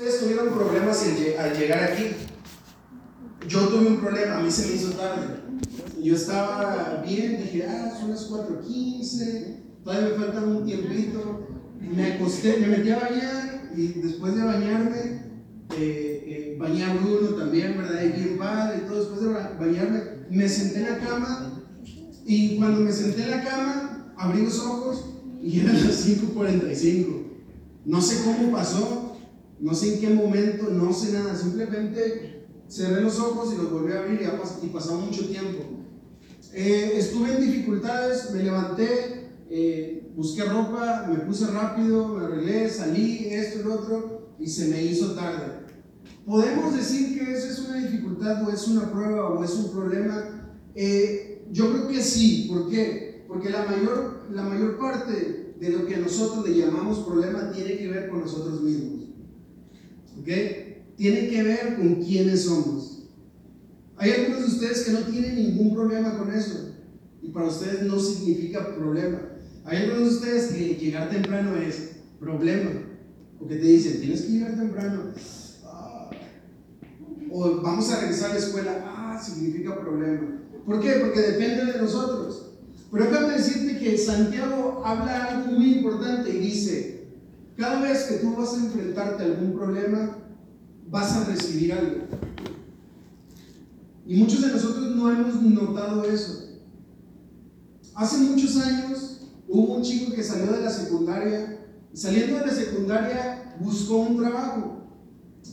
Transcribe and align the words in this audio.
Ustedes 0.00 0.20
tuvieron 0.20 0.54
problemas 0.54 1.04
al 1.38 1.58
llegar 1.58 1.92
aquí. 1.92 2.06
Yo 3.46 3.68
tuve 3.68 3.86
un 3.86 4.00
problema, 4.00 4.38
a 4.38 4.40
mí 4.40 4.50
se 4.50 4.66
me 4.66 4.76
hizo 4.76 4.92
tarde. 4.92 5.26
Yo 6.02 6.14
estaba 6.14 7.02
bien, 7.06 7.36
dije, 7.36 7.66
ah, 7.68 7.92
son 8.00 8.08
las 8.08 8.30
4.15, 8.30 9.56
todavía 9.84 10.08
me 10.08 10.24
falta 10.24 10.40
un 10.40 10.64
tiempito. 10.64 11.48
Me 11.78 12.14
acosté, 12.14 12.56
me 12.60 12.68
metí 12.68 12.88
a 12.88 12.98
bañar 12.98 13.70
y 13.76 13.88
después 13.88 14.34
de 14.36 14.42
bañarme, 14.42 15.00
eh, 15.76 16.24
eh, 16.26 16.56
bañé 16.58 16.84
a 16.84 16.94
Bruno 16.94 17.36
también, 17.36 17.76
¿verdad? 17.76 18.02
Y 18.02 18.22
bien 18.22 18.38
padre 18.38 18.78
y 18.78 18.88
todo. 18.88 19.00
Después 19.00 19.20
de 19.20 19.28
bañarme, 19.58 20.00
me 20.30 20.48
senté 20.48 20.78
en 20.78 20.92
la 20.92 20.98
cama 20.98 21.62
y 22.24 22.56
cuando 22.56 22.80
me 22.80 22.90
senté 22.90 23.24
en 23.24 23.32
la 23.32 23.44
cama, 23.44 24.14
abrí 24.16 24.44
los 24.44 24.58
ojos 24.60 25.04
y 25.42 25.60
eran 25.60 25.74
las 25.74 26.08
5.45. 26.08 27.22
No 27.84 28.00
sé 28.00 28.24
cómo 28.24 28.50
pasó, 28.50 29.09
no 29.60 29.74
sé 29.74 29.94
en 29.94 30.00
qué 30.00 30.10
momento, 30.10 30.70
no 30.70 30.92
sé 30.92 31.12
nada, 31.12 31.36
simplemente 31.36 32.46
cerré 32.68 33.02
los 33.02 33.18
ojos 33.18 33.52
y 33.52 33.56
los 33.56 33.70
volví 33.70 33.92
a 33.92 34.00
abrir 34.00 34.20
y, 34.62 34.66
pasó 34.68 34.98
mucho 34.98 35.28
tiempo. 35.28 35.64
Eh, 36.52 36.94
estuve 36.96 37.34
en 37.34 37.40
dificultades, 37.40 38.30
me 38.32 38.42
levanté, 38.42 39.28
eh, 39.50 40.10
busqué 40.14 40.44
ropa, 40.44 41.06
me 41.08 41.18
puse 41.18 41.46
rápido, 41.46 42.08
me 42.08 42.24
arreglé, 42.24 42.70
salí, 42.70 43.26
esto 43.30 43.60
y 43.60 43.62
lo 43.64 43.74
otro, 43.74 44.34
y 44.38 44.46
se 44.46 44.68
me 44.68 44.82
hizo 44.82 45.14
tarde. 45.14 45.60
¿Podemos 46.24 46.76
decir 46.76 47.18
que 47.18 47.32
eso 47.32 47.48
es 47.48 47.58
una 47.60 47.76
dificultad 47.76 48.46
o 48.46 48.50
es 48.50 48.66
una 48.68 48.90
prueba 48.90 49.30
o 49.30 49.44
es 49.44 49.52
un 49.54 49.72
problema? 49.72 50.54
Eh, 50.74 51.44
yo 51.50 51.70
creo 51.70 51.88
que 51.88 52.02
sí. 52.02 52.46
¿Por 52.48 52.70
qué? 52.70 53.24
Porque 53.26 53.50
la 53.50 53.64
mayor, 53.64 54.26
la 54.30 54.42
mayor 54.42 54.78
parte 54.78 55.54
de 55.58 55.70
lo 55.70 55.86
que 55.86 55.96
nosotros 55.96 56.48
le 56.48 56.58
llamamos 56.58 57.00
problema 57.00 57.50
tiene 57.52 57.76
que 57.76 57.88
ver 57.88 58.08
con 58.08 58.20
nosotros 58.20 58.62
mismos. 58.62 58.99
¿Ok? 60.18 60.28
Tiene 60.96 61.28
que 61.28 61.42
ver 61.42 61.76
con 61.76 61.96
quiénes 61.96 62.44
somos. 62.44 63.04
Hay 63.96 64.12
algunos 64.12 64.40
de 64.40 64.46
ustedes 64.46 64.80
que 64.84 64.92
no 64.92 65.00
tienen 65.00 65.36
ningún 65.36 65.74
problema 65.74 66.16
con 66.18 66.32
eso. 66.32 66.74
Y 67.22 67.28
para 67.28 67.48
ustedes 67.48 67.82
no 67.82 67.98
significa 67.98 68.74
problema. 68.74 69.20
Hay 69.64 69.78
algunos 69.78 70.10
de 70.10 70.14
ustedes 70.16 70.46
que 70.48 70.74
llegar 70.76 71.10
temprano 71.10 71.56
es 71.56 71.90
problema. 72.18 72.70
Porque 73.38 73.56
te 73.56 73.66
dicen, 73.66 74.00
tienes 74.00 74.22
que 74.22 74.32
llegar 74.32 74.56
temprano. 74.56 75.12
Ah. 75.64 76.10
O 77.30 77.60
vamos 77.62 77.90
a 77.90 78.00
regresar 78.00 78.30
a 78.30 78.34
la 78.34 78.40
escuela. 78.40 78.84
Ah, 78.86 79.22
significa 79.22 79.78
problema. 79.78 80.40
¿Por 80.64 80.80
qué? 80.80 80.92
Porque 81.00 81.20
depende 81.20 81.72
de 81.72 81.78
nosotros. 81.78 82.52
Pero 82.90 83.04
déjame 83.04 83.34
decirte 83.34 83.78
que 83.78 83.96
Santiago 83.96 84.82
habla 84.84 85.26
algo 85.26 85.52
muy 85.52 85.74
importante 85.74 86.30
y 86.30 86.38
dice, 86.38 86.99
cada 87.60 87.82
vez 87.82 88.04
que 88.04 88.14
tú 88.16 88.34
vas 88.34 88.54
a 88.54 88.64
enfrentarte 88.64 89.22
a 89.22 89.26
algún 89.26 89.52
problema, 89.52 90.16
vas 90.88 91.12
a 91.12 91.24
recibir 91.26 91.74
algo. 91.74 92.04
Y 94.06 94.16
muchos 94.16 94.40
de 94.40 94.48
nosotros 94.48 94.96
no 94.96 95.12
hemos 95.12 95.42
notado 95.42 96.02
eso. 96.04 96.58
Hace 97.94 98.16
muchos 98.16 98.56
años 98.56 99.26
hubo 99.46 99.74
un 99.74 99.82
chico 99.82 100.14
que 100.14 100.24
salió 100.24 100.50
de 100.52 100.62
la 100.62 100.70
secundaria, 100.70 101.66
saliendo 101.92 102.38
de 102.38 102.46
la 102.46 102.52
secundaria 102.52 103.56
buscó 103.60 103.98
un 103.98 104.16
trabajo. 104.16 104.86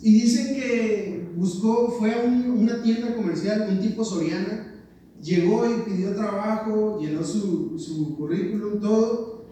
Y 0.02 0.14
dicen 0.14 0.56
que 0.56 1.30
buscó, 1.36 1.92
fue 2.00 2.14
a 2.14 2.24
una 2.24 2.82
tienda 2.84 3.18
comercial, 3.18 3.68
un 3.70 3.82
tipo 3.82 4.06
Soriana, 4.06 4.82
llegó 5.22 5.70
y 5.70 5.82
pidió 5.82 6.16
trabajo, 6.16 7.00
llenó 7.02 7.22
su, 7.22 7.78
su 7.78 8.16
currículum, 8.16 8.80
todo, 8.80 9.46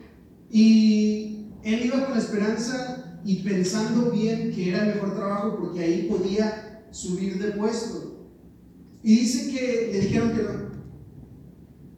y 0.49 1.04
él 1.65 1.85
iba 1.85 2.05
con 2.05 2.17
esperanza 2.17 3.19
y 3.25 3.41
pensando 3.41 4.11
bien 4.11 4.51
que 4.53 4.69
era 4.69 4.87
el 4.87 4.95
mejor 4.95 5.15
trabajo 5.15 5.57
porque 5.59 5.79
ahí 5.79 6.07
podía 6.07 6.87
subir 6.91 7.39
de 7.39 7.51
puesto. 7.53 8.29
Y 9.01 9.19
dice 9.19 9.51
que 9.51 9.89
le 9.91 9.99
dijeron 9.99 10.31
que 10.31 10.43
no. 10.43 10.49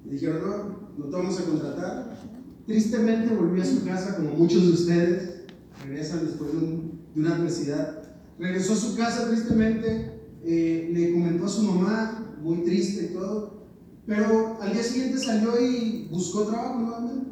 Le 0.05 0.11
dijeron, 0.11 0.41
no, 0.41 0.87
no 0.97 1.05
te 1.09 1.15
vamos 1.15 1.39
a 1.39 1.43
contratar. 1.43 2.17
Tristemente 2.65 3.35
volvió 3.35 3.61
a 3.61 3.65
su 3.65 3.83
casa, 3.83 4.15
como 4.15 4.31
muchos 4.31 4.63
de 4.63 4.71
ustedes 4.71 5.37
regresan 5.83 6.25
después 6.25 6.51
de, 6.53 6.87
una 7.15 7.35
adversidad. 7.35 8.03
Regresó 8.39 8.73
a 8.73 8.77
su 8.77 8.95
casa 8.95 9.27
tristemente, 9.27 10.21
eh, 10.43 10.89
le 10.93 11.11
comentó 11.11 11.45
a 11.45 11.49
su 11.49 11.63
mamá, 11.63 12.35
muy 12.41 12.57
triste 12.59 13.05
y 13.05 13.13
todo, 13.13 13.67
pero 14.05 14.57
al 14.61 14.71
día 14.71 14.83
siguiente 14.83 15.17
salió 15.17 15.59
y 15.59 16.07
buscó 16.11 16.43
trabajo 16.43 16.79
nuevamente. 16.79 17.27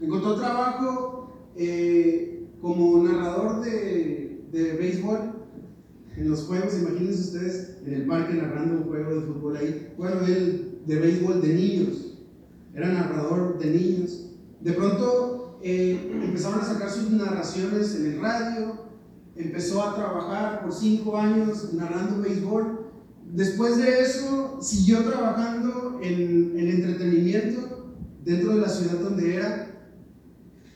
Encontró 0.00 0.36
trabajo 0.36 1.17
eh, 1.58 2.46
como 2.60 3.02
narrador 3.02 3.64
de, 3.64 4.44
de, 4.50 4.72
béisbol 4.74 5.32
en 6.16 6.30
los 6.30 6.44
juegos. 6.44 6.78
Imagínense 6.78 7.20
ustedes 7.20 7.78
en 7.84 7.94
el 7.94 8.06
parque 8.06 8.34
narrando 8.34 8.78
un 8.78 8.84
juego 8.84 9.14
de 9.14 9.26
fútbol 9.26 9.56
ahí. 9.56 9.92
Bueno, 9.96 10.20
él 10.26 10.80
de 10.86 10.98
béisbol 10.98 11.42
de 11.42 11.54
niños. 11.54 12.18
Era 12.74 12.92
narrador 12.92 13.58
de 13.58 13.70
niños. 13.70 14.30
De 14.60 14.72
pronto 14.72 15.58
eh, 15.62 16.20
empezaron 16.24 16.60
a 16.60 16.64
sacar 16.64 16.90
sus 16.90 17.10
narraciones 17.10 17.94
en 17.96 18.06
el 18.06 18.20
radio. 18.20 18.88
Empezó 19.36 19.82
a 19.82 19.94
trabajar 19.94 20.62
por 20.62 20.72
cinco 20.72 21.16
años 21.16 21.72
narrando 21.74 22.22
béisbol 22.22 22.88
Después 23.32 23.76
de 23.76 24.00
eso, 24.00 24.58
siguió 24.60 25.04
trabajando 25.04 26.00
en 26.02 26.54
el 26.56 26.68
entretenimiento 26.70 27.92
dentro 28.24 28.54
de 28.54 28.60
la 28.62 28.68
ciudad 28.68 29.00
donde 29.00 29.34
era 29.34 29.77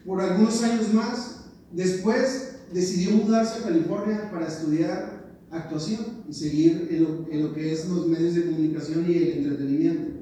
por 0.07 0.21
algunos 0.21 0.63
años 0.63 0.93
más. 0.93 1.45
Después 1.73 2.57
decidió 2.73 3.13
mudarse 3.13 3.61
a 3.61 3.63
California 3.65 4.31
para 4.31 4.47
estudiar 4.47 5.37
actuación 5.51 6.25
y 6.29 6.33
seguir 6.33 6.89
en 6.91 7.43
lo, 7.43 7.55
que 7.55 7.73
es 7.73 7.89
los 7.89 8.07
medios 8.07 8.35
de 8.35 8.47
comunicación 8.47 9.05
y 9.09 9.15
el 9.15 9.39
entretenimiento. 9.39 10.21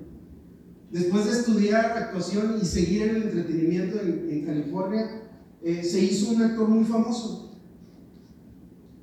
Después 0.90 1.26
de 1.26 1.32
estudiar 1.32 1.96
actuación 1.96 2.58
y 2.60 2.64
seguir 2.64 3.02
en 3.02 3.16
el 3.16 3.22
entretenimiento 3.22 4.00
en, 4.00 4.44
California, 4.44 5.22
eh, 5.62 5.84
se 5.84 6.00
hizo 6.00 6.30
un 6.32 6.42
actor 6.42 6.68
muy 6.68 6.84
famoso 6.84 7.50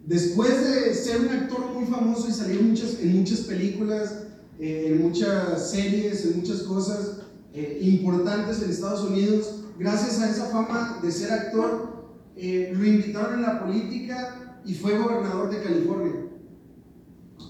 Después 0.07 0.63
de 0.63 0.93
ser 0.93 1.19
un 1.19 1.27
actor 1.27 1.73
muy 1.73 1.85
famoso 1.85 2.29
y 2.29 2.31
salir 2.31 2.61
muchas, 2.61 2.97
en 3.01 3.17
muchas 3.17 3.41
películas, 3.41 4.23
eh, 4.57 4.85
en 4.87 5.01
muchas 5.01 5.69
series, 5.69 6.25
en 6.25 6.37
muchas 6.37 6.61
cosas 6.61 7.17
eh, 7.53 7.79
importantes 7.81 8.61
en 8.61 8.69
Estados 8.69 9.03
Unidos, 9.09 9.65
gracias 9.77 10.19
a 10.19 10.29
esa 10.29 10.45
fama 10.47 10.99
de 11.01 11.11
ser 11.11 11.31
actor, 11.31 11.97
eh, 12.35 12.73
lo 12.75 12.85
invitaron 12.85 13.43
a 13.43 13.53
la 13.53 13.59
política 13.65 14.61
y 14.65 14.73
fue 14.73 14.97
gobernador 14.97 15.49
de 15.49 15.63
California. 15.63 16.13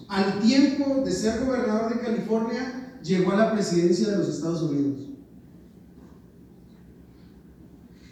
Al 0.07 0.39
tiempo 0.39 1.03
de 1.03 1.11
ser 1.11 1.45
gobernador 1.45 1.93
de 1.93 1.99
California, 1.99 2.99
llegó 3.03 3.31
a 3.31 3.37
la 3.37 3.51
presidencia 3.53 4.09
de 4.09 4.17
los 4.17 4.29
Estados 4.29 4.61
Unidos. 4.61 5.07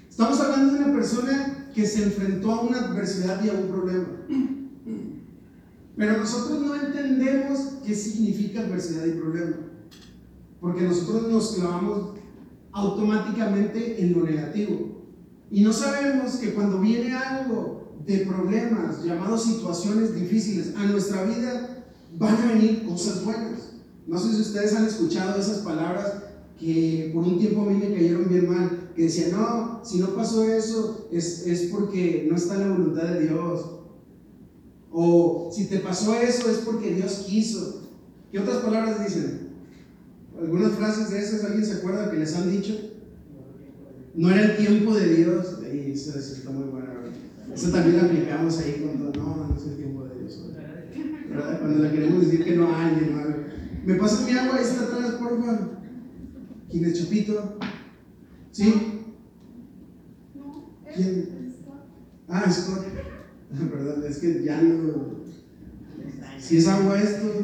Estamos 0.09 0.39
hablando 0.39 0.73
de 0.73 0.79
una 0.79 0.93
persona 0.93 1.69
que 1.73 1.85
se 1.85 2.03
enfrentó 2.03 2.51
a 2.51 2.61
una 2.61 2.79
adversidad 2.79 3.43
y 3.43 3.49
a 3.49 3.53
un 3.53 3.67
problema. 3.67 4.07
Pero 5.97 6.17
nosotros 6.17 6.61
no 6.61 6.75
entendemos 6.75 7.59
qué 7.85 7.95
significa 7.95 8.61
adversidad 8.61 9.05
y 9.05 9.11
problema. 9.11 9.57
Porque 10.59 10.83
nosotros 10.83 11.31
nos 11.31 11.55
clavamos 11.55 12.14
automáticamente 12.75 14.03
en 14.03 14.13
lo 14.13 14.25
negativo. 14.25 15.01
Y 15.49 15.63
no 15.63 15.71
sabemos 15.71 16.35
que 16.35 16.53
cuando 16.53 16.81
viene 16.81 17.15
algo 17.15 17.93
de 18.05 18.17
problemas, 18.25 19.01
llamados 19.03 19.45
situaciones 19.45 20.13
difíciles 20.13 20.73
a 20.75 20.85
nuestra 20.85 21.23
vida, 21.23 21.85
van 22.17 22.35
a 22.35 22.53
venir 22.53 22.85
cosas 22.85 23.23
buenas. 23.23 23.71
No 24.05 24.19
sé 24.19 24.35
si 24.35 24.41
ustedes 24.41 24.75
han 24.75 24.85
escuchado 24.85 25.39
esas 25.39 25.59
palabras 25.59 26.15
que 26.59 27.11
por 27.13 27.23
un 27.23 27.39
tiempo 27.39 27.61
a 27.61 27.65
mí 27.65 27.75
me 27.75 27.93
cayeron 27.93 28.27
bien 28.27 28.49
mal, 28.49 28.91
que 28.93 29.03
decían, 29.03 29.31
no, 29.31 29.79
si 29.83 29.99
no 29.99 30.07
pasó 30.07 30.43
eso 30.43 31.07
es, 31.13 31.47
es 31.47 31.71
porque 31.71 32.27
no 32.29 32.35
está 32.35 32.57
la 32.57 32.67
voluntad 32.67 33.03
de 33.03 33.21
Dios. 33.21 33.71
O 34.91 35.49
si 35.53 35.67
te 35.67 35.79
pasó 35.79 36.13
eso 36.15 36.51
es 36.51 36.57
porque 36.57 36.93
Dios 36.93 37.23
quiso. 37.25 37.83
¿Qué 38.33 38.39
otras 38.39 38.57
palabras 38.57 39.01
dicen? 39.01 39.44
Algunas 40.39 40.73
frases 40.73 41.11
de 41.11 41.19
esas, 41.19 41.43
¿alguien 41.45 41.65
se 41.65 41.73
acuerda 41.77 42.11
que 42.11 42.17
les 42.17 42.35
han 42.35 42.51
dicho? 42.51 42.73
No 44.15 44.29
era 44.29 44.51
el 44.51 44.57
tiempo 44.57 44.95
de 44.95 45.15
Dios. 45.15 45.59
Ahí, 45.63 45.91
eso, 45.93 46.17
está 46.17 46.51
muy 46.51 46.65
bueno. 46.65 46.87
Eso 47.53 47.71
también 47.71 47.97
lo 47.97 48.05
aplicamos 48.05 48.57
ahí 48.59 48.83
cuando 48.83 49.17
no, 49.17 49.47
no 49.47 49.55
es 49.55 49.67
el 49.67 49.77
tiempo 49.77 50.03
de 50.05 50.19
Dios. 50.19 50.39
Cuando 51.59 51.83
le 51.83 51.91
queremos 51.91 52.25
decir 52.25 52.43
que 52.43 52.55
no 52.55 52.75
hay, 52.75 52.91
¿Me 53.85 53.95
pasa 53.95 54.25
mi 54.25 54.31
agua? 54.31 54.57
Ahí 54.57 54.63
está 54.63 54.83
atrás, 54.83 55.11
por 55.11 55.39
favor. 55.39 55.69
¿Quién 56.71 56.85
es 56.85 56.99
Chapito? 56.99 57.57
¿Sí? 58.51 59.03
¿Quién? 60.95 61.53
Ah, 62.27 62.51
Scott. 62.51 62.85
Perdón, 63.71 64.03
es 64.07 64.17
que 64.17 64.43
ya 64.43 64.61
no. 64.61 65.23
Si 66.39 66.57
es 66.57 66.67
agua 66.67 66.99
esto, 66.99 67.41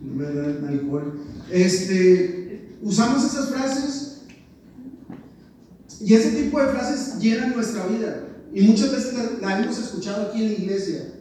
no 0.00 0.14
me 0.14 0.24
da 0.24 0.68
alcohol. 0.68 1.20
Este, 1.50 2.76
usamos 2.82 3.24
esas 3.24 3.48
frases 3.50 4.22
y 6.00 6.14
ese 6.14 6.42
tipo 6.42 6.60
de 6.60 6.68
frases 6.68 7.18
llenan 7.18 7.54
nuestra 7.54 7.86
vida. 7.86 8.28
Y 8.52 8.62
muchas 8.62 8.92
veces 8.92 9.14
la, 9.40 9.60
hemos 9.60 9.78
escuchado 9.78 10.28
aquí 10.28 10.42
en 10.42 10.48
la 10.48 10.58
iglesia, 10.58 11.14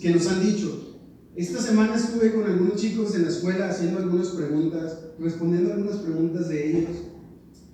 que 0.00 0.10
nos 0.10 0.26
han 0.26 0.44
dicho, 0.44 0.98
esta 1.34 1.62
semana 1.62 1.94
estuve 1.94 2.34
con 2.34 2.44
algunos 2.44 2.76
chicos 2.76 3.14
en 3.14 3.22
la 3.22 3.28
escuela 3.28 3.70
haciendo 3.70 3.98
algunas 3.98 4.28
preguntas, 4.28 4.98
respondiendo 5.18 5.72
algunas 5.72 5.96
preguntas 5.98 6.48
de 6.48 6.70
ellos, 6.70 6.90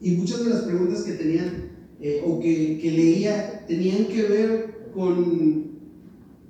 y 0.01 0.13
muchas 0.13 0.45
de 0.45 0.51
las 0.51 0.63
preguntas 0.63 1.03
que 1.03 1.13
tenían 1.13 1.71
eh, 2.01 2.23
o 2.25 2.39
que, 2.39 2.79
que, 2.81 2.91
leía 2.91 3.65
tenían 3.67 4.05
que 4.07 4.23
ver 4.23 4.91
con, 4.95 5.79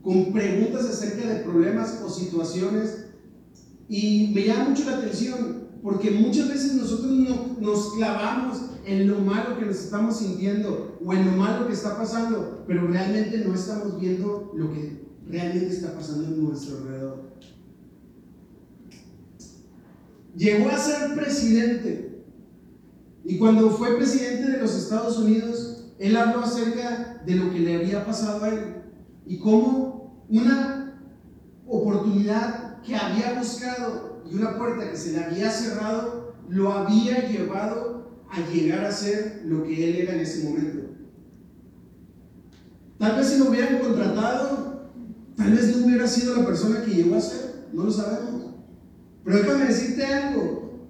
con 0.02 0.32
preguntas 0.32 0.84
acerca 0.84 1.26
de 1.26 1.44
problemas 1.44 2.02
o 2.04 2.10
situaciones, 2.10 3.05
y 3.88 4.32
me 4.34 4.44
llama 4.44 4.70
mucho 4.70 4.84
la 4.84 4.98
atención, 4.98 5.68
porque 5.82 6.10
muchas 6.10 6.48
veces 6.48 6.74
nosotros 6.74 7.12
no, 7.12 7.56
nos 7.60 7.94
clavamos 7.94 8.62
en 8.84 9.08
lo 9.08 9.20
malo 9.20 9.58
que 9.58 9.66
nos 9.66 9.76
estamos 9.76 10.18
sintiendo 10.18 10.98
o 11.04 11.12
en 11.12 11.26
lo 11.26 11.32
malo 11.32 11.66
que 11.66 11.74
está 11.74 11.96
pasando, 11.96 12.64
pero 12.66 12.86
realmente 12.86 13.38
no 13.38 13.54
estamos 13.54 14.00
viendo 14.00 14.52
lo 14.56 14.72
que 14.72 15.06
realmente 15.28 15.74
está 15.74 15.94
pasando 15.94 16.24
en 16.24 16.44
nuestro 16.44 16.78
alrededor. 16.78 17.26
Llegó 20.36 20.68
a 20.68 20.78
ser 20.78 21.14
presidente 21.14 22.24
y 23.24 23.38
cuando 23.38 23.70
fue 23.70 23.96
presidente 23.96 24.50
de 24.52 24.58
los 24.58 24.74
Estados 24.74 25.18
Unidos, 25.18 25.84
él 25.98 26.16
habló 26.16 26.40
acerca 26.40 27.22
de 27.24 27.34
lo 27.36 27.50
que 27.50 27.60
le 27.60 27.76
había 27.76 28.04
pasado 28.04 28.44
a 28.44 28.48
él 28.50 28.60
y 29.26 29.38
cómo 29.38 30.24
una 30.28 31.00
oportunidad 31.66 32.65
que 32.84 32.96
había 32.96 33.38
buscado 33.38 34.22
y 34.30 34.34
una 34.34 34.56
puerta 34.56 34.90
que 34.90 34.96
se 34.96 35.12
le 35.12 35.24
había 35.24 35.50
cerrado 35.50 36.34
lo 36.48 36.72
había 36.72 37.28
llevado 37.28 38.24
a 38.30 38.40
llegar 38.52 38.84
a 38.84 38.92
ser 38.92 39.42
lo 39.44 39.64
que 39.64 39.90
él 39.90 39.96
era 39.96 40.14
en 40.14 40.20
ese 40.20 40.44
momento. 40.44 40.90
Tal 42.98 43.16
vez 43.16 43.28
si 43.28 43.38
lo 43.38 43.50
hubieran 43.50 43.78
contratado, 43.78 44.90
tal 45.36 45.52
vez 45.52 45.76
no 45.76 45.86
hubiera 45.86 46.06
sido 46.08 46.36
la 46.36 46.46
persona 46.46 46.82
que 46.82 46.94
llegó 46.94 47.16
a 47.16 47.20
ser, 47.20 47.66
no 47.72 47.84
lo 47.84 47.90
sabemos. 47.92 48.54
Pero 49.24 49.38
déjame 49.38 49.66
decirte 49.66 50.04
algo, 50.06 50.88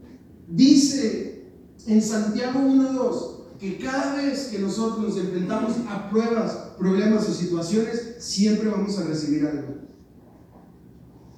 dice 0.49 1.47
en 1.87 2.03
Santiago 2.03 2.61
1.2 2.61 3.59
que 3.59 3.79
cada 3.79 4.17
vez 4.17 4.49
que 4.49 4.59
nosotros 4.59 5.01
nos 5.01 5.17
enfrentamos 5.17 5.73
a 5.89 6.11
pruebas, 6.11 6.53
problemas 6.79 7.29
o 7.29 7.33
situaciones, 7.33 8.17
siempre 8.19 8.69
vamos 8.69 8.99
a 8.99 9.05
recibir 9.05 9.47
algo. 9.47 9.75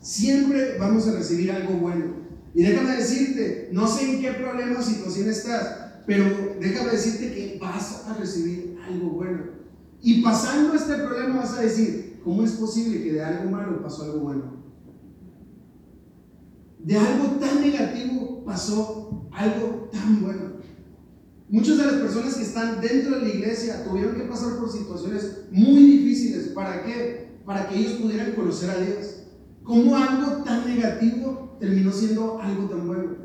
Siempre 0.09 0.79
vamos 0.79 1.07
a 1.07 1.13
recibir 1.13 1.53
algo 1.53 1.75
bueno. 1.75 2.15
Y 2.55 2.63
déjame 2.63 2.97
decirte, 2.97 3.69
no 3.73 3.87
sé 3.87 4.11
en 4.11 4.23
qué 4.23 4.31
problema 4.31 4.81
o 4.81 4.83
situación 4.83 5.29
estás, 5.29 6.01
pero 6.07 6.25
déjame 6.59 6.93
decirte 6.93 7.31
que 7.35 7.59
vas 7.61 8.07
a 8.07 8.15
recibir 8.15 8.79
algo 8.89 9.11
bueno. 9.11 9.41
Y 10.01 10.23
pasando 10.23 10.73
este 10.73 10.95
problema 10.95 11.41
vas 11.41 11.59
a 11.59 11.61
decir, 11.61 12.21
¿cómo 12.25 12.43
es 12.43 12.53
posible 12.53 13.03
que 13.05 13.13
de 13.13 13.23
algo 13.23 13.51
malo 13.51 13.83
pasó 13.83 14.05
algo 14.05 14.21
bueno? 14.21 14.45
De 16.79 16.97
algo 16.97 17.27
tan 17.39 17.61
negativo 17.61 18.47
pasó 18.47 19.29
algo 19.31 19.91
tan 19.93 20.23
bueno. 20.23 20.53
Muchas 21.51 21.77
de 21.77 21.85
las 21.85 21.97
personas 21.97 22.35
que 22.35 22.45
están 22.45 22.81
dentro 22.81 23.17
de 23.17 23.27
la 23.27 23.29
iglesia 23.29 23.85
tuvieron 23.85 24.15
que 24.15 24.23
pasar 24.23 24.57
por 24.57 24.73
situaciones 24.73 25.43
muy 25.51 25.83
difíciles. 25.83 26.49
¿Para 26.49 26.83
qué? 26.83 27.29
Para 27.45 27.69
que 27.69 27.79
ellos 27.79 27.93
pudieran 28.01 28.33
conocer 28.33 28.71
a 28.71 28.81
Dios. 28.81 29.19
¿Cómo 29.69 29.95
algo 29.95 30.45
tan 30.45 30.67
negativo 30.67 31.59
terminó 31.61 31.93
siendo 31.93 32.41
algo 32.41 32.71
tan 32.71 32.87
bueno? 32.87 33.17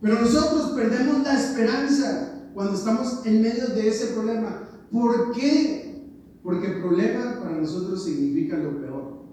Pero 0.00 0.20
nosotros 0.20 0.70
perdemos 0.76 1.24
la 1.24 1.34
esperanza 1.34 2.44
cuando 2.54 2.74
estamos 2.74 3.26
en 3.26 3.42
medio 3.42 3.66
de 3.66 3.88
ese 3.88 4.14
problema. 4.14 4.68
¿Por 4.92 5.32
qué? 5.32 6.06
Porque 6.44 6.68
el 6.68 6.82
problema 6.82 7.40
para 7.40 7.56
nosotros 7.56 8.04
significa 8.04 8.58
lo 8.58 8.80
peor. 8.80 9.24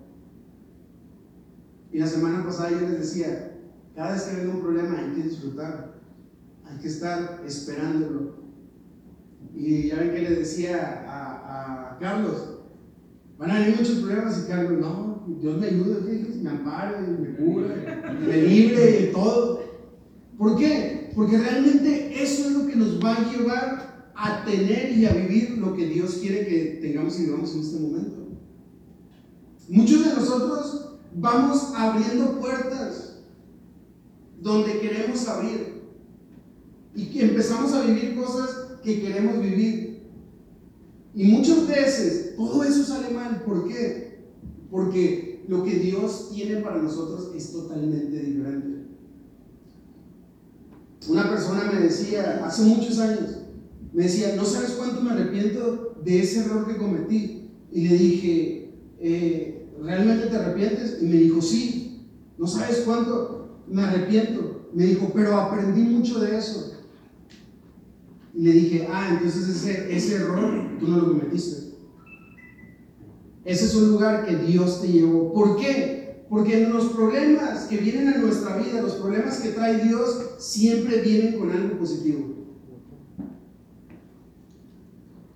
Y 1.92 2.00
la 2.00 2.08
semana 2.08 2.44
pasada 2.44 2.72
yo 2.72 2.80
les 2.80 2.98
decía, 2.98 3.60
cada 3.96 4.14
vez 4.14 4.24
que 4.24 4.38
venga 4.38 4.56
un 4.56 4.62
problema 4.62 4.98
hay 4.98 5.12
que 5.14 5.30
disfrutar, 5.30 6.02
hay 6.66 6.80
que 6.80 6.88
estar 6.88 7.44
esperándolo. 7.46 8.38
Y 9.54 9.90
ya 9.90 9.98
ven 9.98 10.16
que 10.16 10.22
le 10.24 10.36
decía 10.38 11.06
a, 11.08 11.92
a 11.92 12.00
Carlos, 12.00 12.58
van 13.38 13.52
a 13.52 13.60
venir 13.60 13.78
muchos 13.78 14.00
problemas 14.00 14.44
y 14.44 14.48
Carlos, 14.50 14.82
no, 14.82 15.07
Dios 15.42 15.60
me 15.60 15.68
ayuda, 15.68 16.00
me 16.42 16.50
ampara, 16.50 17.02
me 17.02 17.36
cura, 17.36 18.18
me 18.26 18.42
libre 18.42 19.10
y 19.10 19.12
todo. 19.12 19.62
¿Por 20.38 20.58
qué? 20.58 21.12
Porque 21.16 21.38
realmente 21.38 22.22
eso 22.22 22.48
es 22.48 22.52
lo 22.54 22.68
que 22.68 22.76
nos 22.76 23.04
va 23.04 23.16
a 23.16 23.32
llevar 23.32 24.12
a 24.16 24.46
tener 24.46 24.98
y 24.98 25.06
a 25.06 25.14
vivir 25.14 25.58
lo 25.58 25.76
que 25.76 25.86
Dios 25.86 26.16
quiere 26.22 26.48
que 26.48 26.80
tengamos 26.82 27.20
y 27.20 27.26
vivamos 27.26 27.54
en 27.54 27.62
este 27.62 27.80
momento. 27.80 28.28
Muchos 29.70 30.06
de 30.06 30.14
nosotros 30.14 30.98
vamos 31.14 31.74
abriendo 31.76 32.40
puertas 32.40 33.20
donde 34.40 34.80
queremos 34.80 35.28
abrir 35.28 35.78
y 36.96 37.20
empezamos 37.20 37.74
a 37.74 37.82
vivir 37.82 38.16
cosas 38.16 38.80
que 38.84 39.02
queremos 39.02 39.42
vivir. 39.42 40.04
Y 41.14 41.26
muchas 41.26 41.68
veces 41.68 42.36
todo 42.36 42.64
eso 42.64 42.84
sale 42.84 43.10
mal. 43.14 43.42
¿Por 43.44 43.68
qué? 43.68 44.17
Porque 44.70 45.44
lo 45.48 45.64
que 45.64 45.76
Dios 45.76 46.30
tiene 46.34 46.62
para 46.62 46.82
nosotros 46.82 47.32
es 47.36 47.52
totalmente 47.52 48.20
diferente. 48.20 48.78
Una 51.08 51.30
persona 51.30 51.72
me 51.72 51.80
decía, 51.80 52.42
hace 52.46 52.64
muchos 52.64 53.00
años, 53.00 53.38
me 53.94 54.04
decía, 54.04 54.36
no 54.36 54.44
sabes 54.44 54.72
cuánto 54.72 55.02
me 55.02 55.12
arrepiento 55.12 55.96
de 56.04 56.20
ese 56.22 56.42
error 56.42 56.68
que 56.68 56.78
cometí. 56.78 57.50
Y 57.72 57.88
le 57.88 57.98
dije, 57.98 58.74
eh, 59.00 59.68
¿realmente 59.82 60.28
te 60.28 60.36
arrepientes? 60.36 60.98
Y 61.02 61.06
me 61.06 61.18
dijo, 61.18 61.42
sí, 61.42 62.08
no 62.38 62.46
sabes 62.46 62.82
cuánto 62.86 63.62
me 63.68 63.84
arrepiento. 63.84 64.70
Me 64.74 64.86
dijo, 64.86 65.12
pero 65.14 65.38
aprendí 65.38 65.82
mucho 65.82 66.20
de 66.20 66.38
eso. 66.38 66.74
Y 68.34 68.42
le 68.42 68.52
dije, 68.52 68.88
ah, 68.92 69.10
entonces 69.14 69.48
ese, 69.48 69.96
ese 69.96 70.16
error 70.16 70.78
tú 70.80 70.88
no 70.88 70.98
lo 70.98 71.08
cometiste. 71.08 71.67
Ese 73.48 73.64
es 73.64 73.76
un 73.76 73.88
lugar 73.92 74.26
que 74.26 74.36
Dios 74.36 74.82
te 74.82 74.90
llevó. 74.90 75.32
¿Por 75.32 75.56
qué? 75.56 76.26
Porque 76.30 76.68
los 76.68 76.88
problemas 76.88 77.64
que 77.68 77.78
vienen 77.78 78.10
a 78.10 78.18
nuestra 78.18 78.58
vida, 78.58 78.82
los 78.82 78.96
problemas 78.96 79.40
que 79.40 79.52
trae 79.52 79.86
Dios, 79.86 80.36
siempre 80.38 81.00
vienen 81.00 81.40
con 81.40 81.50
algo 81.52 81.80
positivo. 81.80 82.28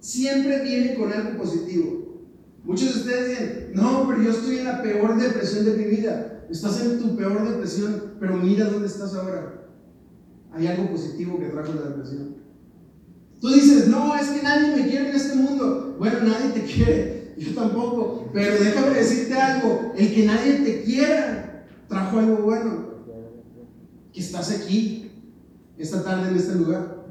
Siempre 0.02 0.62
vienen 0.62 1.00
con 1.00 1.14
algo 1.14 1.38
positivo. 1.38 2.26
Muchos 2.66 2.96
de 2.96 3.00
ustedes 3.00 3.30
dicen, 3.30 3.72
no, 3.76 4.06
pero 4.10 4.24
yo 4.24 4.32
estoy 4.32 4.58
en 4.58 4.66
la 4.66 4.82
peor 4.82 5.18
depresión 5.18 5.64
de 5.64 5.78
mi 5.78 5.86
vida. 5.86 6.46
Estás 6.50 6.82
en 6.82 7.00
tu 7.00 7.16
peor 7.16 7.50
depresión, 7.50 8.16
pero 8.20 8.36
mira 8.36 8.66
dónde 8.66 8.88
estás 8.88 9.16
ahora. 9.16 9.70
Hay 10.52 10.68
algo 10.68 10.92
positivo 10.92 11.40
que 11.40 11.46
trajo 11.46 11.74
la 11.76 11.92
depresión. 11.92 12.36
Tú 13.40 13.54
dices, 13.54 13.88
no, 13.88 14.14
es 14.18 14.28
que 14.28 14.44
nadie 14.44 14.76
me 14.76 14.90
quiere 14.90 15.12
en 15.12 15.16
este 15.16 15.36
mundo. 15.38 15.96
Bueno, 15.98 16.20
nadie 16.26 16.50
te 16.50 16.64
quiere, 16.64 17.11
yo 17.42 17.56
tampoco. 17.56 18.30
Pero 18.34 18.64
déjame 18.64 18.96
decirte 18.96 19.34
algo. 19.34 19.94
El 19.96 20.14
que 20.14 20.26
nadie 20.26 20.54
te 20.60 20.84
quiera 20.84 21.66
trajo 21.88 22.20
algo 22.20 22.38
bueno. 22.44 22.92
Que 24.14 24.20
estás 24.20 24.52
aquí, 24.52 25.12
esta 25.78 26.04
tarde 26.04 26.30
en 26.30 26.36
este 26.36 26.56
lugar. 26.56 27.02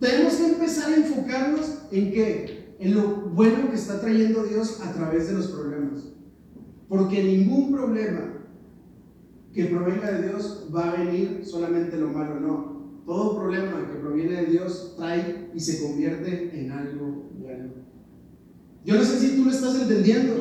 Tenemos 0.00 0.34
que 0.34 0.46
empezar 0.46 0.92
a 0.92 0.96
enfocarnos 0.96 1.78
en 1.90 2.12
qué? 2.12 2.74
En 2.78 2.94
lo 2.94 3.08
bueno 3.30 3.68
que 3.68 3.76
está 3.76 4.00
trayendo 4.00 4.44
Dios 4.44 4.80
a 4.80 4.92
través 4.92 5.28
de 5.28 5.34
los 5.34 5.48
problemas. 5.48 6.04
Porque 6.88 7.22
ningún 7.22 7.72
problema 7.72 8.38
que 9.52 9.64
provenga 9.64 10.12
de 10.12 10.28
Dios 10.28 10.68
va 10.74 10.90
a 10.90 10.96
venir 10.96 11.42
solamente 11.44 11.96
lo 11.96 12.08
malo, 12.08 12.38
no. 12.38 12.78
Todo 13.04 13.38
problema 13.38 13.86
que 13.90 13.98
proviene 13.98 14.42
de 14.42 14.46
Dios 14.46 14.94
trae 14.96 15.50
y 15.54 15.60
se 15.60 15.82
convierte 15.82 16.60
en 16.60 16.70
algo. 16.70 17.17
Yo 18.88 18.96
no 18.96 19.04
sé 19.04 19.18
si 19.18 19.36
tú 19.36 19.44
lo 19.44 19.50
estás 19.50 19.78
entendiendo, 19.78 20.32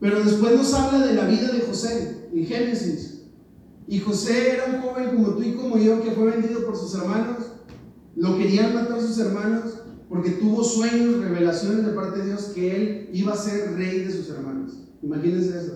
pero 0.00 0.24
después 0.24 0.56
nos 0.56 0.72
habla 0.72 1.06
de 1.06 1.12
la 1.12 1.26
vida 1.26 1.52
de 1.52 1.60
José 1.60 2.30
en 2.32 2.46
Génesis. 2.46 3.24
Y 3.86 3.98
José 3.98 4.54
era 4.54 4.64
un 4.64 4.80
joven 4.80 5.14
como 5.14 5.34
tú 5.34 5.42
y 5.42 5.52
como 5.52 5.76
yo 5.76 6.02
que 6.02 6.12
fue 6.12 6.30
vendido 6.30 6.64
por 6.64 6.74
sus 6.78 6.94
hermanos. 6.94 7.44
Lo 8.16 8.38
querían 8.38 8.72
matar 8.72 9.02
sus 9.02 9.18
hermanos 9.18 9.82
porque 10.08 10.30
tuvo 10.30 10.64
sueños, 10.64 11.22
revelaciones 11.22 11.84
de 11.84 11.92
parte 11.92 12.20
de 12.20 12.26
Dios 12.28 12.52
que 12.54 12.74
él 12.74 13.10
iba 13.12 13.34
a 13.34 13.36
ser 13.36 13.74
rey 13.74 13.98
de 13.98 14.12
sus 14.12 14.30
hermanos. 14.30 14.88
Imagínense 15.02 15.58
eso. 15.58 15.74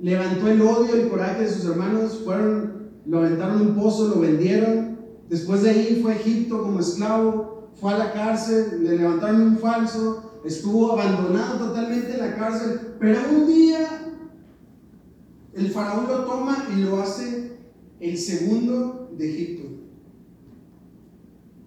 Levantó 0.00 0.46
el 0.46 0.62
odio, 0.62 0.94
el 0.94 1.08
coraje 1.08 1.42
de 1.42 1.50
sus 1.50 1.64
hermanos, 1.64 2.20
fueron, 2.24 2.90
lo 3.04 3.18
aventaron 3.18 3.62
en 3.62 3.66
un 3.70 3.74
pozo, 3.74 4.14
lo 4.14 4.20
vendieron. 4.20 4.96
Después 5.28 5.64
de 5.64 5.70
ahí 5.70 5.98
fue 6.00 6.12
a 6.12 6.16
Egipto 6.16 6.62
como 6.62 6.78
esclavo, 6.78 7.59
fue 7.76 7.92
a 7.92 7.98
la 7.98 8.12
cárcel, 8.12 8.84
le 8.84 8.98
levantaron 8.98 9.42
un 9.42 9.58
falso, 9.58 10.40
estuvo 10.44 10.92
abandonado 10.92 11.68
totalmente 11.68 12.12
en 12.12 12.20
la 12.20 12.36
cárcel, 12.36 12.94
pero 12.98 13.18
un 13.30 13.46
día 13.46 14.00
el 15.54 15.70
faraón 15.70 16.06
lo 16.06 16.24
toma 16.24 16.66
y 16.74 16.80
lo 16.80 17.00
hace 17.00 17.58
el 17.98 18.16
segundo 18.16 19.10
de 19.16 19.30
Egipto. 19.30 19.68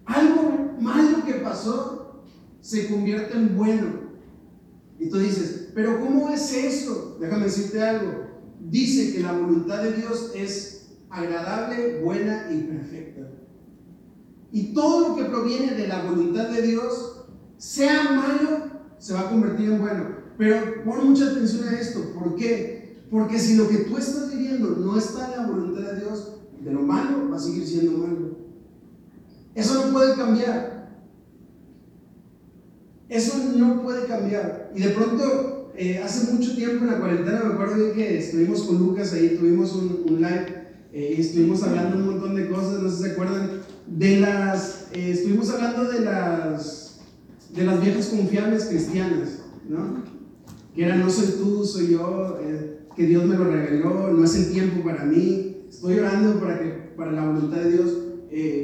Algo 0.05 0.75
malo 0.79 1.23
que 1.25 1.35
pasó 1.35 2.23
se 2.61 2.89
convierte 2.89 3.35
en 3.35 3.55
bueno. 3.57 4.03
Y 4.99 5.09
tú 5.09 5.19
dices, 5.19 5.71
pero 5.75 5.99
¿cómo 5.99 6.29
es 6.29 6.53
eso? 6.53 7.17
Déjame 7.19 7.45
decirte 7.45 7.81
algo. 7.81 8.27
Dice 8.59 9.13
que 9.13 9.21
la 9.21 9.33
voluntad 9.33 9.83
de 9.83 9.93
Dios 9.93 10.31
es 10.35 10.95
agradable, 11.09 11.99
buena 12.01 12.47
y 12.51 12.61
perfecta. 12.61 13.22
Y 14.53 14.71
todo 14.71 15.09
lo 15.09 15.15
que 15.15 15.25
proviene 15.25 15.73
de 15.73 15.87
la 15.87 16.03
voluntad 16.03 16.47
de 16.49 16.61
Dios, 16.61 17.25
sea 17.57 18.03
malo, 18.11 18.67
se 18.99 19.13
va 19.15 19.21
a 19.21 19.29
convertir 19.29 19.71
en 19.71 19.81
bueno. 19.81 20.05
Pero 20.37 20.83
pon 20.85 21.09
mucha 21.09 21.31
atención 21.31 21.67
a 21.67 21.79
esto. 21.79 22.13
¿Por 22.13 22.35
qué? 22.35 23.03
Porque 23.09 23.39
si 23.39 23.55
lo 23.55 23.67
que 23.67 23.77
tú 23.77 23.97
estás 23.97 24.31
viviendo 24.31 24.69
no 24.69 24.95
está 24.95 25.33
en 25.33 25.41
la 25.41 25.47
voluntad 25.47 25.81
de 25.81 26.01
Dios, 26.01 26.35
de 26.63 26.71
lo 26.71 26.81
malo 26.81 27.31
va 27.31 27.37
a 27.37 27.39
seguir 27.39 27.65
siendo 27.65 27.97
malo. 27.97 28.37
Eso 29.55 29.87
no 29.87 29.91
puede 29.91 30.15
cambiar. 30.15 31.01
Eso 33.09 33.37
no 33.57 33.81
puede 33.81 34.05
cambiar. 34.05 34.71
Y 34.75 34.81
de 34.81 34.89
pronto, 34.89 35.71
eh, 35.75 35.97
hace 35.97 36.31
mucho 36.31 36.55
tiempo 36.55 36.85
en 36.85 36.91
la 36.91 36.99
cuarentena, 36.99 37.43
me 37.43 37.53
acuerdo 37.55 37.91
que 37.93 38.19
estuvimos 38.19 38.61
con 38.61 38.77
Lucas 38.77 39.13
ahí, 39.13 39.35
tuvimos 39.35 39.73
un, 39.73 40.21
live 40.21 40.67
eh, 40.91 41.15
y 41.17 41.21
estuvimos 41.21 41.63
hablando 41.63 41.97
un 41.97 42.05
montón 42.05 42.35
de 42.35 42.49
cosas, 42.49 42.83
no 42.83 42.89
sé 42.89 42.97
si 42.97 43.03
se 43.03 43.11
acuerdan, 43.13 43.63
de 43.87 44.19
las, 44.19 44.87
eh, 44.93 45.11
estuvimos 45.11 45.49
hablando 45.49 45.85
de 45.85 46.01
las, 46.01 46.99
de 47.53 47.65
las 47.65 47.81
viejas 47.81 48.07
confiables 48.07 48.65
cristianas, 48.65 49.39
¿no? 49.67 50.03
Que 50.75 50.85
era 50.85 50.95
no 50.95 51.09
soy 51.09 51.27
tú, 51.37 51.65
soy 51.65 51.91
yo, 51.91 52.39
que 52.95 53.05
Dios 53.05 53.25
me 53.25 53.35
lo 53.35 53.45
regaló, 53.45 54.11
no 54.11 54.23
es 54.23 54.35
el 54.35 54.51
tiempo 54.51 54.83
para 54.83 55.05
mí, 55.05 55.65
estoy 55.69 55.99
orando 55.99 56.39
para 56.39 56.59
que 56.59 56.69
para 56.97 57.11
la 57.11 57.25
voluntad 57.25 57.57
de 57.57 57.71
Dios 57.71 57.89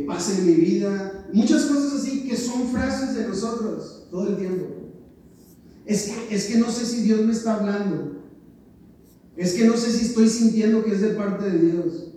pase 0.07 0.39
en 0.39 0.47
mi 0.47 0.53
vida, 0.53 1.27
muchas 1.33 1.65
cosas 1.65 1.93
así 1.93 2.27
que 2.27 2.35
son 2.35 2.67
frases 2.69 3.15
de 3.15 3.27
nosotros 3.27 4.07
todo 4.09 4.27
el 4.29 4.38
tiempo. 4.38 4.65
Es 5.85 6.03
que, 6.03 6.35
es 6.35 6.45
que 6.45 6.57
no 6.57 6.69
sé 6.69 6.85
si 6.85 7.01
Dios 7.01 7.21
me 7.21 7.31
está 7.31 7.55
hablando. 7.55 8.19
Es 9.35 9.53
que 9.53 9.65
no 9.65 9.75
sé 9.77 9.91
si 9.91 10.05
estoy 10.05 10.29
sintiendo 10.29 10.83
que 10.83 10.91
es 10.91 11.01
de 11.01 11.09
parte 11.09 11.49
de 11.49 11.57
Dios. 11.57 12.08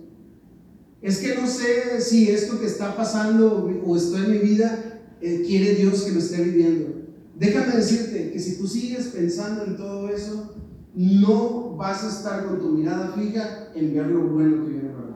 Es 1.03 1.17
que 1.17 1.35
no 1.35 1.45
sé 1.45 1.99
si 1.99 2.29
esto 2.29 2.61
que 2.61 2.65
está 2.65 2.95
pasando 2.95 3.69
o 3.85 3.97
estoy 3.97 4.23
en 4.23 4.31
mi 4.31 4.37
vida 4.37 5.01
eh, 5.19 5.43
quiere 5.45 5.75
Dios 5.75 6.03
que 6.03 6.11
lo 6.13 6.19
esté 6.19 6.41
viviendo. 6.41 7.03
Déjame 7.37 7.75
decirte 7.75 8.31
que 8.31 8.39
si 8.39 8.57
tú 8.57 8.65
sigues 8.65 9.07
pensando 9.07 9.65
en 9.65 9.75
todo 9.75 10.07
eso, 10.07 10.55
no 10.95 11.75
vas 11.75 12.05
a 12.05 12.09
estar 12.09 12.45
con 12.45 12.57
tu 12.57 12.69
mirada 12.69 13.13
fija 13.17 13.71
en 13.75 13.93
ver 13.93 14.07
lo 14.07 14.29
bueno 14.29 14.63
que 14.63 14.71
viene 14.71 14.89
para. 14.89 15.13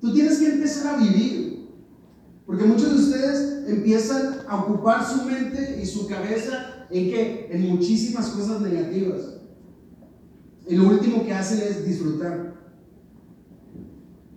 Tú 0.00 0.12
tienes 0.12 0.38
que 0.38 0.46
empezar 0.54 0.94
a 0.94 0.98
vivir. 0.98 1.68
Porque 2.44 2.64
muchos 2.64 2.90
de 2.90 2.98
ustedes 2.98 3.68
empiezan 3.68 4.38
a 4.48 4.56
ocupar 4.56 5.06
su 5.08 5.24
mente 5.24 5.78
y 5.80 5.86
su 5.86 6.08
cabeza 6.08 6.88
en 6.90 7.10
qué? 7.10 7.48
En 7.52 7.70
muchísimas 7.70 8.26
cosas 8.30 8.60
negativas. 8.60 9.36
Y 10.66 10.74
lo 10.74 10.88
último 10.88 11.24
que 11.24 11.32
hacen 11.32 11.60
es 11.60 11.86
disfrutar. 11.86 12.59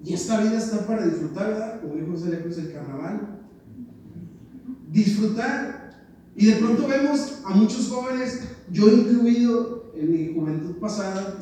Y 0.03 0.13
esta 0.13 0.41
vida 0.41 0.57
está 0.57 0.85
para 0.85 1.05
disfrutar, 1.05 1.47
¿verdad? 1.49 1.81
Como 1.81 1.95
dijo 1.95 2.11
José 2.11 2.29
Lejos, 2.29 2.57
el 2.57 2.73
carnaval. 2.73 3.39
Disfrutar. 4.91 5.93
Y 6.35 6.47
de 6.47 6.55
pronto 6.57 6.87
vemos 6.87 7.39
a 7.45 7.51
muchos 7.51 7.87
jóvenes, 7.87 8.41
yo 8.71 8.87
incluido 8.89 9.93
en 9.95 10.11
mi 10.11 10.33
juventud 10.33 10.77
pasada, 10.77 11.37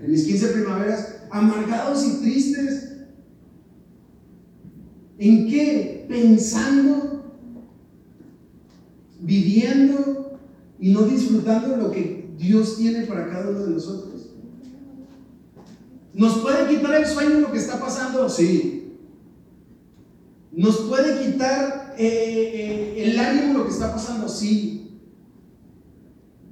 en 0.00 0.10
mis 0.10 0.24
15 0.24 0.48
primaveras, 0.48 1.22
amargados 1.30 2.04
y 2.06 2.20
tristes 2.20 2.90
¿En 5.20 5.48
qué? 5.48 6.06
Pensando, 6.08 7.36
viviendo 9.20 10.38
y 10.78 10.94
no 10.94 11.02
disfrutando 11.02 11.76
lo 11.76 11.90
que 11.90 12.30
Dios 12.38 12.78
tiene 12.78 13.02
para 13.02 13.28
cada 13.28 13.50
uno 13.50 13.66
de 13.66 13.70
nosotros. 13.72 14.09
¿Nos 16.12 16.38
puede 16.38 16.68
quitar 16.68 16.94
el 16.94 17.06
sueño 17.06 17.40
lo 17.40 17.52
que 17.52 17.58
está 17.58 17.78
pasando? 17.78 18.28
Sí. 18.28 18.98
¿Nos 20.52 20.78
puede 20.78 21.24
quitar 21.24 21.94
eh, 21.96 22.94
eh, 22.96 23.04
el 23.04 23.18
ánimo 23.18 23.58
lo 23.58 23.64
que 23.64 23.70
está 23.70 23.92
pasando? 23.92 24.28
Sí. 24.28 25.00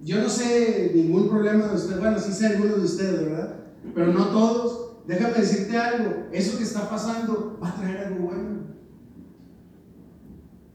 Yo 0.05 0.23
no 0.23 0.29
sé 0.29 0.93
ningún 0.95 1.29
problema 1.29 1.67
de 1.67 1.77
ustedes, 1.77 2.01
bueno, 2.01 2.19
sí 2.19 2.33
sé 2.33 2.47
algunos 2.47 2.77
de 2.77 2.85
ustedes, 2.85 3.25
¿verdad? 3.25 3.57
Pero 3.95 4.13
no 4.13 4.29
todos. 4.29 4.89
Déjame 5.07 5.39
decirte 5.39 5.77
algo, 5.77 6.27
eso 6.33 6.59
que 6.59 6.65
está 6.65 6.89
pasando 6.89 7.59
va 7.63 7.71
a 7.71 7.77
traer 7.77 8.07
algo 8.07 8.27
bueno. 8.27 8.59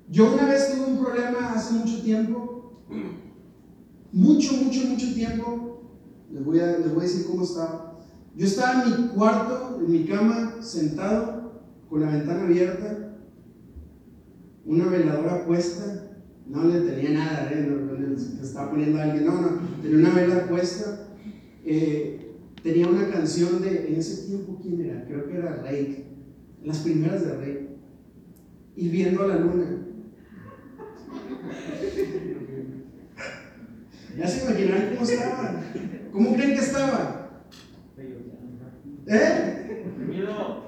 Yo 0.09 0.33
una 0.33 0.45
vez 0.45 0.73
tuve 0.73 0.85
un 0.85 0.99
problema 0.99 1.53
hace 1.53 1.73
mucho 1.73 2.01
tiempo, 2.01 2.83
mucho, 4.11 4.53
mucho, 4.53 4.81
mucho 4.87 5.13
tiempo. 5.13 5.83
Les 6.31 6.43
voy 6.43 6.59
a, 6.59 6.77
les 6.79 6.93
voy 6.93 7.05
a 7.05 7.07
decir 7.07 7.25
cómo 7.27 7.43
estaba. 7.43 7.92
Yo 8.35 8.47
estaba 8.47 8.83
en 8.83 8.89
mi 8.89 9.07
cuarto, 9.09 9.79
en 9.79 9.91
mi 9.91 10.05
cama, 10.05 10.55
sentado, 10.59 11.61
con 11.87 12.01
la 12.01 12.09
ventana 12.09 12.45
abierta, 12.45 13.15
una 14.65 14.87
veladora 14.87 15.45
puesta. 15.45 16.09
No 16.47 16.65
le 16.65 16.81
tenía 16.81 17.11
nada, 17.11 17.49
¿eh? 17.51 17.67
no, 17.69 17.93
le 17.93 18.15
estaba 18.15 18.71
poniendo 18.71 18.99
a 18.99 19.03
alguien, 19.03 19.25
no, 19.25 19.39
no, 19.39 19.59
tenía 19.81 19.97
una 19.97 20.09
vela 20.09 20.47
puesta. 20.47 21.07
Eh, 21.63 22.35
tenía 22.63 22.87
una 22.87 23.09
canción 23.09 23.61
de, 23.61 23.87
en 23.87 23.95
ese 23.95 24.27
tiempo, 24.27 24.59
¿quién 24.61 24.81
era? 24.81 25.05
Creo 25.05 25.27
que 25.27 25.37
era 25.37 25.61
Rey, 25.61 26.05
las 26.63 26.79
primeras 26.79 27.23
de 27.25 27.37
Rey, 27.37 27.69
y 28.75 28.89
viendo 28.89 29.23
a 29.23 29.27
la 29.27 29.39
luna. 29.39 29.65
Ya 34.17 34.27
se 34.27 34.45
imaginarán 34.45 34.89
cómo 34.95 35.03
estaba. 35.03 35.61
¿Cómo 36.11 36.33
creen 36.35 36.51
que 36.51 36.59
estaba? 36.59 37.22
¿Eh? 39.07 39.83
Deprimido. 39.85 40.63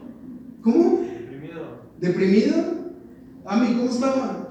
¿Cómo? 0.62 1.00
Deprimido. 1.02 1.82
¿Deprimido? 2.00 2.56
Ami, 3.46 3.68
¿cómo 3.76 3.90
estaba? 3.90 4.50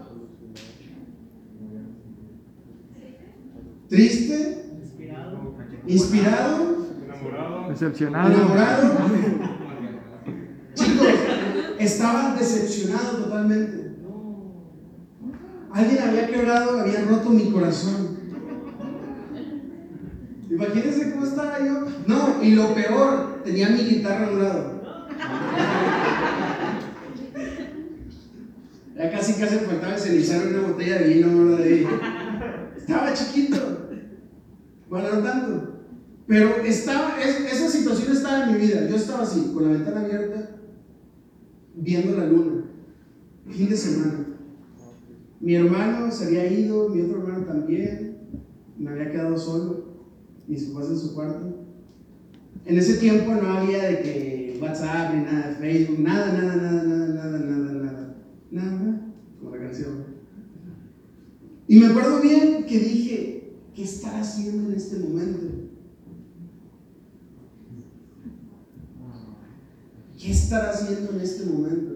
¿Triste? 3.89 4.65
Inspirado. 4.83 5.55
¿Inspirado? 5.87 6.87
Enamorado. 7.05 7.69
Decepcionado. 7.69 8.33
¿Enamorado? 8.33 8.93
Chicos, 10.75 11.09
estaba 11.79 12.35
decepcionado 12.35 13.19
totalmente. 13.19 13.85
Alguien 15.73 15.99
había 16.03 16.27
quebrado, 16.29 16.81
había 16.81 17.05
roto 17.05 17.31
mi 17.31 17.51
corazón. 17.51 18.14
Imagínense 20.55 21.11
cómo 21.11 21.27
estaba 21.27 21.59
yo. 21.59 21.85
No, 22.07 22.43
y 22.43 22.53
lo 22.53 22.75
peor, 22.75 23.43
tenía 23.43 23.71
mi 23.71 23.81
guitarra 23.81 24.27
a 24.27 24.31
un 24.31 24.43
lado. 24.43 24.81
Ya 28.97 29.11
casi 29.11 29.33
casi 29.35 29.57
faltaba 29.57 29.99
cenizar 29.99 30.47
una 30.47 30.69
botella 30.69 30.99
de 30.99 31.15
vino, 31.15 31.57
de. 31.57 31.87
Estaba 32.77 33.13
chiquito. 33.13 33.89
Bueno, 34.89 35.09
no 35.15 35.23
tanto. 35.23 35.71
Pero 36.29 36.57
estaba, 36.65 37.21
esa 37.21 37.69
situación 37.69 38.13
estaba 38.13 38.45
en 38.45 38.53
mi 38.53 38.67
vida. 38.67 38.87
Yo 38.89 38.95
estaba 38.95 39.25
así, 39.25 39.51
con 39.53 39.65
la 39.65 39.73
ventana 39.73 40.03
abierta, 40.03 40.51
viendo 41.75 42.17
la 42.17 42.27
luna. 42.27 42.63
Fin 43.51 43.69
de 43.69 43.77
semana. 43.77 44.25
Mi 45.41 45.57
hermano 45.57 46.11
se 46.13 46.27
había 46.27 46.47
ido, 46.47 46.89
mi 46.89 47.03
otro 47.03 47.23
hermano 47.23 47.45
también, 47.45 48.17
me 48.79 48.91
había 48.91 49.11
quedado 49.11 49.37
solo, 49.37 49.84
mis 50.47 50.65
papás 50.65 50.91
en 50.91 50.99
su 50.99 51.15
cuarto. 51.15 51.67
En 52.67 52.79
ese 52.79 52.95
tiempo 52.95 53.35
no 53.35 53.49
había 53.49 53.85
de 53.85 54.03
que 54.03 54.59
WhatsApp 54.61 55.15
ni 55.15 55.25
nada, 55.25 55.57
Facebook, 55.61 55.99
nada, 55.99 56.33
nada, 56.33 56.57
nada, 56.57 56.83
nada, 56.83 57.09
nada, 57.09 57.39
nada, 57.39 57.73
nada, 57.73 58.17
nada, 58.51 59.13
como 59.39 59.55
la 59.55 59.63
canción. 59.63 60.05
Y 61.67 61.77
me 61.77 61.87
acuerdo 61.87 62.21
bien 62.21 62.65
que 62.65 62.79
dije, 62.79 63.53
¿qué 63.75 63.83
estará 63.83 64.21
haciendo 64.21 64.71
en 64.71 64.77
este 64.77 64.99
momento? 64.99 65.47
¿Qué 70.19 70.31
estará 70.31 70.71
haciendo 70.71 71.13
en 71.13 71.21
este 71.21 71.45
momento? 71.45 71.95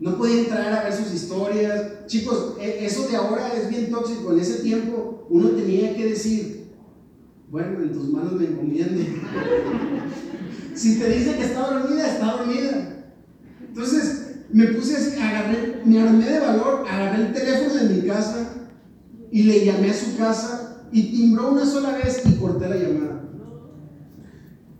No 0.00 0.16
podía 0.16 0.40
entrar 0.42 0.72
a 0.72 0.84
ver 0.84 0.92
sus 0.94 1.12
historias. 1.12 2.06
Chicos, 2.06 2.56
e, 2.60 2.86
eso 2.86 3.08
de 3.08 3.16
ahora 3.16 3.52
es 3.54 3.68
bien 3.68 3.90
tóxico. 3.90 4.32
En 4.32 4.38
ese 4.38 4.62
tiempo 4.62 5.26
uno 5.28 5.50
tenía 5.50 5.94
que 5.96 6.06
decir, 6.06 6.57
bueno, 7.50 7.82
en 7.82 7.92
tus 7.92 8.10
manos 8.10 8.32
me 8.32 8.46
encomiendo. 8.46 9.00
si 10.74 10.98
te 10.98 11.08
dice 11.10 11.36
que 11.36 11.44
está 11.44 11.70
dormida, 11.70 12.06
está 12.06 12.36
dormida. 12.36 13.06
Entonces 13.66 14.36
me 14.50 14.66
puse 14.68 14.96
así, 14.96 15.20
agarré, 15.20 15.82
me 15.84 16.00
armé 16.00 16.24
de 16.24 16.40
valor, 16.40 16.86
agarré 16.88 17.26
el 17.26 17.32
teléfono 17.32 17.74
de 17.74 17.94
mi 17.94 18.06
casa 18.06 18.50
y 19.30 19.42
le 19.42 19.64
llamé 19.64 19.90
a 19.90 19.94
su 19.94 20.16
casa 20.16 20.84
y 20.90 21.10
timbró 21.10 21.52
una 21.52 21.66
sola 21.66 21.92
vez 21.92 22.22
y 22.24 22.34
corté 22.34 22.68
la 22.68 22.76
llamada. 22.76 23.24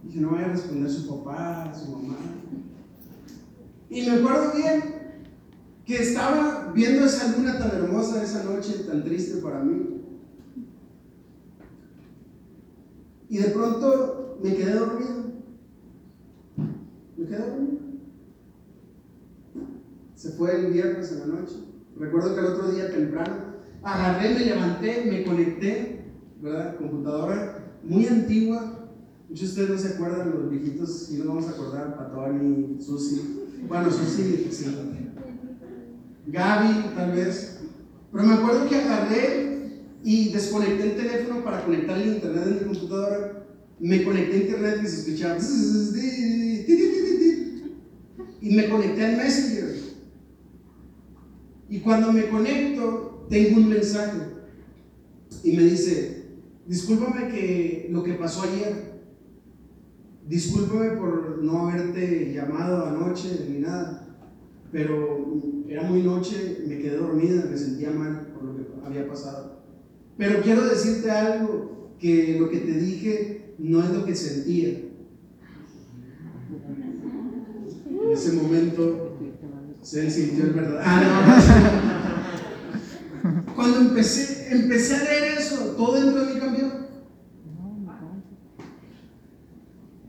Dije, 0.03 0.21
no 0.21 0.31
vaya 0.31 0.47
a 0.47 0.51
responder 0.51 0.91
su 0.91 1.07
papá, 1.07 1.73
su 1.75 1.91
mamá. 1.91 2.17
Y 3.91 4.03
me 4.03 4.13
acuerdo 4.13 4.53
bien 4.57 4.83
que 5.85 6.03
estaba 6.03 6.73
viendo 6.75 7.07
esa 7.07 7.37
luna 7.37 7.59
tan 7.59 7.71
hermosa 7.71 8.23
esa 8.23 8.45
noche, 8.45 8.85
tan 8.87 9.05
triste 9.05 9.39
para 9.39 9.61
mí. 9.61 9.88
Y 13.29 13.39
de 13.39 13.51
pronto 13.51 14.39
me 14.43 14.55
quedé 14.55 14.75
dormido. 14.75 15.25
Me 17.17 17.27
quedé 17.27 17.39
dormido. 17.39 17.79
Se 20.15 20.31
fue 20.31 20.57
el 20.57 20.73
viernes 20.73 21.13
en 21.13 21.21
la 21.21 21.27
noche. 21.27 21.57
Recuerdo 21.97 22.35
que 22.35 22.41
el 22.41 22.47
otro 22.47 22.71
día 22.71 22.91
temprano 22.91 23.35
agarré, 23.83 24.35
me 24.35 24.45
levanté, 24.47 25.05
me 25.05 25.25
conecté, 25.25 26.05
¿verdad? 26.41 26.77
Computadora 26.77 27.59
muy 27.83 28.07
antigua. 28.07 28.89
Muchos 29.29 29.55
de 29.55 29.63
ustedes 29.63 29.83
no 29.83 29.89
se 29.89 29.95
acuerdan, 29.95 30.31
los 30.31 30.51
viejitos, 30.51 31.11
y 31.11 31.19
no 31.19 31.27
vamos 31.27 31.49
a 31.49 31.51
acordar, 31.51 31.97
Patoni, 31.97 32.81
Susi. 32.81 33.47
Bueno, 33.69 33.91
Susi, 33.91 34.49
sí. 34.51 35.11
Gaby, 36.27 36.95
tal 36.95 37.13
vez. 37.13 37.61
Pero 38.11 38.25
me 38.25 38.35
acuerdo 38.35 38.69
que 38.69 38.77
agarré 38.77 39.48
y 40.05 40.31
desconecté 40.31 40.85
el 40.85 40.97
teléfono 40.97 41.45
para 41.45 41.65
conectar 41.65 42.01
el 42.01 42.15
internet 42.15 42.45
en 42.47 42.55
mi 42.55 42.61
computadora. 42.61 43.47
Me 43.81 44.05
conecté 44.05 44.35
a 44.35 44.41
internet 44.41 44.81
y 44.83 44.87
se 44.87 45.01
escuchaba. 45.01 45.39
Y 48.41 48.55
me 48.55 48.69
conecté 48.69 49.05
al 49.05 49.17
Messenger. 49.17 49.75
Y 51.69 51.81
cuando 51.81 52.13
me 52.13 52.29
conecto, 52.29 53.27
tengo 53.29 53.59
un 53.59 53.69
mensaje. 53.69 54.21
Y 55.45 55.57
me 55.57 55.65
dice, 55.65 56.27
discúlpame 56.67 57.29
que 57.29 57.89
lo 57.91 58.03
que 58.03 58.15
pasó 58.15 58.43
ayer. 58.43 59.03
Discúlpame 60.27 60.91
por 60.91 61.43
no 61.43 61.69
haberte 61.69 62.33
llamado 62.33 62.87
anoche 62.87 63.47
ni 63.49 63.59
nada. 63.59 64.17
Pero 64.71 65.43
era 65.69 65.83
muy 65.83 66.03
noche, 66.03 66.65
me 66.67 66.79
quedé 66.79 66.97
dormida, 66.97 67.47
me 67.51 67.57
sentía 67.57 67.91
mal 67.91 68.33
por 68.35 68.45
lo 68.45 68.57
que 68.57 68.67
había 68.85 69.09
pasado. 69.09 69.58
Pero 70.19 70.43
quiero 70.43 70.67
decirte 70.67 71.11
algo, 71.11 71.95
que 72.01 72.37
lo 72.39 72.51
que 72.51 72.59
te 72.59 72.73
dije 72.73 73.55
no 73.59 73.83
es 73.83 73.91
lo 73.91 74.05
que 74.05 74.15
sentía. 74.15 74.69
En 77.91 78.13
ese 78.13 78.33
momento 78.33 79.17
se 79.81 80.11
sintió 80.11 80.45
el 80.45 80.51
verdad. 80.51 80.83
Ah, 80.85 81.41
no. 83.23 83.55
Cuando 83.55 83.81
empecé, 83.81 84.49
empecé 84.53 84.97
a 84.97 85.05
leer 85.05 85.39
eso, 85.39 85.75
todo 85.77 86.01
dentro 86.01 86.25
de 86.25 86.35
mí 86.35 86.41
cambió. 86.41 86.69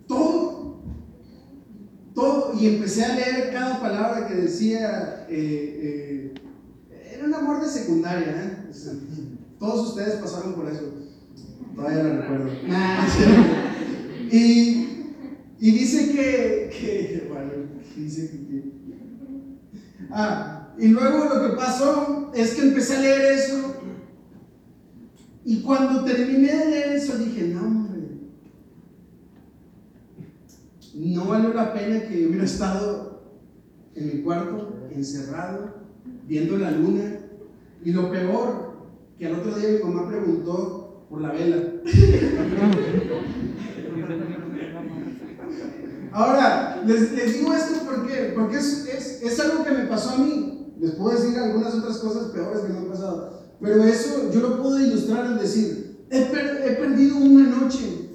Todo. 0.07 0.81
Todo. 2.15 2.53
Y 2.59 2.67
empecé 2.67 3.05
a 3.05 3.15
leer 3.15 3.51
cada 3.51 3.79
palabra 3.79 4.27
que 4.27 4.35
decía. 4.35 5.27
Eh, 5.29 6.33
eh, 6.91 7.13
era 7.13 7.25
un 7.25 7.33
amor 7.33 7.61
de 7.61 7.67
secundaria. 7.67 8.43
¿eh? 8.43 8.58
Todos 9.59 9.89
ustedes 9.89 10.15
pasaron 10.15 10.53
por 10.53 10.67
eso. 10.69 10.93
Todavía 11.75 12.03
lo 12.03 12.21
recuerdo. 12.21 12.49
y, 14.31 14.87
y 15.59 15.71
dice 15.71 16.11
que, 16.11 16.69
que 16.71 17.27
bueno, 17.29 17.51
dice 17.95 18.29
que, 18.29 18.71
ah, 20.11 20.73
y 20.77 20.87
luego 20.87 21.25
lo 21.25 21.49
que 21.49 21.55
pasó 21.57 22.31
es 22.33 22.53
que 22.53 22.61
empecé 22.61 22.95
a 22.95 23.01
leer 23.01 23.33
eso. 23.33 23.75
Y 25.43 25.61
cuando 25.61 26.05
terminé 26.05 26.55
de 26.55 26.65
leer 26.65 26.91
eso 26.93 27.17
dije, 27.17 27.47
no 27.49 27.61
hombre, 27.61 28.01
no 30.95 31.25
valió 31.25 31.53
la 31.53 31.73
pena 31.73 32.07
que 32.07 32.21
yo 32.21 32.29
hubiera 32.29 32.45
estado 32.45 33.23
en 33.95 34.07
mi 34.07 34.21
cuarto, 34.21 34.87
encerrado, 34.91 35.75
viendo 36.27 36.57
la 36.57 36.71
luna. 36.71 37.19
Y 37.83 37.91
lo 37.91 38.11
peor, 38.11 38.78
que 39.19 39.27
al 39.27 39.35
otro 39.35 39.53
día 39.53 39.69
mi 39.71 39.83
mamá 39.83 40.07
preguntó 40.07 41.05
por 41.09 41.21
la 41.21 41.33
vela. 41.33 41.57
Ahora, 46.13 46.81
les, 46.85 47.11
les, 47.11 47.33
digo 47.33 47.53
esto 47.53 47.81
porque, 47.85 48.31
porque 48.33 48.57
es, 48.57 48.87
es, 48.87 49.21
es, 49.21 49.39
algo 49.41 49.65
que 49.65 49.71
me 49.71 49.85
pasó 49.87 50.11
a 50.11 50.17
mí. 50.19 50.73
Les 50.79 50.91
puedo 50.91 51.19
decir 51.19 51.37
algunas 51.37 51.75
otras 51.75 51.97
cosas 51.97 52.31
peores 52.31 52.61
que 52.61 52.71
me 52.71 52.79
han 52.79 52.85
pasado. 52.85 53.57
Pero 53.59 53.83
eso 53.83 54.31
yo 54.33 54.39
lo 54.39 54.61
puedo 54.61 54.79
ilustrar 54.79 55.25
al 55.25 55.37
decir, 55.37 56.05
he, 56.09 56.21
per, 56.21 56.63
he 56.65 56.71
perdido 56.75 57.17
una 57.17 57.49
noche 57.57 58.11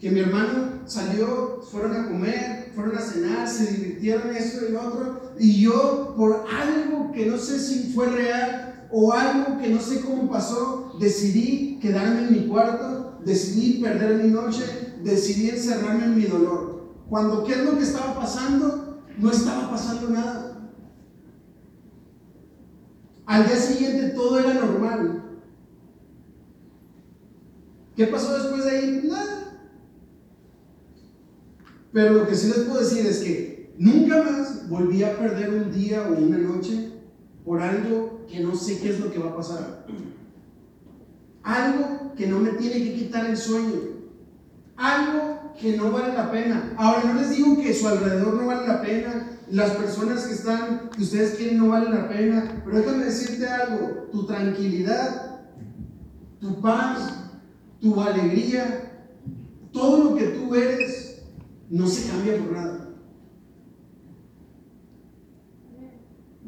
que 0.00 0.10
mi 0.10 0.20
hermano 0.20 0.82
salió, 0.86 1.60
fueron 1.70 1.96
a 1.96 2.08
comer, 2.08 2.72
fueron 2.74 2.96
a 2.96 3.00
cenar, 3.00 3.48
se 3.48 3.72
divirtieron 3.72 4.34
esto 4.34 4.66
y 4.68 4.72
lo 4.72 4.80
otro, 4.80 5.34
y 5.38 5.62
yo 5.62 6.14
por 6.16 6.44
algo 6.50 7.12
que 7.12 7.26
no 7.26 7.38
sé 7.38 7.60
si 7.60 7.92
fue 7.92 8.06
real 8.06 8.68
o 8.90 9.12
algo 9.12 9.58
que 9.58 9.68
no 9.68 9.80
sé 9.80 10.00
cómo 10.00 10.30
pasó, 10.30 10.96
decidí 10.98 11.78
quedarme 11.80 12.22
en 12.22 12.32
mi 12.32 12.46
cuarto, 12.46 13.18
decidí 13.24 13.82
perder 13.82 14.22
mi 14.24 14.30
noche, 14.30 14.94
decidí 15.02 15.50
encerrarme 15.50 16.04
en 16.04 16.16
mi 16.16 16.24
dolor. 16.24 16.94
Cuando 17.08 17.44
qué 17.44 17.52
es 17.52 17.64
lo 17.64 17.76
que 17.76 17.84
estaba 17.84 18.18
pasando, 18.18 19.02
no 19.18 19.30
estaba 19.30 19.70
pasando 19.70 20.10
nada. 20.10 20.70
Al 23.26 23.46
día 23.46 23.56
siguiente 23.56 24.10
todo 24.10 24.38
era 24.38 24.54
normal. 24.54 25.40
¿Qué 27.94 28.06
pasó 28.06 28.38
después 28.38 28.64
de 28.64 28.70
ahí? 28.70 29.02
Nada. 29.04 29.68
Pero 31.92 32.14
lo 32.14 32.26
que 32.26 32.34
sí 32.34 32.48
les 32.48 32.60
puedo 32.60 32.80
decir 32.80 33.06
es 33.06 33.18
que 33.18 33.74
nunca 33.76 34.22
más 34.22 34.68
volví 34.68 35.02
a 35.02 35.18
perder 35.18 35.52
un 35.52 35.72
día 35.72 36.06
o 36.08 36.14
una 36.14 36.38
noche 36.38 36.97
por 37.48 37.62
algo 37.62 38.26
que 38.30 38.40
no 38.40 38.54
sé 38.54 38.78
qué 38.78 38.90
es 38.90 39.00
lo 39.00 39.10
que 39.10 39.18
va 39.18 39.30
a 39.30 39.36
pasar. 39.36 39.86
Algo 41.42 42.12
que 42.14 42.26
no 42.26 42.40
me 42.40 42.50
tiene 42.50 42.84
que 42.84 42.94
quitar 42.94 43.24
el 43.24 43.38
sueño. 43.38 43.80
Algo 44.76 45.54
que 45.58 45.74
no 45.74 45.90
vale 45.90 46.12
la 46.12 46.30
pena. 46.30 46.74
Ahora 46.76 47.04
no 47.04 47.14
les 47.14 47.30
digo 47.34 47.56
que 47.56 47.72
su 47.72 47.88
alrededor 47.88 48.34
no 48.34 48.46
vale 48.48 48.68
la 48.68 48.82
pena, 48.82 49.30
las 49.50 49.70
personas 49.70 50.26
que 50.26 50.34
están, 50.34 50.90
que 50.94 51.02
ustedes 51.02 51.36
quieren 51.36 51.56
no 51.56 51.68
valen 51.68 51.94
la 51.94 52.06
pena, 52.06 52.62
pero 52.66 52.76
déjame 52.76 53.06
decirte 53.06 53.48
algo, 53.48 54.08
tu 54.12 54.26
tranquilidad, 54.26 55.40
tu 56.40 56.60
paz, 56.60 57.30
tu 57.80 57.98
alegría, 57.98 58.92
todo 59.72 60.04
lo 60.04 60.16
que 60.16 60.26
tú 60.26 60.54
eres, 60.54 61.22
no 61.70 61.86
se 61.86 62.10
cambia 62.10 62.36
por 62.36 62.52
nada. 62.52 62.87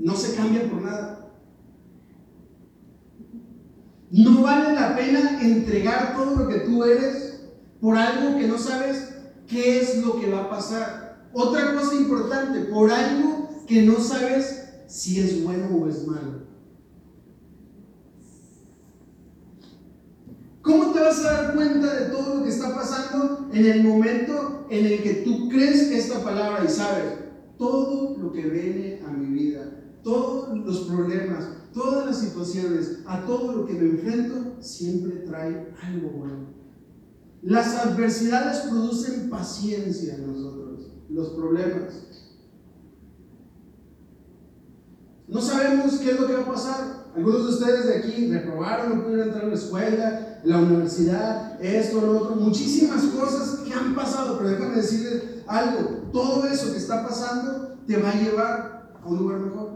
No 0.01 0.17
se 0.17 0.35
cambia 0.35 0.69
por 0.69 0.81
nada. 0.81 1.31
No 4.11 4.43
vale 4.43 4.75
la 4.75 4.97
pena 4.97 5.41
entregar 5.43 6.17
todo 6.17 6.37
lo 6.37 6.49
que 6.49 6.61
tú 6.61 6.83
eres 6.85 7.43
por 7.81 7.97
algo 7.97 8.39
que 8.39 8.49
no 8.49 8.59
sabes 8.59 9.13
qué 9.47 9.81
es 9.81 9.99
lo 10.05 10.19
que 10.19 10.31
va 10.31 10.41
a 10.41 10.51
pasar. 10.51 11.29
Otra 11.33 11.75
cosa 11.75 11.95
importante, 11.95 12.61
por 12.61 12.91
algo 12.91 13.65
que 13.67 13.83
no 13.83 14.01
sabes 14.01 14.73
si 14.87 15.21
es 15.21 15.45
bueno 15.45 15.69
o 15.77 15.87
es 15.87 16.07
malo. 16.07 16.49
¿Cómo 20.63 20.93
te 20.93 21.01
vas 21.01 21.25
a 21.25 21.33
dar 21.33 21.55
cuenta 21.55 21.95
de 21.95 22.07
todo 22.07 22.37
lo 22.37 22.45
que 22.45 22.51
está 22.51 22.75
pasando 22.75 23.51
en 23.53 23.67
el 23.67 23.85
momento 23.85 24.67
en 24.71 24.87
el 24.87 25.03
que 25.03 25.15
tú 25.25 25.49
crees 25.51 25.91
esta 25.91 26.25
palabra 26.25 26.65
y 26.65 26.69
sabes 26.69 27.31
todo 27.61 28.17
lo 28.17 28.33
que 28.33 28.49
viene 28.49 29.03
a 29.07 29.11
mi 29.11 29.27
vida, 29.27 29.40
todos 30.03 30.57
los 30.59 30.81
problemas, 30.81 31.49
todas 31.73 32.07
las 32.07 32.19
situaciones, 32.19 33.01
a 33.07 33.25
todo 33.27 33.57
lo 33.57 33.67
que 33.67 33.75
me 33.75 33.91
enfrento, 33.91 34.57
siempre 34.61 35.17
trae 35.27 35.75
algo 35.83 36.11
bueno? 36.11 36.61
Las 37.43 37.75
adversidades 37.77 38.61
producen 38.71 39.31
paciencia 39.31 40.15
en 40.15 40.27
nosotros, 40.27 40.91
los 41.09 41.31
problemas. 41.31 42.07
No 45.27 45.41
sabemos 45.41 45.99
qué 45.99 46.11
es 46.11 46.21
lo 46.21 46.27
que 46.27 46.35
va 46.35 46.43
a 46.43 46.53
pasar. 46.53 47.01
Algunos 47.15 47.45
de 47.45 47.51
ustedes 47.51 47.87
de 47.87 47.97
aquí 47.97 48.31
reprobaron, 48.31 48.91
no 48.91 49.05
pudieron 49.05 49.29
entrar 49.29 49.45
a 49.45 49.49
la 49.49 49.55
escuela, 49.55 50.41
la 50.45 50.59
universidad, 50.59 51.63
esto, 51.63 52.01
lo 52.01 52.21
otro, 52.21 52.37
muchísimas 52.37 53.03
cosas 53.05 53.61
que 53.61 53.73
han 53.73 53.95
pasado, 53.95 54.39
pero 54.39 54.51
déjame 54.51 54.77
decirles 54.77 55.23
algo, 55.47 56.09
todo 56.13 56.47
eso 56.47 56.73
que 56.73 56.79
está 56.79 57.07
pasando 57.07 57.77
te 57.87 57.97
va 57.97 58.11
a 58.11 58.21
llevar 58.21 58.93
a 59.03 59.09
un 59.09 59.19
lugar 59.19 59.41
mejor. 59.41 59.70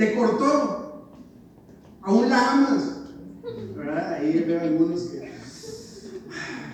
Te 0.00 0.14
cortó, 0.14 1.10
aún 2.00 2.30
la 2.30 2.52
amas. 2.52 3.02
Ahí 4.16 4.44
veo 4.46 4.60
algunos 4.62 5.02
que 5.02 5.30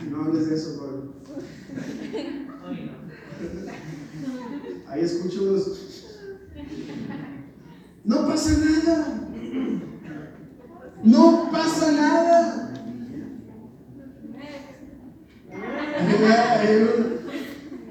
no 0.08 0.22
hables 0.22 0.48
de 0.48 0.54
eso, 0.54 0.78
Pablo. 0.78 1.14
Ahí 4.86 5.00
escucho 5.02 5.42
unos. 5.42 6.14
No 8.04 8.28
pasa 8.28 8.50
nada. 8.58 9.28
No 11.02 11.48
pasa 11.50 11.90
nada. 11.90 12.74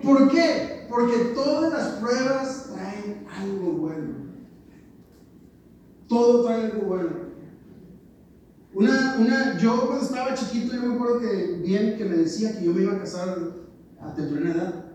¿Por 0.01 0.31
qué? 0.31 0.87
Porque 0.89 1.17
todas 1.35 1.73
las 1.73 1.87
pruebas 1.99 2.69
traen 2.73 3.25
Todo 6.07 6.45
trae 6.45 6.65
algo 6.65 6.87
bueno. 6.87 7.25
Una, 8.73 9.15
una, 9.19 9.57
yo 9.57 9.87
cuando 9.87 10.05
estaba 10.05 10.33
chiquito, 10.33 10.75
yo 10.75 10.81
me 10.81 10.95
acuerdo 10.95 11.19
que 11.21 11.61
bien 11.63 11.97
que 11.97 12.05
me 12.05 12.17
decía 12.17 12.57
que 12.57 12.65
yo 12.65 12.73
me 12.73 12.83
iba 12.83 12.93
a 12.93 12.99
casar 12.99 13.37
a 14.01 14.13
temprana 14.13 14.51
edad, 14.51 14.85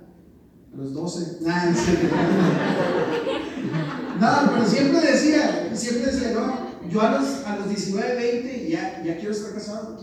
a 0.72 0.76
los 0.76 0.92
12. 0.92 1.38
Nada, 1.40 1.72
no, 4.20 4.52
pero 4.52 4.66
siempre 4.66 5.00
decía, 5.00 5.70
siempre 5.74 6.12
decía, 6.12 6.32
no, 6.32 6.88
yo 6.90 7.00
a 7.00 7.12
los, 7.12 7.46
a 7.46 7.56
los 7.56 7.68
19, 7.70 8.14
20 8.16 8.68
ya, 8.68 9.02
ya 9.02 9.16
quiero 9.16 9.32
estar 9.32 9.54
casado. 9.54 9.96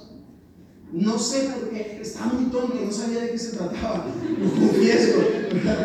No 0.91 1.19
sé 1.19 1.49
por 1.49 1.69
qué, 1.69 1.99
estaba 2.01 2.33
muy 2.33 2.45
tonto, 2.45 2.79
no 2.83 2.91
sabía 2.91 3.21
de 3.21 3.31
qué 3.31 3.37
se 3.37 3.57
trataba, 3.57 4.05
lo 4.39 4.49
confieso. 4.49 5.19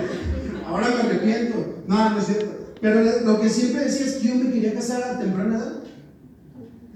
Ahora 0.67 0.89
me 0.89 1.01
arrepiento. 1.03 1.83
No, 1.87 2.11
no 2.11 2.19
es 2.19 2.27
cierto. 2.27 2.62
Pero 2.83 3.25
lo 3.25 3.41
que 3.41 3.49
siempre 3.49 3.85
decía 3.85 4.07
es 4.07 4.15
que 4.15 4.27
yo 4.27 4.35
me 4.35 4.51
quería 4.51 4.75
casar 4.75 5.05
a 5.05 5.19
temprana 5.21 5.57
edad. 5.57 5.85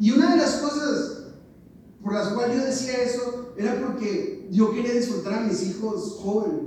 Y 0.01 0.11
una 0.11 0.33
de 0.33 0.38
las 0.38 0.57
cosas 0.57 1.29
por 2.03 2.12
las 2.12 2.29
cuales 2.31 2.59
yo 2.59 2.64
decía 2.64 3.05
eso 3.05 3.55
era 3.57 3.81
porque 3.81 4.49
yo 4.51 4.72
quería 4.72 4.94
disfrutar 4.94 5.35
a 5.35 5.46
mis 5.46 5.64
hijos 5.64 6.18
jóvenes. 6.20 6.61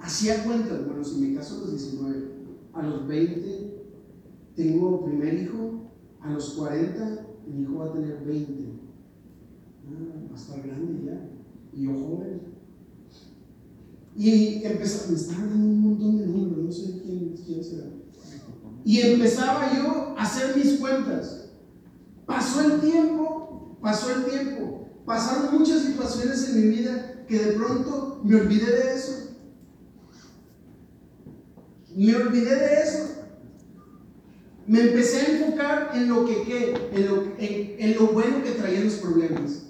Hacía 0.00 0.44
cuentas, 0.44 0.84
bueno, 0.86 1.04
si 1.04 1.20
me 1.20 1.36
caso 1.36 1.56
a 1.56 1.60
los 1.60 1.70
19, 1.72 2.32
a 2.72 2.82
los 2.82 3.06
20 3.06 3.84
tengo 4.56 5.04
primer 5.04 5.34
hijo, 5.34 5.90
a 6.22 6.30
los 6.30 6.54
40 6.54 7.26
mi 7.46 7.62
hijo 7.62 7.74
va 7.76 7.86
a 7.86 7.92
tener 7.92 8.24
20. 8.24 8.64
Ah, 9.88 10.26
va 10.30 10.34
a 10.34 10.40
estar 10.40 10.66
grande 10.66 11.04
ya. 11.04 11.28
Y 11.74 11.84
yo 11.84 11.92
joven. 11.92 12.40
Y 14.16 14.64
empezaba, 14.64 15.10
me 15.10 15.16
estaban 15.16 15.50
dando 15.50 15.66
un 15.66 15.82
montón 15.82 16.18
de 16.18 16.26
números, 16.26 16.64
no 16.64 16.72
sé 16.72 17.02
quién, 17.04 17.34
quién 17.36 17.62
será. 17.62 18.01
Y 18.84 19.00
empezaba 19.00 19.72
yo 19.76 20.14
a 20.16 20.22
hacer 20.22 20.56
mis 20.56 20.78
cuentas. 20.78 21.50
Pasó 22.26 22.60
el 22.60 22.80
tiempo, 22.80 23.78
pasó 23.80 24.10
el 24.14 24.24
tiempo. 24.24 24.88
Pasaron 25.04 25.58
muchas 25.58 25.82
situaciones 25.82 26.48
en 26.48 26.60
mi 26.60 26.76
vida 26.76 27.24
que 27.26 27.38
de 27.38 27.52
pronto 27.52 28.20
me 28.24 28.36
olvidé 28.36 28.70
de 28.70 28.94
eso. 28.94 29.36
Me 31.94 32.16
olvidé 32.16 32.56
de 32.56 32.82
eso. 32.82 33.08
Me 34.66 34.80
empecé 34.80 35.18
a 35.20 35.26
enfocar 35.26 35.90
en 35.94 36.08
lo 36.08 36.24
que, 36.24 36.42
¿qué? 36.42 36.74
En, 36.92 37.06
lo, 37.06 37.24
en, 37.38 37.94
lo 37.96 38.06
bueno 38.08 38.42
que 38.42 38.52
traían 38.52 38.84
los 38.84 38.94
problemas. 38.94 39.66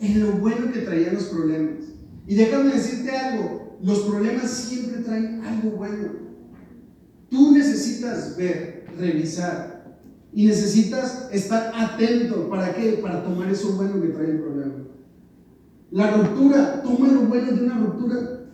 En 0.00 0.20
lo 0.20 0.32
bueno 0.32 0.70
que 0.70 0.80
traían 0.80 1.14
los 1.14 1.24
problemas. 1.24 1.84
Y 2.26 2.34
déjame 2.34 2.72
decirte 2.72 3.10
algo, 3.10 3.78
los 3.82 4.00
problemas 4.00 4.50
siempre 4.50 5.02
traen 5.02 5.42
algo 5.44 5.70
bueno. 5.70 6.23
Tú 7.34 7.50
necesitas 7.50 8.36
ver, 8.36 8.86
revisar 8.96 9.98
y 10.32 10.46
necesitas 10.46 11.28
estar 11.32 11.72
atento. 11.74 12.48
¿Para 12.48 12.72
qué? 12.72 13.00
Para 13.02 13.24
tomar 13.24 13.50
eso 13.50 13.72
bueno 13.72 14.00
que 14.00 14.10
trae 14.10 14.30
el 14.30 14.38
problema. 14.38 14.74
La 15.90 16.12
ruptura, 16.12 16.80
toma 16.84 17.08
lo 17.08 17.22
bueno 17.22 17.50
de 17.50 17.64
una 17.64 17.78
ruptura. 17.78 18.46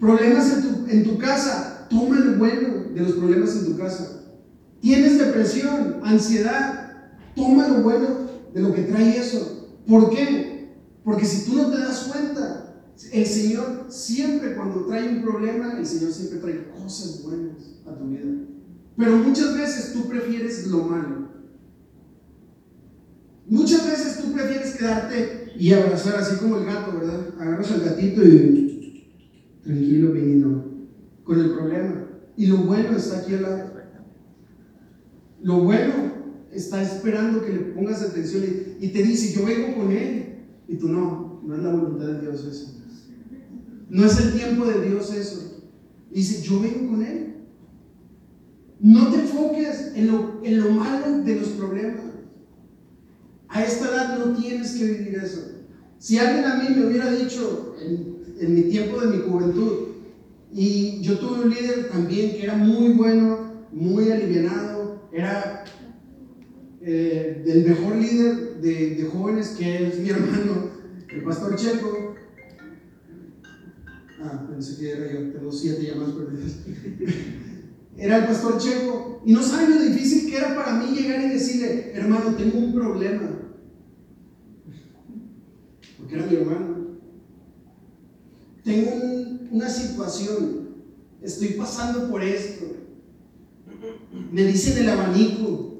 Problemas 0.00 0.52
en 0.52 0.62
tu, 0.62 0.90
en 0.90 1.04
tu 1.04 1.16
casa, 1.16 1.86
toma 1.88 2.18
lo 2.18 2.38
bueno 2.38 2.90
de 2.92 3.02
los 3.02 3.12
problemas 3.12 3.54
en 3.54 3.66
tu 3.66 3.78
casa. 3.78 4.24
Tienes 4.80 5.16
depresión, 5.20 6.00
ansiedad, 6.02 7.12
toma 7.36 7.68
lo 7.68 7.82
bueno 7.82 8.08
de 8.52 8.60
lo 8.62 8.74
que 8.74 8.82
trae 8.82 9.16
eso. 9.16 9.68
¿Por 9.86 10.10
qué? 10.10 10.74
Porque 11.04 11.24
si 11.24 11.48
tú 11.48 11.56
no 11.56 11.70
te 11.70 11.78
das 11.78 12.10
cuenta, 12.12 12.67
el 13.12 13.26
Señor 13.26 13.86
siempre 13.88 14.54
cuando 14.54 14.86
trae 14.86 15.08
un 15.08 15.22
problema, 15.22 15.78
el 15.78 15.86
Señor 15.86 16.12
siempre 16.12 16.38
trae 16.38 16.68
cosas 16.70 17.22
buenas 17.22 17.76
a 17.86 17.94
tu 17.96 18.08
vida. 18.08 18.24
Pero 18.96 19.16
muchas 19.18 19.56
veces 19.56 19.92
tú 19.92 20.08
prefieres 20.08 20.66
lo 20.66 20.82
malo. 20.82 21.28
Muchas 23.46 23.86
veces 23.86 24.20
tú 24.20 24.32
prefieres 24.32 24.74
quedarte 24.74 25.52
y 25.56 25.72
abrazar 25.72 26.16
así 26.16 26.36
como 26.36 26.58
el 26.58 26.66
gato, 26.66 26.98
¿verdad? 26.98 27.34
Agarras 27.38 27.70
al 27.70 27.84
gatito 27.84 28.22
y 28.24 29.06
tranquilo, 29.62 30.12
vino, 30.12 30.64
con 31.24 31.40
el 31.40 31.52
problema. 31.52 32.08
Y 32.36 32.46
lo 32.46 32.58
bueno 32.58 32.96
está 32.96 33.18
aquí 33.18 33.34
al 33.34 33.42
lado. 33.42 33.72
Lo 35.40 35.60
bueno 35.60 35.94
está 36.52 36.82
esperando 36.82 37.44
que 37.44 37.52
le 37.52 37.60
pongas 37.60 38.02
atención 38.02 38.42
y, 38.44 38.86
y 38.86 38.88
te 38.88 39.02
dice, 39.04 39.38
yo 39.38 39.46
vengo 39.46 39.76
con 39.76 39.92
él. 39.92 40.24
Y 40.66 40.76
tú 40.76 40.88
no, 40.88 41.40
no 41.44 41.54
es 41.54 41.62
la 41.62 41.70
voluntad 41.70 42.06
de 42.06 42.20
Dios 42.20 42.44
eso. 42.44 42.78
No 43.88 44.06
es 44.06 44.18
el 44.20 44.32
tiempo 44.34 44.66
de 44.66 44.86
Dios 44.86 45.12
eso. 45.14 45.62
Dice, 46.10 46.42
yo 46.42 46.60
vengo 46.60 46.90
con 46.90 47.02
él. 47.02 47.34
No 48.80 49.10
te 49.10 49.20
enfoques 49.20 49.92
en 49.94 50.08
lo, 50.08 50.40
en 50.44 50.60
lo 50.60 50.70
malo 50.70 51.22
de 51.24 51.36
los 51.36 51.48
problemas. 51.48 52.04
A 53.48 53.64
esta 53.64 53.88
edad 53.88 54.18
no 54.18 54.36
tienes 54.36 54.72
que 54.72 54.84
vivir 54.84 55.20
eso. 55.22 55.52
Si 55.98 56.18
alguien 56.18 56.44
a 56.44 56.56
mí 56.56 56.74
me 56.74 56.86
hubiera 56.86 57.10
dicho 57.10 57.74
en, 57.80 58.54
mi 58.54 58.62
tiempo 58.62 59.00
de 59.00 59.16
mi 59.16 59.22
juventud, 59.22 59.88
y 60.52 61.00
yo 61.00 61.18
tuve 61.18 61.44
un 61.44 61.50
líder 61.50 61.88
también 61.90 62.32
que 62.32 62.44
era 62.44 62.56
muy 62.56 62.92
bueno, 62.92 63.66
muy 63.72 64.10
alivianado, 64.10 65.08
era 65.12 65.64
eh, 66.82 67.42
el 67.46 67.64
mejor 67.64 67.96
líder 67.96 68.60
de, 68.60 68.94
de, 68.94 69.04
jóvenes 69.06 69.56
que 69.58 69.88
es 69.88 69.98
mi 69.98 70.10
hermano, 70.10 70.70
el 71.08 71.22
pastor 71.22 71.56
Checo. 71.56 72.17
Ah, 74.20 74.46
pensé 74.48 74.80
que 74.80 74.90
era 74.90 75.12
yo, 75.12 75.32
tengo 75.32 75.52
siete 75.52 75.86
llamadas 75.86 76.14
perdidas. 76.14 76.58
era 77.96 78.18
el 78.18 78.26
pastor 78.26 78.58
Checo. 78.58 79.22
Y 79.24 79.32
no 79.32 79.42
saben 79.42 79.76
lo 79.76 79.82
difícil 79.82 80.28
que 80.28 80.36
era 80.36 80.56
para 80.56 80.74
mí 80.74 80.96
llegar 80.96 81.20
y 81.22 81.28
decirle, 81.28 81.92
hermano, 81.94 82.34
tengo 82.34 82.58
un 82.58 82.74
problema. 82.74 83.30
Porque 85.98 86.14
era 86.14 86.26
mi 86.26 86.36
hermano. 86.36 86.76
Tengo 88.64 88.90
un, 88.92 89.48
una 89.52 89.68
situación. 89.68 90.68
Estoy 91.22 91.48
pasando 91.48 92.10
por 92.10 92.22
esto. 92.22 92.66
Me 94.32 94.44
dicen 94.44 94.78
el 94.78 94.90
abanico. 94.90 95.78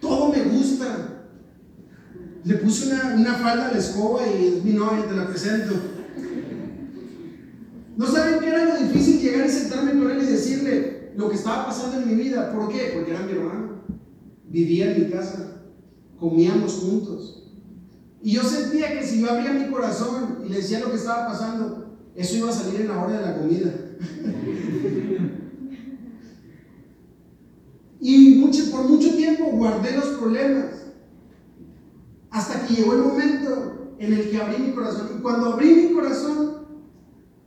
Todo 0.00 0.32
me 0.32 0.42
gusta. 0.44 1.28
Le 2.44 2.54
una, 2.82 3.34
falda 3.34 3.68
a 3.68 3.72
la 3.72 3.78
escoba 3.78 4.22
y 4.26 4.46
es 4.46 4.64
mi 4.64 4.72
novia, 4.72 5.06
te 5.06 5.14
la 5.14 5.28
presento. 5.28 5.74
¿No 7.96 8.06
saben 8.06 8.40
qué 8.40 8.48
era 8.48 8.64
lo 8.64 8.76
difícil 8.76 9.20
llegar 9.20 9.46
y 9.46 9.50
sentarme 9.50 9.92
con 9.92 10.10
él 10.10 10.22
y 10.22 10.26
decirle 10.26 11.12
lo 11.16 11.28
que 11.28 11.36
estaba 11.36 11.66
pasando 11.66 11.98
en 11.98 12.08
mi 12.08 12.22
vida? 12.22 12.52
¿Por 12.52 12.68
qué? 12.68 12.92
Porque 12.94 13.12
era 13.12 13.20
mi 13.20 13.32
hermano. 13.32 13.82
Vivía 14.48 14.92
en 14.92 15.04
mi 15.04 15.10
casa. 15.10 15.62
Comíamos 16.18 16.72
juntos. 16.74 17.44
Y 18.22 18.32
yo 18.32 18.42
sentía 18.42 18.98
que 18.98 19.06
si 19.06 19.20
yo 19.20 19.30
abría 19.30 19.52
mi 19.52 19.70
corazón 19.70 20.38
y 20.44 20.48
le 20.48 20.56
decía 20.56 20.80
lo 20.80 20.90
que 20.90 20.96
estaba 20.96 21.28
pasando, 21.28 21.96
eso 22.16 22.36
iba 22.36 22.50
a 22.50 22.52
salir 22.52 22.80
en 22.80 22.88
la 22.88 23.04
hora 23.04 23.18
de 23.18 23.26
la 23.26 23.38
comida. 23.38 23.70
y 28.00 28.34
por 28.74 28.88
mucho 28.88 29.14
tiempo 29.14 29.44
guardé 29.52 29.96
los 29.96 30.18
problemas. 30.18 30.83
Hasta 32.34 32.66
que 32.66 32.74
llegó 32.74 32.94
el 32.94 33.02
momento 33.02 33.94
en 33.96 34.12
el 34.12 34.28
que 34.28 34.36
abrí 34.42 34.60
mi 34.60 34.72
corazón. 34.72 35.08
Y 35.16 35.22
cuando 35.22 35.52
abrí 35.52 35.72
mi 35.72 35.94
corazón, 35.94 36.64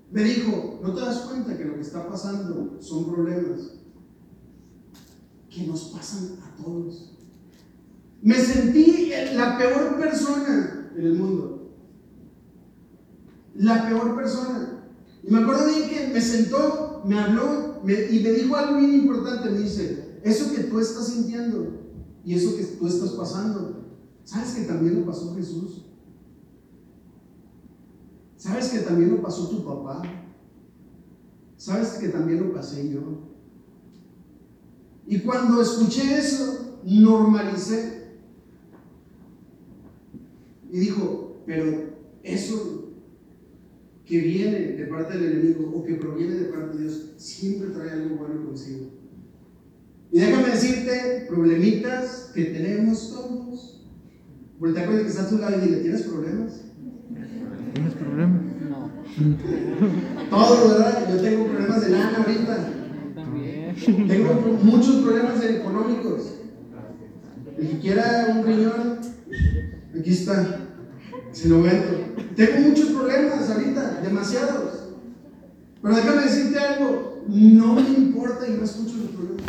me 0.10 0.24
dijo, 0.24 0.80
¿no 0.82 0.94
te 0.94 1.02
das 1.02 1.18
cuenta 1.30 1.58
que 1.58 1.66
lo 1.66 1.76
que 1.76 1.82
está 1.82 2.08
pasando 2.08 2.78
son 2.80 3.14
problemas 3.14 3.74
que 5.50 5.68
nos 5.68 5.90
pasan 5.90 6.38
a 6.42 6.56
todos? 6.64 7.18
Me 8.22 8.36
sentí 8.36 9.12
la 9.34 9.58
peor 9.58 9.98
persona 10.00 10.90
en 10.96 11.06
el 11.06 11.16
mundo. 11.16 11.74
La 13.56 13.90
peor 13.90 14.16
persona. 14.16 14.86
Y 15.22 15.30
me 15.30 15.40
acuerdo 15.40 15.66
bien 15.66 15.90
que 15.90 16.14
me 16.14 16.22
sentó, 16.22 17.02
me 17.06 17.20
habló 17.20 17.82
y 17.84 18.20
me 18.22 18.32
dijo 18.32 18.56
algo 18.56 18.78
bien 18.80 18.94
importante. 19.02 19.50
Me 19.50 19.60
dice, 19.60 20.22
eso 20.24 20.56
que 20.56 20.64
tú 20.64 20.80
estás 20.80 21.08
sintiendo 21.08 21.74
y 22.24 22.36
eso 22.36 22.56
que 22.56 22.64
tú 22.64 22.88
estás 22.88 23.10
pasando, 23.10 23.77
¿sabes 24.28 24.56
que 24.56 24.62
también 24.64 25.00
lo 25.00 25.06
pasó 25.06 25.34
Jesús? 25.36 25.86
¿Sabes 28.36 28.70
que 28.70 28.80
también 28.80 29.12
lo 29.12 29.22
pasó 29.22 29.50
tu 29.50 29.64
papá? 29.64 30.04
¿Sabes 31.56 31.92
que 31.94 32.10
también 32.10 32.46
lo 32.46 32.54
pasé 32.54 32.90
yo? 32.90 33.00
Y 35.08 35.20
cuando 35.22 35.62
escuché 35.62 36.20
eso, 36.20 36.82
normalicé. 36.84 38.18
Y 40.70 40.80
dijo, 40.80 41.38
pero 41.46 41.94
eso 42.22 42.92
que 44.06 44.20
viene 44.20 44.74
de 44.74 44.88
parte 44.88 45.18
del 45.18 45.32
enemigo 45.32 45.72
o 45.74 45.84
que 45.86 45.96
proviene 45.96 46.36
de 46.36 46.46
parte 46.46 46.78
de 46.78 46.84
Dios, 46.84 47.14
siempre 47.16 47.70
trae 47.70 47.92
algo 47.92 48.18
bueno 48.18 48.46
consigo. 48.46 48.88
Y 50.12 50.20
déjame 50.20 50.50
decirte, 50.50 51.26
problemitas 51.30 52.32
que 52.34 52.44
tenemos 52.44 53.10
todos. 53.14 53.77
Voltea 54.60 54.86
con 54.88 54.96
el 54.96 55.04
que 55.04 55.10
está 55.10 55.24
a 55.24 55.30
tu 55.30 55.38
lado 55.38 55.58
y 55.58 55.62
dile, 55.68 55.78
¿tienes 55.82 56.02
problemas? 56.02 56.62
¿Tienes 57.74 57.94
problemas? 57.94 58.42
No. 58.70 58.92
Todo, 60.30 60.70
¿verdad? 60.70 61.14
Yo 61.14 61.22
tengo 61.22 61.46
problemas 61.46 61.82
de 61.82 61.90
lana 61.90 62.18
ahorita. 62.18 62.70
Tengo 64.08 64.34
muchos 64.64 64.96
problemas 65.04 65.44
económicos. 65.44 66.34
El 67.58 67.68
que 67.68 67.80
quiera 67.80 68.36
un 68.36 68.46
riñón, 68.46 69.00
aquí 70.00 70.12
está. 70.12 70.62
Se 71.32 71.50
lo 71.50 71.62
vendo. 71.62 72.16
Tengo 72.36 72.70
muchos 72.70 72.90
problemas 72.90 73.50
ahorita, 73.50 74.02
demasiados. 74.02 74.90
Pero 75.82 75.96
déjame 75.96 76.24
decirte 76.24 76.60
algo, 76.60 77.24
no 77.28 77.76
me 77.76 77.90
importa 77.90 78.48
y 78.48 78.54
no 78.58 78.64
escucho 78.64 78.98
los 78.98 79.12
problemas. 79.12 79.46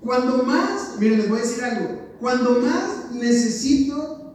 Cuando 0.00 0.44
más, 0.44 0.96
miren, 0.98 1.18
les 1.18 1.28
voy 1.28 1.38
a 1.38 1.42
decir 1.42 1.64
algo, 1.64 2.05
cuando 2.20 2.60
más 2.60 3.12
necesito 3.12 4.34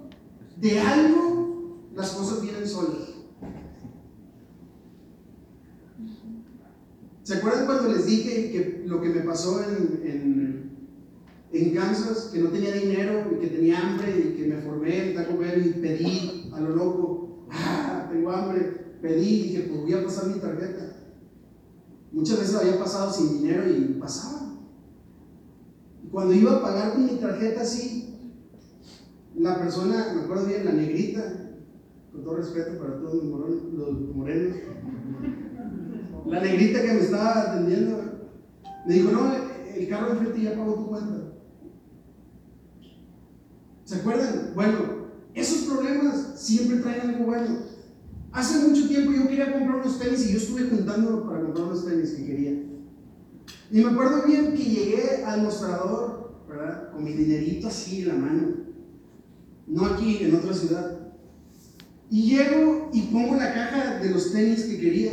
de 0.57 0.79
algo, 0.79 1.79
las 1.95 2.11
cosas 2.11 2.41
vienen 2.41 2.67
solas. 2.67 3.09
¿Se 7.23 7.35
acuerdan 7.35 7.65
cuando 7.65 7.89
les 7.93 8.05
dije 8.05 8.51
que 8.51 8.83
lo 8.85 9.01
que 9.01 9.09
me 9.09 9.21
pasó 9.21 9.63
en, 9.63 10.61
Kansas, 11.73 12.29
que 12.31 12.39
no 12.39 12.49
tenía 12.49 12.73
dinero 12.73 13.29
y 13.31 13.39
que 13.39 13.47
tenía 13.47 13.79
hambre 13.79 14.11
y 14.17 14.37
que 14.37 14.47
me 14.47 14.61
formé 14.61 15.13
en 15.13 15.25
comer 15.25 15.57
y 15.65 15.79
pedí 15.79 16.51
a 16.53 16.59
lo 16.59 16.75
loco, 16.75 17.47
ah, 17.49 18.07
tengo 18.11 18.31
hambre, 18.31 18.97
pedí 19.01 19.27
y 19.27 19.43
dije, 19.43 19.67
pues 19.69 19.81
voy 19.81 19.93
a 19.93 20.03
pasar 20.03 20.27
mi 20.27 20.39
tarjeta. 20.39 20.97
Muchas 22.11 22.39
veces 22.39 22.55
había 22.55 22.77
pasado 22.77 23.11
sin 23.11 23.41
dinero 23.41 23.63
y 23.69 23.99
pasaba. 23.99 24.50
Cuando 26.09 26.33
iba 26.33 26.57
a 26.57 26.61
pagar 26.61 26.93
con 26.93 27.05
mi 27.05 27.19
tarjeta 27.19 27.61
así, 27.61 28.15
la 29.35 29.59
persona, 29.59 30.13
me 30.15 30.21
acuerdo 30.21 30.45
bien, 30.45 30.65
la 30.65 30.73
negrita, 30.73 31.51
con 32.11 32.23
todo 32.23 32.37
respeto 32.37 32.77
para 32.79 32.99
todos 32.99 33.23
los 33.23 34.15
morenos, 34.15 34.57
la 36.25 36.39
negrita 36.39 36.81
que 36.81 36.93
me 36.93 36.99
estaba 36.99 37.51
atendiendo, 37.51 38.29
me 38.85 38.93
dijo, 38.93 39.11
no, 39.11 39.31
el 39.75 39.87
carro 39.87 40.13
de 40.13 40.19
frente 40.19 40.41
ya 40.41 40.55
pagó 40.55 40.73
tu 40.75 40.87
cuenta. 40.87 41.31
¿Se 43.85 43.95
acuerdan? 43.95 44.51
Bueno, 44.55 44.77
esos 45.33 45.69
problemas 45.69 46.39
siempre 46.39 46.77
traen 46.77 47.09
algo 47.09 47.25
bueno. 47.25 47.57
Hace 48.31 48.67
mucho 48.67 48.87
tiempo 48.87 49.11
yo 49.11 49.27
quería 49.27 49.51
comprar 49.51 49.81
unos 49.81 49.99
tenis 49.99 50.25
y 50.25 50.31
yo 50.33 50.37
estuve 50.37 50.69
juntando 50.69 51.25
para 51.25 51.41
comprar 51.41 51.67
unos 51.67 51.85
tenis 51.85 52.11
que 52.11 52.25
quería. 52.25 52.63
Y 53.71 53.79
me 53.79 53.91
acuerdo 53.91 54.23
bien 54.27 54.53
que 54.53 54.63
llegué 54.63 55.23
al 55.25 55.43
mostrador, 55.43 56.43
¿verdad? 56.47 56.91
Con 56.91 57.05
mi 57.05 57.13
dinerito 57.13 57.69
así 57.69 58.01
en 58.01 58.07
la 58.09 58.13
mano. 58.15 58.53
No 59.65 59.85
aquí, 59.85 60.17
en 60.21 60.35
otra 60.35 60.53
ciudad. 60.53 61.13
Y 62.09 62.35
llego 62.35 62.89
y 62.91 63.03
pongo 63.03 63.37
la 63.37 63.53
caja 63.53 63.99
de 63.99 64.09
los 64.09 64.33
tenis 64.33 64.65
que 64.65 64.77
quería. 64.77 65.11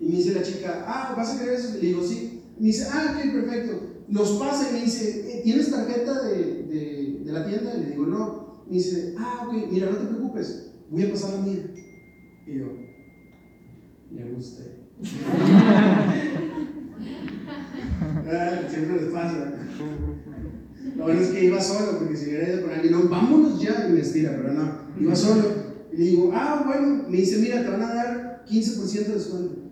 Y 0.00 0.08
me 0.08 0.16
dice 0.16 0.32
la 0.32 0.42
chica, 0.42 0.84
ah, 0.86 1.12
¿vas 1.14 1.34
a 1.34 1.38
querer 1.38 1.54
eso? 1.54 1.74
Le 1.74 1.80
digo, 1.80 2.02
sí. 2.02 2.40
me 2.58 2.68
dice, 2.68 2.88
ah, 2.90 3.14
ok, 3.14 3.30
perfecto. 3.30 3.80
Los 4.08 4.30
pasa 4.32 4.70
y 4.70 4.72
me 4.72 4.84
dice, 4.84 5.30
eh, 5.30 5.42
¿tienes 5.44 5.70
tarjeta 5.70 6.22
de, 6.22 7.22
de, 7.22 7.30
la 7.30 7.46
tienda? 7.46 7.74
Le 7.74 7.90
digo, 7.90 8.06
no. 8.06 8.64
Me 8.66 8.76
dice, 8.76 9.14
ah, 9.18 9.46
ok, 9.46 9.70
mira, 9.70 9.90
no 9.90 9.98
te 9.98 10.06
preocupes, 10.06 10.72
voy 10.88 11.04
a 11.04 11.10
pasar 11.10 11.34
la 11.34 11.42
mía. 11.42 11.74
Y 12.46 12.58
yo, 12.58 12.66
le 14.12 14.32
gusté. 14.32 14.80
ah, 18.32 18.62
siempre 18.68 19.02
les 19.02 19.12
pasa. 19.12 19.52
Lo 20.96 21.04
bueno 21.04 21.20
es 21.20 21.28
que 21.28 21.44
iba 21.44 21.60
solo, 21.60 21.98
porque 21.98 22.16
si 22.16 22.26
hubiera 22.26 22.48
ido 22.48 22.62
con 22.62 22.72
alguien, 22.72 22.92
no, 22.92 23.08
vámonos 23.08 23.60
ya, 23.60 23.86
y 23.88 23.92
me 23.92 24.00
estira, 24.00 24.36
pero 24.36 24.52
no, 24.52 24.72
iba 24.98 25.14
solo. 25.14 25.42
Y 25.92 25.96
le 25.96 26.04
digo, 26.04 26.30
ah, 26.34 26.62
bueno, 26.66 27.04
me 27.08 27.16
dice, 27.16 27.38
mira, 27.38 27.62
te 27.62 27.70
van 27.70 27.82
a 27.82 27.94
dar 27.94 28.44
15% 28.48 29.06
de 29.06 29.14
descuento. 29.14 29.70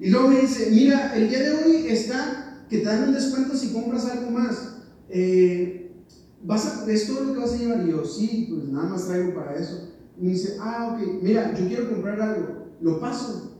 Y 0.00 0.08
luego 0.08 0.28
me 0.28 0.40
dice, 0.40 0.70
mira, 0.70 1.14
el 1.14 1.28
día 1.28 1.42
de 1.42 1.52
hoy 1.52 1.86
está 1.88 2.64
que 2.70 2.78
te 2.78 2.84
dan 2.84 3.08
un 3.08 3.14
descuento 3.14 3.54
si 3.54 3.72
compras 3.72 4.06
algo 4.06 4.30
más. 4.30 4.76
Eh, 5.10 5.92
¿vas 6.42 6.88
¿Es 6.88 7.06
todo 7.06 7.24
lo 7.24 7.34
que 7.34 7.40
vas 7.40 7.52
a 7.52 7.56
llevar? 7.58 7.86
Y 7.86 7.90
yo, 7.90 8.04
sí, 8.04 8.46
pues 8.50 8.64
nada 8.68 8.88
más 8.88 9.06
traigo 9.06 9.34
para 9.34 9.56
eso. 9.56 9.90
Y 10.18 10.24
me 10.24 10.30
dice, 10.30 10.56
ah, 10.58 10.94
ok, 10.94 11.22
mira, 11.22 11.54
yo 11.54 11.66
quiero 11.66 11.90
comprar 11.90 12.20
algo, 12.20 12.68
lo 12.80 12.98
paso. 12.98 13.58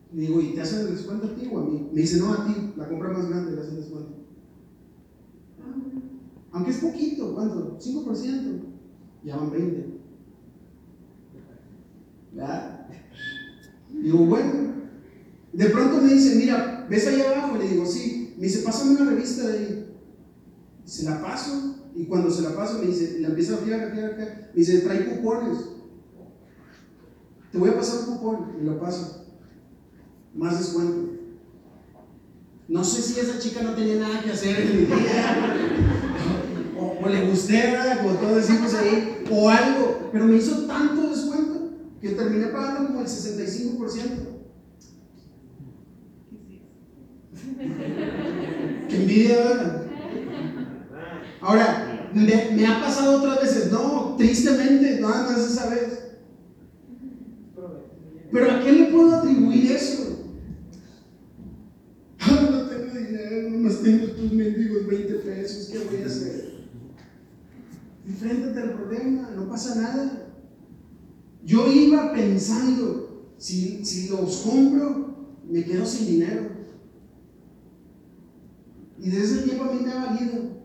digo, 0.13 0.41
¿y 0.41 0.53
te 0.53 0.61
hacen 0.61 0.81
el 0.81 0.95
descuento 0.95 1.27
a 1.27 1.35
ti 1.35 1.49
o 1.51 1.59
a 1.59 1.65
mí? 1.65 1.89
Me 1.93 2.01
dice, 2.01 2.17
no, 2.17 2.33
a 2.33 2.45
ti, 2.45 2.73
la 2.75 2.87
compra 2.87 3.09
más 3.09 3.29
grande 3.29 3.53
le 3.53 3.61
hacen 3.61 3.77
descuento. 3.77 4.21
Aunque 6.51 6.71
es 6.71 6.77
poquito, 6.77 7.33
¿cuánto? 7.33 7.77
5%. 7.79 8.61
Ya 9.23 9.37
van 9.37 9.51
20. 9.51 9.85
¿Verdad? 12.33 12.87
Digo, 13.89 14.25
bueno. 14.25 14.71
De 15.53 15.65
pronto 15.65 16.01
me 16.01 16.13
dice, 16.13 16.35
mira, 16.35 16.87
¿ves 16.89 17.07
allá 17.07 17.31
abajo? 17.31 17.57
Le 17.57 17.69
digo, 17.69 17.85
sí. 17.85 18.33
Me 18.37 18.43
dice, 18.43 18.63
pásame 18.63 18.91
una 18.91 19.11
revista 19.11 19.47
de 19.47 19.57
ahí. 19.57 19.95
Se 20.83 21.03
la 21.05 21.21
paso. 21.21 21.77
Y 21.95 22.05
cuando 22.05 22.31
se 22.31 22.41
la 22.41 22.55
paso, 22.55 22.79
me 22.79 22.87
dice, 22.87 23.19
la 23.19 23.29
empieza 23.29 23.55
a 23.55 23.57
fiar, 23.57 23.81
a 23.81 23.91
fiar, 23.91 24.11
a. 24.13 24.17
Me 24.17 24.55
dice, 24.55 24.79
trae 24.79 25.05
cupones. 25.05 25.57
Te 27.51 27.57
voy 27.57 27.69
a 27.69 27.75
pasar 27.75 28.09
un 28.09 28.17
cupón. 28.17 28.55
Y 28.61 28.65
lo 28.65 28.79
paso. 28.79 29.30
Más 30.33 30.57
descuento. 30.59 31.11
No 32.67 32.83
sé 32.83 33.01
si 33.01 33.19
esa 33.19 33.39
chica 33.39 33.61
no 33.63 33.73
tenía 33.73 33.95
nada 33.97 34.21
que 34.21 34.31
hacer 34.31 34.59
en 34.59 34.67
el 34.67 34.87
día. 34.87 35.55
O, 36.79 36.99
o, 37.03 37.09
le 37.09 37.27
gusté, 37.27 37.71
¿verdad? 37.71 38.01
Como 38.01 38.15
todos 38.15 38.47
decimos 38.47 38.73
ahí. 38.73 39.25
O 39.29 39.49
algo. 39.49 40.09
Pero 40.11 40.25
me 40.25 40.37
hizo 40.37 40.65
tanto 40.67 41.09
descuento 41.09 41.71
que 42.01 42.09
terminé 42.09 42.47
pagando 42.47 42.87
como 42.87 43.01
el 43.01 43.07
65%. 43.07 44.31
Qué 48.89 48.95
envidia, 48.95 49.37
¿verdad? 49.37 49.81
Ahora, 51.41 52.09
me, 52.13 52.51
me, 52.51 52.67
ha 52.67 52.79
pasado 52.81 53.17
otras 53.17 53.41
veces, 53.41 53.71
no, 53.71 54.15
tristemente, 54.17 54.99
nada 54.99 55.23
más 55.23 55.39
esa 55.39 55.69
vez. 55.69 56.11
Pero 58.31 58.51
¿a 58.51 58.59
qué 58.61 58.71
le 58.71 58.85
puedo 58.85 59.15
atribuir 59.15 59.71
eso? 59.71 60.25
Ah, 62.19 62.47
no 62.51 62.61
tengo 62.67 62.93
dinero, 63.11 63.49
nomás 63.49 63.81
tengo 63.81 64.07
tus 64.07 64.31
mendigos 64.31 64.87
20 64.87 65.13
pesos, 65.15 65.69
¿qué 65.71 65.79
voy 65.79 66.01
a 66.03 66.05
hacer? 66.05 66.51
Enfréntate 68.07 68.59
al 68.59 68.73
problema, 68.73 69.29
no 69.35 69.47
pasa 69.49 69.75
nada. 69.75 70.27
Yo 71.43 71.71
iba 71.71 72.13
pensando, 72.13 73.33
si, 73.37 73.85
si 73.85 74.09
los 74.09 74.37
compro, 74.37 75.37
me 75.49 75.63
quedo 75.63 75.85
sin 75.85 76.07
dinero. 76.07 76.49
Y 78.99 79.09
desde 79.09 79.23
ese 79.23 79.41
tiempo 79.43 79.65
a 79.65 79.73
mí 79.73 79.79
me 79.83 79.91
ha 79.91 80.05
valido 80.05 80.61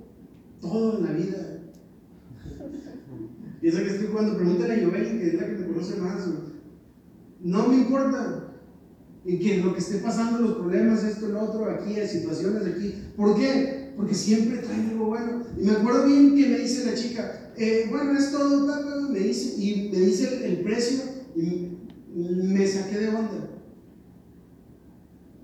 todo 0.60 0.98
en 0.98 1.04
la 1.04 1.12
vida. 1.12 1.60
Y 3.62 3.68
esa 3.68 3.82
que 3.82 3.88
estoy 3.88 4.08
jugando, 4.08 4.36
pregúntale 4.36 4.74
a 4.74 4.86
Joel, 4.86 5.18
que 5.18 5.28
es 5.28 5.34
la 5.34 5.46
que 5.46 5.52
me 5.52 5.66
conoce 5.66 5.96
más. 5.96 6.28
No 7.40 7.68
me 7.68 7.76
importa. 7.76 8.45
Y 9.26 9.40
que 9.40 9.56
lo 9.56 9.72
que 9.72 9.80
esté 9.80 9.98
pasando, 9.98 10.38
los 10.38 10.58
problemas, 10.58 11.02
esto, 11.02 11.26
lo 11.26 11.42
otro, 11.42 11.68
aquí, 11.68 11.98
hay 11.98 12.06
situaciones 12.06 12.62
aquí. 12.64 12.94
¿Por 13.16 13.36
qué? 13.36 13.92
Porque 13.96 14.14
siempre 14.14 14.58
trae 14.58 14.88
algo 14.88 15.06
bueno. 15.06 15.42
Y 15.58 15.64
me 15.64 15.72
acuerdo 15.72 16.06
bien 16.06 16.36
que 16.36 16.48
me 16.48 16.58
dice 16.58 16.86
la 16.86 16.94
chica, 16.94 17.52
eh, 17.56 17.86
bueno, 17.90 18.16
es 18.16 18.30
todo, 18.30 19.10
me 19.10 19.18
dice, 19.18 19.60
y 19.60 19.90
me 19.90 19.98
dice 19.98 20.36
el, 20.36 20.42
el 20.44 20.60
precio, 20.60 21.02
y 21.34 21.76
me 22.14 22.66
saqué 22.68 22.98
de 22.98 23.08
onda. 23.08 23.50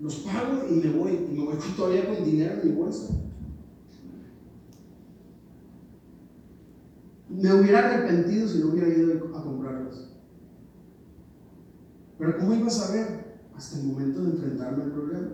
Los 0.00 0.16
pago 0.16 0.68
y 0.70 0.74
me 0.74 0.90
voy, 0.92 1.18
y 1.28 1.34
me 1.34 1.44
voy 1.44 1.56
todavía 1.76 2.06
con 2.06 2.24
dinero 2.24 2.60
en 2.62 2.68
mi 2.68 2.74
bolsa. 2.76 3.14
Me 7.28 7.52
hubiera 7.52 7.88
arrepentido 7.88 8.46
si 8.46 8.58
no 8.58 8.68
hubiera 8.68 8.88
ido 8.88 9.36
a 9.36 9.42
comprarlos. 9.42 10.08
Pero 12.18 12.38
¿cómo 12.38 12.54
iba 12.54 12.68
a 12.68 12.70
saber? 12.70 13.31
Hasta 13.56 13.78
el 13.78 13.86
momento 13.86 14.22
de 14.22 14.30
enfrentarme 14.30 14.84
al 14.84 14.92
problema. 14.92 15.28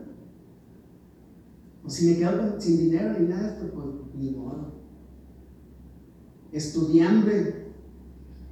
O 1.85 1.91
si 1.91 2.07
me 2.07 2.19
quedo 2.19 2.61
sin 2.61 2.79
dinero 2.79 3.19
ni 3.19 3.29
nada, 3.29 3.59
pues 3.59 3.87
ni 4.15 4.31
modo. 4.31 4.75
Estudiando, 6.53 7.31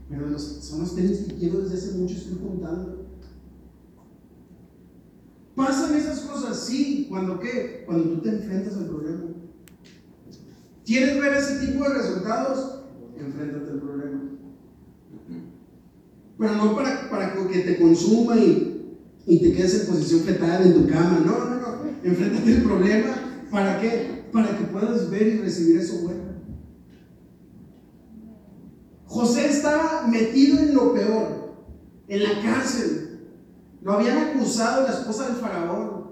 pero 0.09 0.29
los, 0.29 0.42
son 0.42 0.81
los 0.81 0.94
tenis 0.94 1.20
que 1.20 1.35
quiero 1.35 1.61
desde 1.61 1.76
hace 1.76 1.98
mucho, 1.98 2.14
estoy 2.14 2.38
juntando. 2.38 3.07
¿Pasan 5.55 5.96
esas 5.96 6.20
cosas? 6.20 6.61
Sí. 6.61 7.07
¿Cuando 7.09 7.40
qué? 7.40 7.83
Cuando 7.87 8.11
tú 8.11 8.20
te 8.20 8.29
enfrentas 8.29 8.76
al 8.76 8.87
problema. 8.87 9.24
¿Quieres 10.85 11.20
ver 11.20 11.35
ese 11.35 11.66
tipo 11.66 11.83
de 11.85 11.94
resultados? 11.94 12.85
Enfréntate 13.18 13.70
al 13.70 13.81
problema. 13.81 14.22
Pero 16.38 16.55
no 16.55 16.76
para, 16.76 17.11
para 17.11 17.35
que 17.48 17.61
te 17.61 17.79
consuma 17.79 18.37
y, 18.37 18.76
y 19.27 19.41
te 19.41 19.53
quedes 19.53 19.81
en 19.81 19.87
posición 19.87 20.21
fetal 20.21 20.67
en 20.67 20.75
tu 20.75 20.89
cama. 20.89 21.23
No, 21.25 21.45
no, 21.45 21.57
no. 21.57 21.67
Enfréntate 22.03 22.57
al 22.57 22.62
problema. 22.62 23.15
¿Para 23.51 23.81
qué? 23.81 24.17
para 24.37 24.57
que 24.57 24.65
puedas 24.65 25.11
ver 25.11 25.27
y 25.27 25.39
recibir 25.39 25.79
eso 25.79 26.01
bueno. 26.03 26.25
José 29.07 29.47
estaba 29.47 30.07
metido 30.07 30.59
en 30.59 30.75
lo 30.75 30.93
peor, 30.93 31.55
en 32.07 32.23
la 32.23 32.43
cárcel. 32.43 33.21
Lo 33.81 33.93
habían 33.93 34.19
acusado 34.19 34.83
la 34.83 34.93
esposa 34.93 35.29
del 35.29 35.37
faraón. 35.37 36.07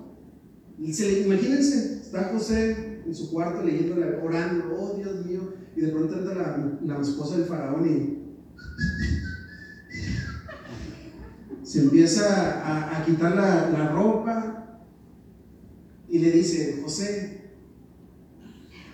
Y 0.78 0.92
se 0.92 1.10
le, 1.10 1.20
imagínense, 1.22 2.00
está 2.00 2.30
José 2.32 3.02
en 3.04 3.14
su 3.14 3.30
cuarto 3.30 3.62
leyendo, 3.62 3.96
orando, 4.24 4.74
oh 4.78 4.96
Dios 4.96 5.26
mío, 5.26 5.52
y 5.76 5.82
de 5.82 5.88
pronto 5.88 6.18
entra 6.18 6.34
la, 6.34 6.78
la 6.82 7.00
esposa 7.02 7.36
del 7.36 7.46
faraón 7.46 7.86
y 7.86 8.24
se 11.64 11.80
empieza 11.80 12.62
a, 12.62 12.98
a 12.98 13.04
quitar 13.04 13.34
la, 13.34 13.70
la, 13.70 13.88
ropa 13.88 14.80
y 16.08 16.18
le 16.18 16.30
dice, 16.30 16.80
José, 16.82 17.40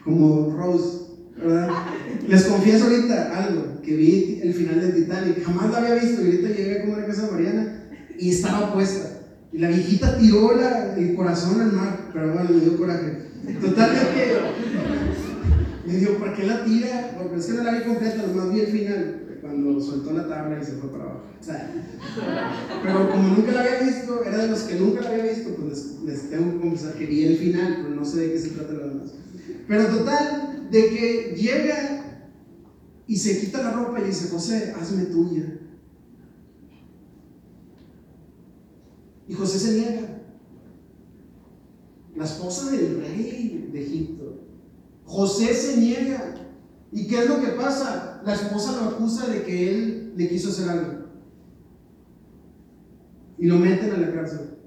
como 0.05 0.55
Rose, 0.57 1.01
¿verdad? 1.37 1.69
Les 2.29 2.45
confieso 2.45 2.85
ahorita 2.85 3.45
algo, 3.45 3.83
que 3.83 3.97
vi 3.97 4.41
el 4.43 4.55
final 4.55 4.81
de 4.81 4.93
Titanic, 4.93 5.43
jamás 5.43 5.69
lo 5.69 5.77
había 5.77 5.95
visto, 5.95 6.23
y 6.23 6.27
ahorita 6.27 6.49
llegué 6.49 6.81
como 6.83 6.95
a 6.95 7.01
la 7.01 7.07
casa 7.07 7.27
de 7.27 7.33
Mariana 7.33 7.89
y 8.17 8.31
estaba 8.31 8.73
puesta. 8.73 9.21
Y 9.53 9.59
la 9.59 9.69
viejita 9.69 10.17
tiró 10.17 10.55
la, 10.55 10.95
el 10.97 11.17
corazón 11.17 11.61
al 11.61 11.73
mar, 11.73 12.11
pero 12.13 12.33
bueno, 12.33 12.51
me 12.51 12.61
dio 12.61 12.79
coraje. 12.79 13.31
Total, 13.61 13.91
que 14.15 14.39
me 15.87 15.97
dijo, 15.97 16.13
¿por 16.19 16.35
qué 16.37 16.47
la 16.47 16.65
tira? 16.65 17.17
Porque 17.19 17.37
es 17.37 17.47
que 17.47 17.53
no 17.55 17.65
la 17.65 17.73
vi 17.73 17.85
completa, 17.85 18.27
nomás 18.29 18.55
vi 18.55 18.61
el 18.61 18.67
final 18.69 19.30
cuando 19.41 19.81
soltó 19.81 20.13
la 20.13 20.29
tabla 20.29 20.59
y 20.61 20.65
se 20.65 20.73
fue 20.73 20.91
para 20.91 21.05
abajo. 21.05 21.23
Pero 22.83 23.11
como 23.11 23.29
nunca 23.29 23.53
la 23.53 23.61
había 23.61 23.83
visto, 23.83 24.23
era 24.25 24.39
de 24.39 24.49
los 24.49 24.63
que 24.63 24.75
nunca 24.77 25.01
la 25.01 25.11
había 25.11 25.25
visto, 25.25 25.55
pues 25.55 25.69
les, 25.69 26.03
les 26.03 26.31
tengo 26.31 26.53
que 26.53 26.61
confesar 26.61 26.95
que 26.95 27.07
vi 27.07 27.25
el 27.25 27.37
final, 27.37 27.79
pero 27.83 27.95
no 27.95 28.05
sé 28.05 28.21
de 28.21 28.33
qué 28.33 28.39
se 28.39 28.51
trata 28.51 28.73
lo 28.73 28.89
demás. 28.89 29.11
Pero 29.67 29.87
total, 29.87 30.69
de 30.71 30.89
que 30.91 31.35
llega 31.37 32.25
y 33.07 33.17
se 33.17 33.41
quita 33.41 33.63
la 33.63 33.73
ropa 33.73 34.01
y 34.01 34.05
dice, 34.05 34.29
José, 34.29 34.73
hazme 34.79 35.07
tuya. 35.07 35.59
Y 39.27 39.35
José 39.35 39.59
se 39.59 39.73
niega. 39.73 40.23
La 42.17 42.25
esposa 42.25 42.71
del 42.71 43.01
rey 43.01 43.71
de 43.73 43.83
Egipto. 43.83 44.45
José 45.05 45.55
se 45.55 45.77
niega. 45.77 46.35
¿Y 46.93 47.07
qué 47.07 47.21
es 47.21 47.29
lo 47.29 47.41
que 47.41 47.49
pasa? 47.49 48.10
La 48.25 48.35
esposa 48.35 48.73
lo 48.73 48.91
acusa 48.91 49.27
de 49.29 49.43
que 49.45 49.71
él 49.71 50.13
le 50.17 50.29
quiso 50.29 50.51
hacer 50.51 50.69
algo. 50.69 51.07
Y 53.39 53.47
lo 53.47 53.57
meten 53.57 53.93
a 53.93 53.99
la 53.99 54.13
cárcel. 54.13 54.59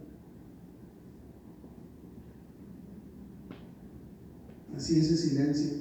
Así 4.76 5.00
es 5.00 5.12
el 5.12 5.18
silencio. 5.18 5.72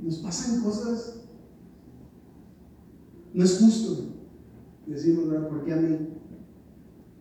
Nos 0.00 0.18
pasan 0.18 0.62
cosas. 0.62 1.22
No 3.34 3.44
es 3.44 3.58
justo. 3.58 4.14
Decimos. 4.86 5.24
¿por 5.48 5.64
qué 5.64 5.72
a 5.72 5.76
mí? 5.76 5.98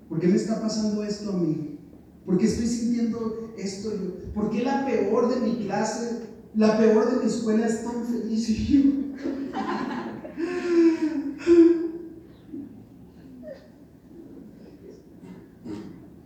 ¿Por 0.08 0.20
qué 0.20 0.28
me 0.28 0.36
está 0.36 0.62
pasando 0.62 1.04
esto 1.04 1.32
a 1.32 1.38
mí? 1.38 1.80
¿Por 2.26 2.38
qué 2.38 2.46
estoy 2.46 2.68
sintiendo 2.68 3.54
esto 3.58 3.92
yo? 3.92 4.32
¿Por 4.34 4.52
qué 4.52 4.64
la 4.64 4.86
peor 4.86 5.34
de 5.34 5.42
mi 5.42 5.66
clase, 5.66 6.25
la 6.56 6.78
peor 6.78 7.12
de 7.12 7.20
mi 7.22 7.26
escuela 7.26 7.66
es 7.66 7.84
tan 7.84 8.06
feliz 8.06 8.50
y? 8.50 9.14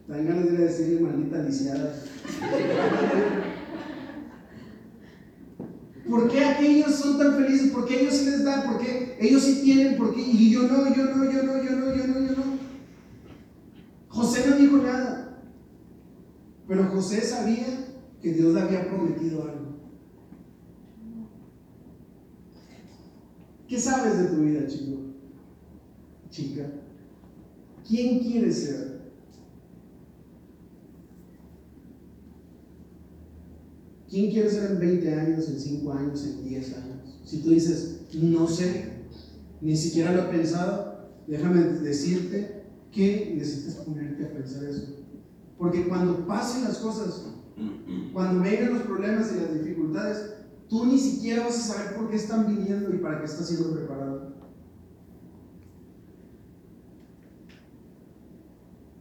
Dan 0.07 0.25
ganas 0.25 0.45
de 0.45 0.57
decirle 0.57 1.01
maldita 1.01 1.43
lisiada. 1.43 1.93
¿Por 6.09 6.27
qué 6.27 6.43
aquellos 6.43 6.95
son 6.95 7.19
tan 7.19 7.35
felices? 7.35 7.71
¿Por 7.71 7.87
qué 7.87 8.01
ellos 8.01 8.15
sí 8.15 8.25
les 8.25 8.43
dan? 8.43 8.71
¿Por 8.71 8.81
qué 8.81 9.17
ellos 9.19 9.43
sí 9.43 9.61
tienen? 9.63 9.97
¿Por 9.97 10.15
qué? 10.15 10.21
Y 10.21 10.51
yo 10.51 10.63
no, 10.63 10.93
yo 10.95 11.05
no, 11.05 11.31
yo 11.31 11.43
no, 11.43 11.63
yo 11.63 11.71
no, 11.75 11.95
yo 11.95 12.07
no, 12.07 12.19
yo 12.21 12.35
no. 12.35 12.59
José 14.07 14.45
no 14.47 14.55
dijo 14.55 14.77
nada. 14.77 15.43
Pero 16.67 16.85
José 16.85 17.21
sabía 17.21 17.65
que 18.21 18.33
Dios 18.33 18.53
le 18.53 18.61
había 18.61 18.87
prometido 18.87 19.43
algo. 19.43 19.68
¿Qué 23.69 23.79
sabes 23.79 24.17
de 24.17 24.35
tu 24.35 24.41
vida, 24.41 24.65
chico? 24.65 24.97
Chica. 26.31 26.71
¿Quién 27.87 28.19
quieres 28.19 28.63
ser? 28.63 28.99
¿Quién 34.09 34.31
quiere 34.31 34.49
ser 34.49 34.71
en 34.71 34.79
20 34.79 35.13
años, 35.13 35.49
en 35.49 35.59
5 35.59 35.93
años, 35.93 36.25
en 36.25 36.49
10 36.49 36.77
años? 36.77 37.21
Si 37.23 37.43
tú 37.43 37.51
dices, 37.51 38.07
no 38.15 38.47
sé, 38.47 38.93
ni 39.61 39.77
siquiera 39.77 40.13
lo 40.13 40.23
he 40.23 40.35
pensado, 40.35 41.11
déjame 41.27 41.63
decirte 41.63 42.63
que 42.91 43.35
necesitas 43.37 43.85
ponerte 43.85 44.25
a 44.25 44.33
pensar 44.33 44.63
eso. 44.63 45.05
Porque 45.59 45.87
cuando 45.87 46.25
pasen 46.25 46.63
las 46.63 46.79
cosas, 46.79 47.23
cuando 48.13 48.41
vengan 48.41 48.73
los 48.73 48.83
problemas 48.83 49.31
y 49.31 49.41
las 49.41 49.53
dificultades, 49.53 50.38
tú 50.69 50.85
ni 50.85 50.99
siquiera 50.99 51.45
vas 51.45 51.57
a 51.57 51.73
saber 51.73 51.95
por 51.95 52.09
qué 52.09 52.15
están 52.15 52.47
viniendo 52.47 52.93
y 52.93 52.99
para 52.99 53.19
qué 53.19 53.25
estás 53.25 53.47
siendo 53.47 53.73
preparado. 53.73 54.33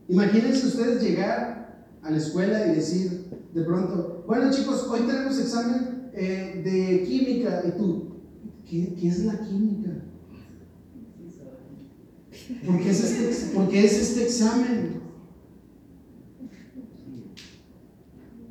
Imagínense 0.08 0.66
ustedes 0.66 1.02
llegar 1.02 1.86
a 2.02 2.10
la 2.10 2.16
escuela 2.16 2.66
y 2.66 2.76
decir 2.76 3.28
de 3.52 3.62
pronto, 3.62 4.24
bueno 4.26 4.50
chicos, 4.50 4.88
hoy 4.90 5.00
tenemos 5.00 5.38
examen 5.38 6.10
eh, 6.14 6.62
de 6.64 7.02
química 7.06 7.62
y 7.66 7.78
tú, 7.78 8.16
¿qué, 8.68 8.94
¿qué, 8.94 9.08
es 9.08 9.24
la 9.24 9.38
química? 9.40 9.90
¿Por 12.64 12.78
qué 12.78 12.90
es 12.90 13.04
este, 13.04 13.54
¿por 13.54 13.68
qué 13.68 13.84
es 13.84 13.98
este 13.98 14.24
examen? 14.24 15.02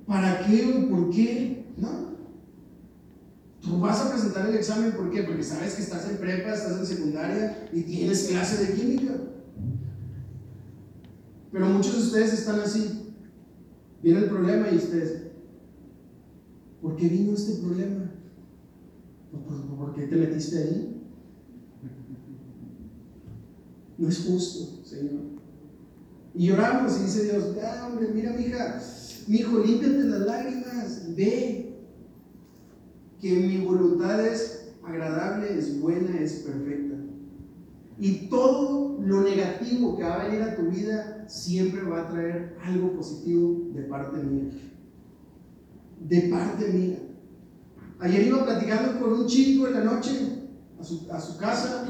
¿Para 0.06 0.46
qué 0.46 0.66
o 0.66 0.90
por 0.90 1.10
qué? 1.10 1.66
No. 1.78 2.07
Tú 3.68 3.80
vas 3.80 4.00
a 4.00 4.12
presentar 4.12 4.50
el 4.50 4.56
examen, 4.56 4.94
¿por 4.94 5.12
qué? 5.12 5.24
Porque 5.24 5.44
sabes 5.44 5.74
que 5.74 5.82
estás 5.82 6.10
en 6.10 6.18
prepa, 6.18 6.54
estás 6.54 6.80
en 6.80 6.86
secundaria 6.86 7.68
y 7.74 7.82
tienes 7.82 8.28
clase 8.28 8.66
de 8.66 8.74
química. 8.74 9.14
Pero 11.52 11.66
muchos 11.66 11.94
de 11.94 12.00
ustedes 12.00 12.34
están 12.34 12.62
así. 12.62 13.14
Viene 14.02 14.20
el 14.20 14.30
problema 14.30 14.70
y 14.72 14.78
ustedes, 14.78 15.24
¿por 16.82 16.96
qué 16.96 17.10
vino 17.10 17.34
este 17.34 17.62
problema? 17.62 18.12
¿Por 19.78 19.94
qué 19.96 20.08
te 20.08 20.16
metiste 20.16 20.58
ahí? 20.60 21.04
No 23.98 24.08
es 24.08 24.20
justo, 24.20 24.86
Señor. 24.86 25.24
Y 26.36 26.48
lloramos 26.48 27.00
y 27.00 27.04
dice 27.04 27.24
Dios, 27.24 27.44
ah, 27.62 27.90
hombre, 27.90 28.10
mira, 28.14 28.32
mija, 28.32 28.80
mi 29.28 29.38
hijo, 29.38 29.60
límpiate 29.60 30.04
las 30.04 30.22
lágrimas, 30.22 31.16
ve 31.16 31.67
que 33.22 33.36
mi 33.36 33.66
voluntad 33.66 34.26
es 34.26 34.74
agradable, 34.84 35.58
es 35.58 35.80
buena, 35.80 36.20
es 36.20 36.34
perfecta. 36.34 36.96
Y 38.00 38.28
todo 38.30 39.00
lo 39.02 39.22
negativo 39.22 39.98
que 39.98 40.04
va 40.04 40.22
a 40.22 40.28
venir 40.28 40.44
a 40.44 40.56
tu 40.56 40.64
vida 40.64 41.26
siempre 41.28 41.82
va 41.84 42.02
a 42.02 42.10
traer 42.10 42.58
algo 42.64 42.94
positivo 42.94 43.70
de 43.74 43.84
parte 43.84 44.18
mía. 44.24 44.52
De 46.00 46.22
parte 46.30 46.72
mía. 46.72 47.00
Ayer 48.00 48.28
iba 48.28 48.46
platicando 48.46 49.00
con 49.00 49.14
un 49.22 49.28
chico 49.28 49.68
en 49.68 49.74
la 49.74 49.84
noche 49.84 50.12
a 50.80 50.84
su, 50.84 51.12
a 51.12 51.20
su 51.20 51.38
casa, 51.38 51.88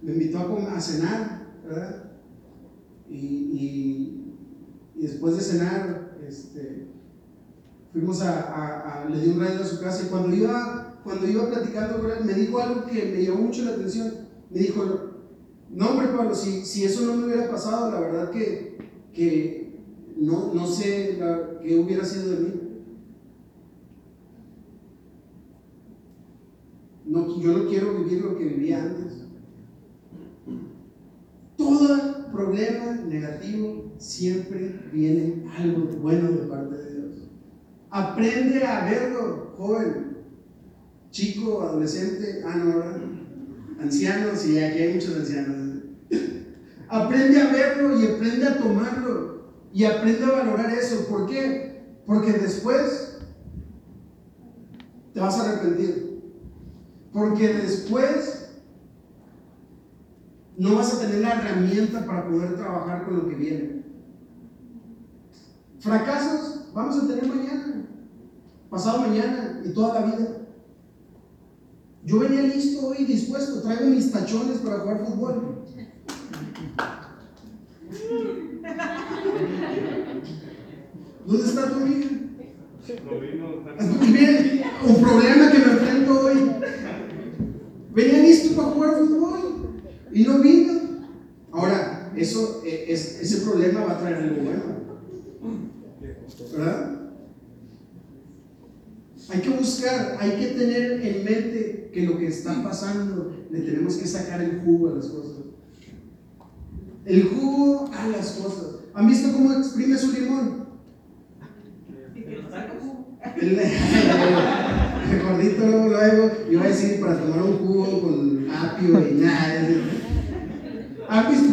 me 0.00 0.12
invitó 0.12 0.38
a, 0.38 0.76
a 0.76 0.80
cenar, 0.80 1.46
¿verdad? 1.64 2.10
Y, 3.10 3.14
y, 3.14 4.24
y, 4.96 5.02
después 5.02 5.36
de 5.36 5.42
cenar, 5.42 6.16
este, 6.26 6.86
fuimos 7.92 8.22
a, 8.22 9.06
le 9.10 9.20
di 9.20 9.30
un 9.30 9.40
radio 9.40 9.60
a 9.60 9.66
su 9.66 9.80
casa 9.80 10.04
y 10.04 10.08
cuando 10.08 10.34
iba, 10.34 11.00
cuando 11.04 11.26
iba 11.26 11.48
platicando 11.48 12.00
con 12.00 12.10
él, 12.10 12.24
me 12.24 12.34
dijo 12.34 12.58
algo 12.58 12.86
que 12.86 13.12
me 13.12 13.22
llamó 13.22 13.42
mucho 13.42 13.64
la 13.64 13.72
atención. 13.72 14.12
Me 14.50 14.60
dijo, 14.60 14.84
no, 15.70 15.90
hombre, 15.90 16.08
Pablo, 16.08 16.34
si, 16.34 16.64
si, 16.64 16.84
eso 16.84 17.06
no 17.06 17.16
me 17.16 17.26
hubiera 17.26 17.50
pasado, 17.50 17.90
la 17.90 18.00
verdad 18.00 18.30
que, 18.30 18.78
que 19.12 19.80
no, 20.16 20.52
no 20.54 20.66
sé 20.66 21.18
qué 21.62 21.78
hubiera 21.78 22.04
sido 22.04 22.30
de 22.30 22.40
mí. 22.40 22.52
No, 27.04 27.40
yo 27.40 27.58
no 27.58 27.68
quiero 27.68 27.94
vivir 27.98 28.22
lo 28.22 28.36
que 28.38 28.44
vivía 28.44 28.82
antes. 28.82 29.24
Todo 31.56 31.92
problema 32.32 32.92
negativo 33.06 33.92
siempre 33.98 34.80
viene 34.92 35.44
algo 35.56 35.86
bueno 36.00 36.32
de 36.32 36.46
parte 36.46 36.76
de 36.76 36.82
Dios. 36.84 36.91
Aprende 37.92 38.64
a 38.64 38.84
verlo, 38.86 39.54
joven, 39.56 40.16
chico, 41.10 41.62
adolescente, 41.62 42.42
ah, 42.44 42.56
no, 42.56 43.82
ancianos, 43.82 44.46
y 44.46 44.58
aquí 44.58 44.78
hay 44.78 44.94
muchos 44.94 45.16
ancianos. 45.16 45.82
Aprende 46.88 47.40
a 47.40 47.52
verlo 47.52 48.00
y 48.00 48.06
aprende 48.06 48.46
a 48.46 48.58
tomarlo 48.58 49.52
y 49.72 49.84
aprende 49.84 50.24
a 50.24 50.30
valorar 50.30 50.70
eso. 50.72 51.06
¿Por 51.06 51.26
qué? 51.26 51.82
Porque 52.06 52.32
después 52.32 53.12
vas 55.22 55.38
a 55.38 55.50
arrepentir. 55.50 56.20
Porque 57.12 57.48
después 57.54 58.60
no 60.58 60.76
vas 60.76 60.94
a 60.94 61.00
tener 61.00 61.20
la 61.20 61.34
herramienta 61.34 62.04
para 62.04 62.28
poder 62.28 62.56
trabajar 62.56 63.04
con 63.04 63.16
lo 63.16 63.28
que 63.28 63.34
viene. 63.34 63.82
Fracasos 65.80 66.70
vamos 66.74 66.96
a 66.96 67.06
tener 67.06 67.26
mañana, 67.26 67.81
pasado 68.72 69.00
mañana 69.02 69.60
y 69.64 69.68
toda 69.74 70.00
la 70.00 70.06
vida. 70.06 70.28
Yo 72.04 72.18
venía 72.20 72.42
listo 72.42 72.88
hoy, 72.88 73.04
dispuesto, 73.04 73.60
traigo 73.60 73.84
mis 73.90 74.10
tachones 74.10 74.58
para 74.58 74.78
jugar 74.80 75.04
fútbol. 75.04 75.62
¿Dónde 81.26 81.44
está 81.44 81.70
tu 81.70 81.80
miren, 81.80 82.32
un 84.88 85.00
problema 85.02 85.52
que 85.52 85.58
me 85.58 85.64
enfrento 85.72 86.20
hoy. 86.20 86.50
Venía 87.94 88.18
listo 88.22 88.56
para 88.56 88.68
jugar 88.68 88.98
fútbol 88.98 89.38
y 90.12 90.24
no 90.24 90.38
vino. 90.38 90.72
Ahora, 91.52 92.10
eso, 92.16 92.62
eh, 92.64 92.86
es- 92.88 93.20
ese 93.20 93.42
problema 93.46 93.84
va 93.84 93.92
a 93.92 93.98
traer 93.98 94.16
algo 94.16 94.42
bueno. 94.42 94.62
¿Verdad? 96.56 97.01
Hay 99.32 99.40
que 99.40 99.48
buscar, 99.48 100.18
hay 100.20 100.32
que 100.32 100.46
tener 100.48 101.00
en 101.06 101.24
mente 101.24 101.90
que 101.90 102.02
lo 102.02 102.18
que 102.18 102.26
está 102.26 102.62
pasando 102.62 103.34
le 103.50 103.60
tenemos 103.60 103.96
que 103.96 104.06
sacar 104.06 104.42
el 104.42 104.60
jugo 104.60 104.90
a 104.90 104.96
las 104.96 105.06
cosas. 105.06 105.32
El 107.06 107.24
jugo 107.24 107.90
a 107.94 108.08
las 108.08 108.32
cosas. 108.32 108.76
¿Han 108.92 109.06
visto 109.06 109.32
cómo 109.32 109.54
exprime 109.54 109.96
su 109.96 110.12
limón? 110.12 110.66
El, 113.40 113.58
el 113.58 115.22
gordito 115.22 115.66
luego, 115.66 115.88
luego 115.88 116.30
iba 116.50 116.64
a 116.64 116.68
decir 116.68 117.00
para 117.00 117.18
tomar 117.18 117.42
un 117.42 117.58
jugo 117.58 118.02
con 118.02 118.50
apio 118.50 119.08
y 119.08 119.14
nada. 119.14 119.66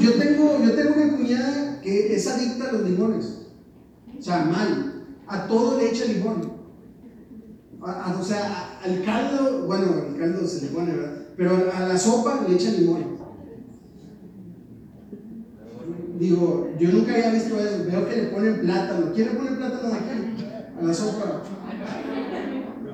Yo 0.01 0.13
tengo, 0.13 0.63
yo 0.65 0.71
tengo 0.73 0.93
una 0.95 1.17
cuñada 1.17 1.79
que 1.81 2.13
es 2.13 2.27
adicta 2.27 2.69
a 2.69 2.71
los 2.73 2.89
limones. 2.89 3.47
O 4.17 4.21
sea, 4.21 4.43
mal. 4.43 5.05
A 5.27 5.47
todo 5.47 5.79
le 5.79 5.89
echa 5.89 6.05
limón. 6.05 6.58
O 7.81 8.23
sea, 8.23 8.79
al 8.83 9.03
caldo, 9.03 9.65
bueno, 9.65 9.85
al 10.09 10.17
caldo 10.17 10.45
se 10.45 10.61
le 10.61 10.67
pone, 10.67 10.91
¿verdad? 10.91 11.13
Pero 11.37 11.71
a 11.73 11.87
la 11.87 11.97
sopa 11.97 12.45
le 12.47 12.55
echa 12.55 12.71
limón. 12.71 13.17
Digo, 16.19 16.69
yo 16.77 16.91
nunca 16.91 17.13
había 17.13 17.29
visto 17.29 17.57
eso. 17.57 17.85
Veo 17.89 18.09
que 18.09 18.15
le 18.17 18.23
ponen 18.23 18.59
plátano. 18.59 19.13
¿Quién 19.13 19.29
le 19.29 19.33
pone 19.35 19.51
plátano 19.51 19.93
aquí? 19.93 20.43
A 20.77 20.83
la 20.83 20.93
sopa. 20.93 21.43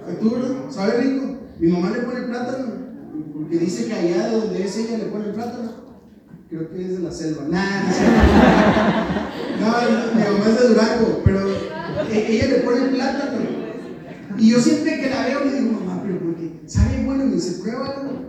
¿A 0.07 0.19
tú? 0.19 0.37
¿Sabe 0.69 0.97
rico? 0.97 1.39
Mi 1.59 1.71
mamá 1.71 1.89
le 1.89 2.03
pone 2.03 2.21
plátano. 2.27 2.73
Porque 3.33 3.57
dice 3.57 3.87
que 3.87 3.93
allá 3.93 4.27
de 4.27 4.37
donde 4.37 4.63
es 4.63 4.77
ella 4.77 4.97
le 4.99 5.05
pone 5.05 5.29
plátano. 5.29 5.71
Creo 6.47 6.69
que 6.69 6.85
es 6.85 6.97
de 6.97 6.99
la 6.99 7.11
selva. 7.11 7.45
Nah, 7.49 7.81
no, 9.59 9.65
no, 9.65 10.13
mi 10.13 10.21
mamá 10.21 10.45
es 10.47 10.61
de 10.61 10.67
Durango, 10.67 11.21
pero 11.25 11.39
e- 12.11 12.25
ella 12.29 12.47
le 12.47 12.55
pone 12.59 12.81
plátano. 12.89 13.54
Y 14.37 14.49
yo 14.49 14.59
siempre 14.59 14.99
que 14.99 15.09
la 15.09 15.25
veo 15.27 15.45
le 15.45 15.61
digo, 15.61 15.71
mamá, 15.73 16.01
pero 16.03 16.19
porque 16.19 16.61
sabe 16.65 17.03
bueno, 17.05 17.23
y 17.23 17.27
me 17.27 17.35
dice, 17.35 17.61
pruébalo. 17.61 18.25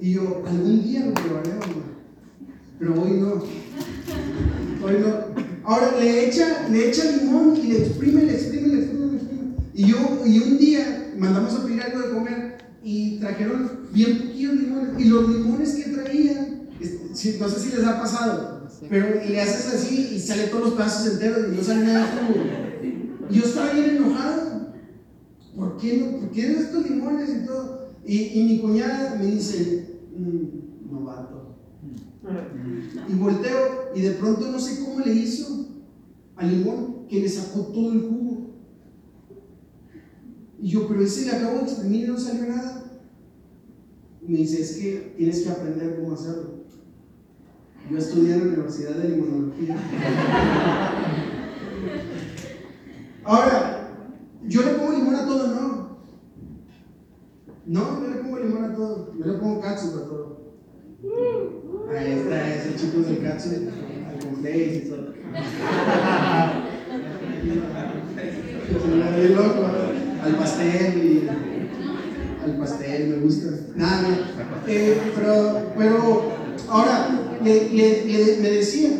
Y 0.00 0.12
yo, 0.12 0.42
algún 0.46 0.82
día 0.82 1.06
lo 1.06 1.14
probaré, 1.14 1.50
mamá. 1.50 1.92
Pero 2.78 3.02
hoy 3.02 3.12
no. 3.12 3.34
Hoy 4.84 4.94
no. 5.00 5.42
Ahora 5.64 5.92
le 5.98 6.28
echa, 6.28 6.68
le 6.68 6.88
echa 6.88 7.04
limón 7.12 7.56
y 7.56 7.68
le 7.68 7.78
exprime, 7.78 8.24
le 8.24 8.34
exprime, 8.34 8.68
le 8.68 8.78
exprime, 8.80 9.06
le 9.06 9.16
exprime. 9.16 9.54
Y 9.74 9.86
yo, 9.86 10.22
y 10.26 10.38
un 10.38 10.58
día 10.58 11.12
mandamos 11.16 11.54
a 11.54 11.64
pedir 11.64 11.82
algo 11.82 12.00
de 12.00 12.10
comer 12.10 12.58
y 12.82 13.18
trajeron 13.20 13.70
bien 13.92 14.18
poquitos 14.18 14.56
limones. 14.56 14.90
Y 14.98 15.04
los 15.04 15.28
limones 15.28 15.74
que 15.74 15.90
traían, 15.90 16.68
no 16.70 17.48
sé 17.48 17.60
si 17.60 17.76
les 17.76 17.84
ha 17.84 18.00
pasado, 18.00 18.68
pero 18.88 19.20
le 19.24 19.40
haces 19.40 19.74
así 19.74 20.10
y 20.14 20.18
sale 20.18 20.48
todos 20.48 20.64
los 20.64 20.74
pedazos 20.74 21.12
enteros 21.12 21.46
y 21.52 21.56
no 21.56 21.62
sale 21.62 21.84
nada 21.84 22.00
de 22.00 22.22
jugo. 22.26 22.44
Y 23.30 23.34
yo 23.34 23.44
estaba 23.44 23.72
bien 23.72 23.96
enojado. 23.96 24.61
¿Por 25.56 25.76
qué 25.76 25.98
no? 25.98 26.18
¿Por 26.18 26.30
qué 26.30 26.52
estos 26.52 26.88
limones 26.88 27.30
y 27.30 27.46
todo? 27.46 27.88
Y, 28.04 28.40
y 28.40 28.44
mi 28.44 28.60
cuñada 28.60 29.16
me 29.16 29.26
dice, 29.26 29.98
"Mm, 30.16 30.92
novato. 30.92 31.56
Y 33.08 33.14
volteo 33.14 33.90
y 33.94 34.00
de 34.00 34.12
pronto 34.12 34.50
no 34.50 34.58
sé 34.58 34.82
cómo 34.84 35.00
le 35.04 35.12
hizo 35.12 35.66
al 36.36 36.50
limón 36.50 37.06
que 37.08 37.20
le 37.20 37.28
sacó 37.28 37.60
todo 37.66 37.92
el 37.92 38.00
jugo. 38.00 38.50
Y 40.60 40.68
yo, 40.68 40.88
pero 40.88 41.02
ese 41.02 41.26
le 41.26 41.32
acabo 41.32 41.58
de 41.58 41.64
exprimir 41.64 42.04
y 42.04 42.08
no 42.08 42.18
salió 42.18 42.46
nada. 42.46 42.84
Me 44.26 44.38
dice, 44.38 44.62
es 44.62 44.76
que 44.76 45.14
tienes 45.16 45.42
que 45.42 45.50
aprender 45.50 45.96
cómo 46.00 46.14
hacerlo. 46.14 46.62
Yo 47.90 47.98
estudié 47.98 48.34
en 48.34 48.38
la 48.38 48.46
Universidad 48.46 48.94
de 48.94 49.08
Limonología. 49.08 49.76
Ahora, 53.24 53.71
yo 54.48 54.62
le 54.62 54.70
pongo 54.74 54.92
limón 54.92 55.14
a 55.14 55.26
todo, 55.26 55.46
¿no? 55.48 55.98
No, 57.66 58.00
no 58.00 58.08
le 58.08 58.16
pongo 58.16 58.38
limón 58.38 58.64
a 58.64 58.74
todo. 58.74 59.12
Yo 59.18 59.24
le 59.32 59.38
pongo 59.38 59.60
catsup 59.60 59.96
a 59.96 60.04
todo. 60.08 60.42
Ahí 61.96 62.12
está 62.12 62.54
ese 62.54 62.76
chico 62.76 63.00
del 63.00 63.22
catsup, 63.22 63.68
al 64.08 64.18
complex 64.18 64.74
y 64.86 64.88
todo. 64.88 65.12
Se 68.82 69.28
loco, 69.30 69.66
al 70.24 70.36
pastel 70.36 70.96
y 71.04 71.28
al 72.44 72.56
pastel, 72.58 73.08
me 73.08 73.16
gusta. 73.16 73.50
Nada, 73.76 74.02
no. 74.02 74.08
Eh, 74.66 74.96
pero, 75.14 75.72
pero 75.76 76.32
ahora 76.68 77.08
le, 77.42 77.68
le- 77.70 78.04
le- 78.06 78.36
me 78.40 78.50
decía, 78.50 78.90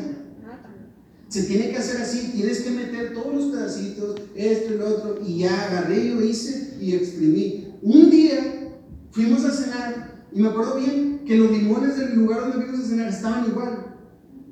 se 1.33 1.45
tiene 1.45 1.71
que 1.71 1.79
hacer 1.79 2.03
así, 2.03 2.31
tienes 2.35 2.61
que 2.61 2.73
meter 2.73 3.15
todos 3.15 3.35
los 3.35 3.47
pedacitos, 3.47 4.21
esto 4.35 4.75
y 4.75 4.77
lo 4.77 4.87
otro, 4.87 5.19
y 5.27 5.39
ya 5.39 5.63
agarré, 5.63 6.11
yo 6.11 6.21
hice 6.21 6.77
y 6.79 6.95
exprimí. 6.95 7.69
Un 7.81 8.11
día 8.11 8.75
fuimos 9.13 9.43
a 9.47 9.51
cenar 9.51 10.27
y 10.31 10.43
me 10.43 10.49
acuerdo 10.49 10.77
bien 10.77 11.23
que 11.27 11.39
los 11.39 11.51
limones 11.51 11.97
del 11.97 12.17
lugar 12.17 12.43
donde 12.43 12.67
fuimos 12.67 12.85
a 12.85 12.89
cenar 12.89 13.09
estaban 13.09 13.47
igual. 13.47 13.97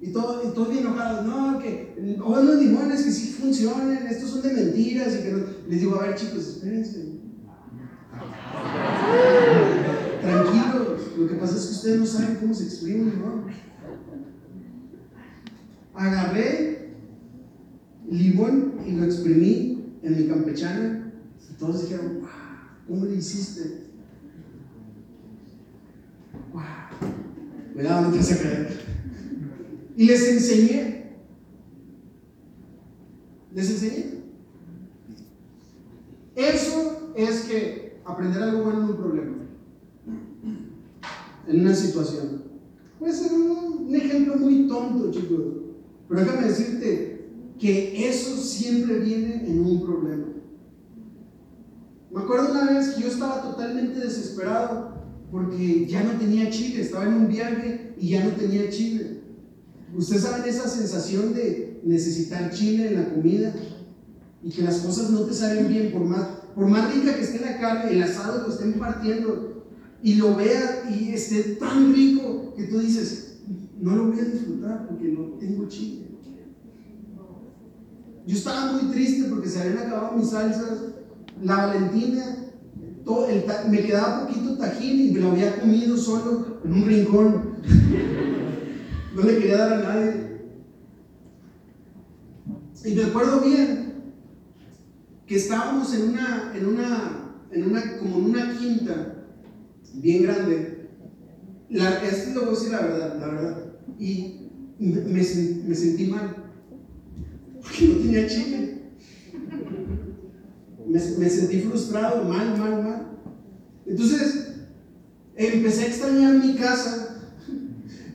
Y 0.01 0.11
todos 0.11 0.47
y 0.47 0.55
todos 0.55 0.71
bien 0.71 0.87
enojados, 0.87 1.27
no, 1.27 1.59
que 1.59 2.17
oh, 2.25 2.41
los 2.41 2.59
limones 2.59 3.03
que 3.03 3.11
sí 3.11 3.37
funcionan, 3.39 4.07
estos 4.07 4.31
son 4.31 4.41
de 4.41 4.55
mentiras 4.55 5.15
y 5.21 5.23
que 5.23 5.33
no. 5.33 5.45
Les 5.69 5.81
digo, 5.81 6.01
a 6.01 6.07
ver 6.07 6.15
chicos, 6.15 6.49
espérense. 6.49 6.99
Tranquilos, 10.23 11.01
lo 11.19 11.29
que 11.29 11.35
pasa 11.35 11.57
es 11.57 11.67
que 11.67 11.73
ustedes 11.73 12.01
no 12.01 12.07
saben 12.07 12.39
cómo 12.41 12.55
se 12.55 12.65
exprime 12.65 13.03
un 13.03 13.11
limón. 13.11 13.70
Agarré 16.01 16.95
limón 18.09 18.77
y 18.87 18.93
lo 18.93 19.05
exprimí 19.05 19.99
en 20.03 20.17
mi 20.17 20.29
campechana 20.29 21.13
y 21.39 21.53
todos 21.59 21.83
dijeron, 21.83 22.21
wow, 22.21 22.29
¿cómo 22.89 23.05
le 23.05 23.17
hiciste? 23.17 23.91
Wow, 26.55 26.63
cuidado, 27.75 28.07
no 28.07 28.13
te 28.13 28.17
vas 28.17 28.33
a 28.33 28.43
caer. 28.43 28.81
Y 29.95 30.07
les 30.07 30.27
enseñé. 30.27 31.17
Les 33.53 33.71
enseñé. 33.71 34.23
Eso 36.35 37.13
es 37.15 37.41
que 37.43 38.01
aprender 38.07 38.43
algo 38.43 38.63
bueno 38.63 38.85
en 38.85 38.91
un 38.91 38.97
problema, 38.97 39.37
en 41.47 41.61
una 41.61 41.75
situación. 41.75 42.45
Puede 42.99 43.13
ser 43.13 43.35
un 43.35 43.95
ejemplo 43.95 44.37
muy 44.37 44.67
tonto, 44.67 45.11
chicos, 45.11 45.60
pero 46.11 46.23
déjame 46.23 46.49
decirte 46.49 47.31
que 47.57 48.09
eso 48.09 48.37
siempre 48.37 48.99
viene 48.99 49.49
en 49.49 49.65
un 49.65 49.81
problema. 49.81 50.27
Me 52.11 52.21
acuerdo 52.21 52.51
una 52.51 52.73
vez 52.73 52.89
que 52.89 53.03
yo 53.03 53.09
estaba 53.09 53.43
totalmente 53.43 54.01
desesperado 54.01 55.05
porque 55.31 55.87
ya 55.87 56.03
no 56.03 56.19
tenía 56.19 56.51
chile, 56.51 56.83
estaba 56.83 57.07
en 57.07 57.15
un 57.15 57.29
viaje 57.29 57.95
y 57.97 58.09
ya 58.09 58.25
no 58.25 58.33
tenía 58.33 58.69
chile. 58.71 59.21
Ustedes 59.97 60.23
saben 60.23 60.49
esa 60.49 60.69
sensación 60.69 61.33
de 61.33 61.81
necesitar 61.85 62.51
chile 62.51 62.89
en 62.89 62.97
la 62.97 63.15
comida 63.15 63.55
y 64.43 64.51
que 64.51 64.63
las 64.63 64.79
cosas 64.79 65.11
no 65.11 65.21
te 65.21 65.33
salen 65.33 65.69
bien 65.69 65.93
por 65.93 66.05
más, 66.05 66.27
por 66.57 66.67
más 66.67 66.93
rica 66.93 67.15
que 67.15 67.23
esté 67.23 67.39
la 67.39 67.61
carne, 67.61 67.93
el 67.93 68.03
asado 68.03 68.49
lo 68.49 68.53
estén 68.53 68.73
partiendo 68.81 69.65
y 70.03 70.15
lo 70.15 70.35
vea 70.35 70.91
y 70.91 71.11
esté 71.11 71.55
tan 71.55 71.95
rico 71.95 72.53
que 72.57 72.65
tú 72.65 72.81
dices, 72.81 73.31
no 73.81 73.97
lo 73.97 74.09
voy 74.09 74.21
a 74.21 74.25
disfrutar 74.25 74.89
porque 74.89 75.09
no 75.09 75.39
tengo 75.39 75.67
chile. 75.69 76.00
Yo 78.31 78.37
estaba 78.37 78.71
muy 78.71 78.93
triste 78.93 79.29
porque 79.29 79.49
se 79.49 79.61
habían 79.61 79.79
acabado 79.79 80.17
mis 80.17 80.31
salsas, 80.31 80.83
la 81.43 81.67
Valentina, 81.67 82.37
todo 83.05 83.27
me 83.69 83.83
quedaba 83.83 84.29
poquito 84.29 84.57
tajín 84.57 85.01
y 85.01 85.11
me 85.11 85.19
lo 85.19 85.33
había 85.33 85.59
comido 85.59 85.97
solo 85.97 86.61
en 86.65 86.73
un 86.73 86.87
rincón. 86.87 87.55
No 89.13 89.23
le 89.23 89.39
quería 89.39 89.57
dar 89.57 89.73
a 89.73 89.79
nadie. 89.81 90.41
Y 92.85 92.95
me 92.95 93.03
acuerdo 93.03 93.41
bien 93.41 94.05
que 95.27 95.35
estábamos 95.35 95.93
en 95.93 96.11
una, 96.11 96.53
en 96.55 96.67
una 96.67 97.21
en 97.51 97.71
una, 97.71 97.99
como 97.99 98.19
en 98.19 98.25
una 98.27 98.57
quinta 98.57 99.25
bien 99.95 100.23
grande. 100.23 100.91
La, 101.71 102.05
esto 102.05 102.35
lo 102.35 102.47
voy 102.47 102.51
a 102.51 102.53
decir 102.53 102.71
la 102.71 102.81
verdad, 102.83 103.19
la 103.19 103.27
verdad. 103.27 103.73
Y 103.99 104.49
me 104.79 105.25
sentí 105.25 106.07
mal. 106.07 106.40
Porque 107.71 107.87
no 107.87 107.99
tenía 107.99 108.27
chile. 108.27 108.81
Me, 110.87 110.99
sentí 110.99 111.61
frustrado, 111.61 112.25
mal, 112.25 112.59
mal, 112.59 112.83
mal. 112.83 113.07
Entonces, 113.87 114.57
empecé 115.37 115.85
a 115.85 115.87
extrañar 115.87 116.35
mi 116.35 116.55
casa, 116.57 117.23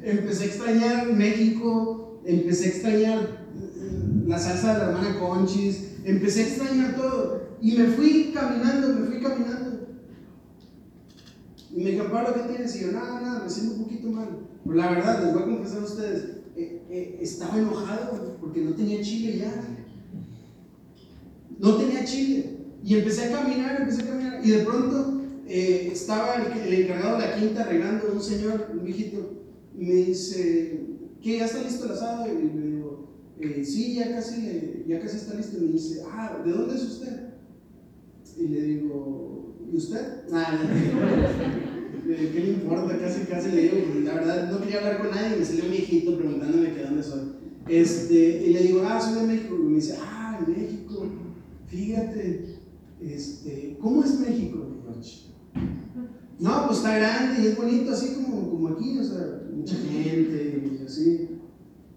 empecé 0.03 0.43
a 0.43 0.47
extrañar 0.47 1.13
México, 1.13 2.21
empecé 2.25 2.65
a 2.65 2.69
extrañar 2.69 3.19
eh, 3.19 4.23
la 4.27 4.37
salsa 4.37 4.73
de 4.73 4.79
la 4.79 4.85
hermana 4.89 5.19
Conchis, 5.19 5.95
empecé 6.03 6.43
a 6.43 6.47
extrañar 6.47 6.95
todo. 6.95 7.43
Y 7.61 7.77
me 7.77 7.85
fui 7.87 8.31
caminando, 8.33 8.99
me 8.99 9.07
fui 9.07 9.21
caminando. 9.21 9.87
Y 11.71 11.81
me 11.81 11.91
dijeron, 11.91 12.11
Pablo, 12.11 12.33
¿qué 12.33 12.53
tienes? 12.53 12.75
Y 12.75 12.81
yo, 12.81 12.91
nada, 12.91 13.21
nada, 13.21 13.43
me 13.43 13.49
siento 13.49 13.75
un 13.75 13.83
poquito 13.83 14.09
mal. 14.09 14.29
Pero 14.63 14.75
la 14.75 14.91
verdad, 14.91 15.23
les 15.23 15.33
voy 15.33 15.43
a 15.43 15.45
confesar 15.45 15.81
a 15.81 15.85
ustedes, 15.85 16.34
eh, 16.95 17.17
estaba 17.19 17.57
enojado 17.57 18.37
porque 18.39 18.61
no 18.61 18.73
tenía 18.73 19.01
chile 19.01 19.39
ya. 19.39 19.53
No 21.59 21.75
tenía 21.75 22.05
chile. 22.05 22.57
Y 22.85 22.95
empecé 22.95 23.25
a 23.25 23.31
caminar, 23.31 23.81
empecé 23.81 24.03
a 24.03 24.07
caminar. 24.07 24.39
Y 24.45 24.51
de 24.51 24.63
pronto 24.63 25.21
eh, 25.45 25.89
estaba 25.91 26.35
el, 26.35 26.73
encargado 26.73 27.17
de 27.19 27.27
la 27.27 27.35
quinta 27.35 27.63
arreglando 27.63 28.13
un 28.13 28.21
señor, 28.21 28.69
un 28.71 28.85
viejito. 28.85 29.43
Me 29.73 29.93
dice, 29.93 30.85
¿qué? 31.21 31.39
¿Ya 31.39 31.45
está 31.45 31.63
listo 31.63 31.83
el 31.83 31.91
asado? 31.91 32.27
Y 32.27 32.43
le 32.57 32.67
digo, 32.67 33.09
"Eh, 33.41 33.65
sí, 33.65 33.95
ya 33.95 34.13
casi, 34.15 34.85
ya 34.87 35.01
casi 35.01 35.17
está 35.17 35.33
listo. 35.33 35.57
Y 35.57 35.65
me 35.65 35.71
dice, 35.73 36.01
ah, 36.09 36.41
¿de 36.45 36.51
dónde 36.51 36.75
es 36.75 36.83
usted? 36.83 37.33
Y 38.37 38.47
le 38.47 38.61
digo, 38.61 39.57
¿y 39.69 39.75
usted? 39.75 40.23
Ah, 40.31 40.57
¿Qué 42.07 42.39
le 42.39 42.51
importa? 42.51 42.97
Casi, 42.99 43.21
casi 43.21 43.49
le 43.49 43.61
digo, 43.63 43.75
la 44.03 44.13
verdad 44.13 44.51
no 44.51 44.59
quería 44.59 44.77
hablar 44.77 44.99
con 45.01 45.11
nadie. 45.11 45.37
Me 45.37 45.45
salió 45.45 45.63
un 45.63 45.71
viejito 45.71 46.15
preguntándome 46.15 46.71
que 46.71 46.83
dónde 46.83 47.01
soy. 47.03 47.21
Este, 47.67 48.45
y 48.45 48.53
le 48.53 48.61
digo, 48.61 48.81
ah, 48.85 49.01
soy 49.01 49.21
de 49.21 49.27
México. 49.27 49.55
Y 49.59 49.63
me 49.63 49.75
dice, 49.75 49.97
ah, 49.99 50.39
México. 50.47 51.07
Fíjate, 51.65 52.59
este, 53.01 53.77
¿cómo 53.79 54.03
es 54.03 54.19
México? 54.19 54.67
"Ch". 55.01 55.25
No, 56.37 56.65
pues 56.67 56.77
está 56.77 56.95
grande 56.95 57.41
y 57.41 57.47
es 57.47 57.57
bonito, 57.57 57.91
así 57.91 58.13
como, 58.15 58.49
como 58.49 58.67
aquí, 58.69 58.97
o 58.99 59.03
sea, 59.03 59.41
mucha 59.55 59.75
gente 59.75 60.77
y 60.79 60.85
así. 60.85 61.29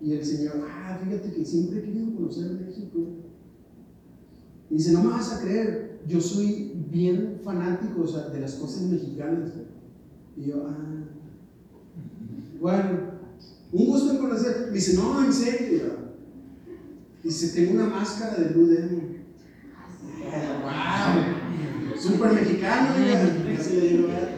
Y 0.01 0.13
el 0.13 0.25
señor, 0.25 0.63
ah, 0.65 0.99
fíjate 1.03 1.33
que 1.33 1.45
siempre 1.45 1.79
he 1.81 1.83
querido 1.83 2.15
conocer 2.15 2.51
México. 2.53 2.99
Y 4.71 4.75
dice, 4.75 4.93
no 4.93 5.03
me 5.03 5.09
vas 5.09 5.33
a 5.33 5.41
creer, 5.41 6.01
yo 6.07 6.21
soy 6.21 6.73
bien 6.91 7.41
fanático 7.43 8.03
o 8.03 8.07
sea, 8.07 8.29
de 8.29 8.41
las 8.41 8.55
cosas 8.55 8.83
mexicanas. 8.83 9.51
Y 10.39 10.47
yo, 10.47 10.69
ah, 10.69 10.77
bueno, 12.61 12.91
un 13.73 13.87
gusto 13.87 14.13
en 14.13 14.19
conocer. 14.19 14.67
Me 14.69 14.75
dice, 14.75 14.95
no, 14.95 15.25
en 15.25 15.33
serio. 15.33 15.99
Dice, 17.25 17.49
tengo 17.49 17.73
una 17.73 17.89
máscara 17.89 18.37
de 18.37 18.51
Blue 18.51 18.69
Demon. 18.69 19.19
¡Wow! 20.63 21.99
Súper 21.99 22.33
mexicano, 22.33 22.95
¿verdad? 22.95 24.29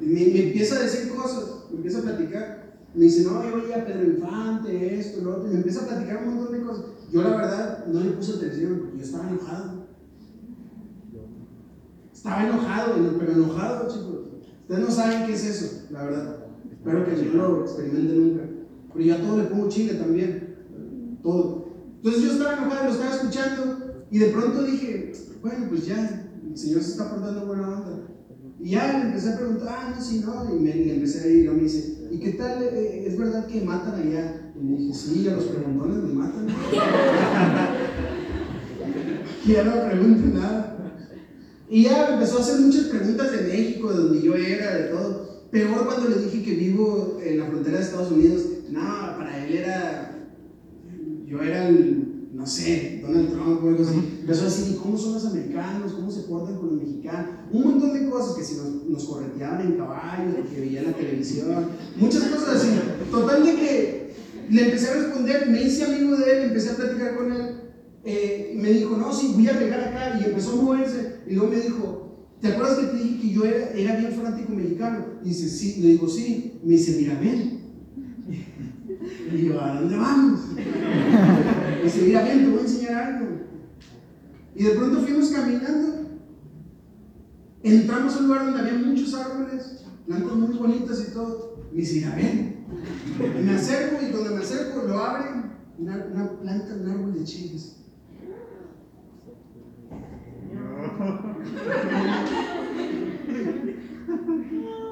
Y 0.00 0.06
me, 0.06 0.26
me 0.26 0.46
empieza 0.46 0.76
a 0.76 0.82
decir 0.82 1.12
cosas, 1.12 1.64
me 1.70 1.76
empieza 1.78 1.98
a 1.98 2.02
platicar. 2.02 2.74
Me 2.94 3.04
dice, 3.04 3.24
no, 3.24 3.42
yo 3.42 3.56
oía 3.56 3.78
a 3.78 3.84
Pedro 3.84 4.04
Infante, 4.04 4.98
esto, 5.00 5.24
lo 5.24 5.38
otro. 5.38 5.48
Y 5.48 5.54
me 5.54 5.56
empieza 5.56 5.82
a 5.82 5.88
platicar 5.88 6.22
un 6.22 6.36
montón 6.36 6.52
de 6.52 6.64
cosas. 6.64 6.84
Yo, 7.10 7.22
la 7.22 7.36
verdad, 7.36 7.86
no 7.86 8.00
le 8.00 8.10
puse 8.10 8.34
atención 8.34 8.78
porque 8.78 8.98
yo 8.98 9.04
estaba 9.04 9.28
enojado. 9.28 9.86
Estaba 12.12 12.46
enojado, 12.46 13.18
pero 13.18 13.32
enojado, 13.32 13.88
chicos. 13.88 14.33
Ustedes 14.64 14.80
no 14.80 14.90
saben 14.90 15.26
qué 15.26 15.34
es 15.34 15.44
eso, 15.44 15.82
la 15.90 16.04
verdad. 16.04 16.38
Espero 16.72 17.04
que 17.04 17.36
no 17.36 17.48
lo 17.48 17.60
experimenten 17.64 18.28
nunca. 18.28 18.44
Pero 18.94 19.04
yo 19.04 19.14
a 19.14 19.18
todo 19.18 19.36
le 19.36 19.44
pongo 19.44 19.68
chile 19.68 19.92
también. 19.94 20.56
Todo. 21.22 21.68
Entonces 21.96 22.22
yo 22.22 22.32
estaba 22.32 22.54
enojado, 22.54 22.86
lo 22.86 22.92
estaba 22.92 23.14
escuchando. 23.14 24.06
Y 24.10 24.18
de 24.20 24.28
pronto 24.28 24.62
dije, 24.62 25.12
bueno, 25.42 25.66
pues 25.68 25.84
ya, 25.86 26.30
el 26.48 26.56
Señor 26.56 26.82
se 26.82 26.92
está 26.92 27.10
portando 27.10 27.44
buena 27.44 27.68
onda. 27.68 28.08
Y 28.58 28.70
ya 28.70 28.90
le 28.90 29.08
empecé 29.08 29.34
a 29.34 29.36
preguntar, 29.36 29.68
ah, 29.68 29.92
no, 29.94 30.02
sí, 30.02 30.24
no. 30.24 30.56
Y 30.56 30.60
me, 30.60 30.74
le 30.74 30.94
empecé 30.94 31.28
a 31.28 31.30
ir, 31.30 31.44
y 31.44 31.48
me 31.50 31.62
dice, 31.64 32.08
¿y 32.10 32.18
qué 32.18 32.32
tal? 32.32 32.62
eh, 32.62 33.04
¿Es 33.06 33.18
verdad 33.18 33.46
que 33.46 33.60
matan 33.60 34.00
allá? 34.00 34.50
Y 34.58 34.64
le 34.64 34.76
dije, 34.78 34.94
sí, 34.94 35.28
a 35.28 35.36
los 35.36 35.44
preguntones 35.44 36.04
me 36.04 36.14
matan. 36.14 36.46
y 39.44 39.52
ya 39.52 39.64
no 39.64 39.74
nada. 40.40 40.73
Y 41.68 41.84
ya 41.84 42.08
me 42.08 42.14
empezó 42.14 42.38
a 42.38 42.40
hacer 42.42 42.60
muchas 42.60 42.84
preguntas 42.84 43.32
de 43.32 43.42
México, 43.42 43.92
de 43.92 43.96
donde 43.96 44.22
yo 44.22 44.34
era, 44.34 44.74
de 44.74 44.82
todo. 44.88 45.44
Peor 45.50 45.86
cuando 45.86 46.08
le 46.08 46.24
dije 46.24 46.42
que 46.42 46.54
vivo 46.54 47.18
en 47.24 47.38
la 47.38 47.46
frontera 47.46 47.78
de 47.78 47.84
Estados 47.84 48.10
Unidos. 48.10 48.42
No, 48.70 48.80
para 48.80 49.44
él 49.44 49.54
era. 49.54 50.28
Yo 51.26 51.40
era 51.42 51.68
el. 51.68 52.10
No 52.34 52.44
sé, 52.44 53.00
Donald 53.00 53.30
Trump 53.30 53.64
o 53.64 53.68
algo 53.68 53.84
así. 53.84 54.18
Empezó 54.20 54.42
a 54.42 54.44
decir, 54.46 54.74
¿y 54.74 54.78
cómo 54.78 54.98
son 54.98 55.14
los 55.14 55.24
americanos? 55.26 55.92
¿Cómo 55.92 56.10
se 56.10 56.22
portan 56.22 56.56
con 56.56 56.70
los 56.70 56.82
mexicanos? 56.82 57.30
Un 57.52 57.62
montón 57.62 57.94
de 57.94 58.10
cosas, 58.10 58.36
que 58.36 58.42
si 58.42 58.56
nos, 58.56 58.84
nos 58.88 59.04
correteaban 59.04 59.60
en 59.60 59.76
caballo, 59.76 60.34
que 60.52 60.60
veía 60.60 60.82
la 60.82 60.92
televisión, 60.92 61.68
muchas 61.96 62.24
cosas 62.24 62.56
así. 62.56 62.68
Total 63.10 63.46
de 63.46 63.54
que 63.54 64.14
le 64.50 64.64
empecé 64.64 64.90
a 64.90 64.94
responder, 64.94 65.48
me 65.48 65.62
hice 65.62 65.84
amigo 65.84 66.16
de 66.16 66.32
él, 66.32 66.42
empecé 66.48 66.70
a 66.70 66.76
platicar 66.76 67.16
con 67.16 67.32
él. 67.32 67.60
Eh, 68.04 68.52
me 68.56 68.72
dijo, 68.72 68.96
no, 68.96 69.12
sí, 69.12 69.32
voy 69.34 69.48
a 69.48 69.58
pegar 69.58 69.80
acá. 69.80 70.18
Y 70.20 70.24
empezó 70.24 70.52
a 70.52 70.62
moverse. 70.62 71.13
Y 71.26 71.34
luego 71.34 71.50
me 71.50 71.60
dijo, 71.60 72.26
¿te 72.40 72.48
acuerdas 72.48 72.78
que 72.78 72.86
te 72.86 72.96
dije 73.02 73.20
que 73.20 73.30
yo 73.30 73.44
era, 73.44 73.70
era 73.70 73.96
bien 73.96 74.12
fanático 74.12 74.52
mexicano? 74.52 75.06
Y 75.24 75.28
dice, 75.28 75.48
sí, 75.48 75.80
le 75.80 75.88
digo, 75.88 76.08
sí. 76.08 76.60
Me 76.62 76.72
dice, 76.72 76.98
mira, 77.00 77.18
ven. 77.18 77.60
Y 79.32 79.46
yo, 79.46 79.60
¿a 79.60 79.80
dónde 79.80 79.96
vamos? 79.96 80.40
Y 81.80 81.84
dice, 81.84 82.02
mira, 82.02 82.22
ven, 82.22 82.44
te 82.44 82.50
voy 82.50 82.58
a 82.58 82.62
enseñar 82.62 82.94
algo. 82.94 83.28
Y 84.54 84.62
de 84.62 84.70
pronto 84.70 85.00
fuimos 85.00 85.28
caminando. 85.28 86.08
Entramos 87.62 88.14
a 88.14 88.18
un 88.18 88.26
lugar 88.26 88.44
donde 88.46 88.60
había 88.60 88.86
muchos 88.86 89.14
árboles, 89.14 89.84
plantas 90.06 90.36
muy 90.36 90.56
bonitas 90.56 91.06
y 91.08 91.12
todo. 91.12 91.66
Me 91.72 91.80
dice, 91.80 91.96
mira, 91.96 92.14
ven. 92.14 92.54
Me 93.44 93.52
acerco 93.52 94.04
y 94.04 94.10
cuando 94.10 94.34
me 94.34 94.42
acerco 94.42 94.82
lo 94.86 94.98
abren, 94.98 95.52
una, 95.78 96.06
una 96.12 96.40
planta, 96.40 96.74
un 96.74 96.88
árbol 96.88 97.14
de 97.14 97.24
chiles. 97.24 97.83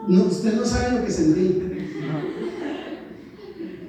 No, 0.09 0.25
usted 0.25 0.55
no 0.55 0.65
sabe 0.65 0.99
lo 0.99 1.05
que 1.05 1.13
sentí. 1.13 1.63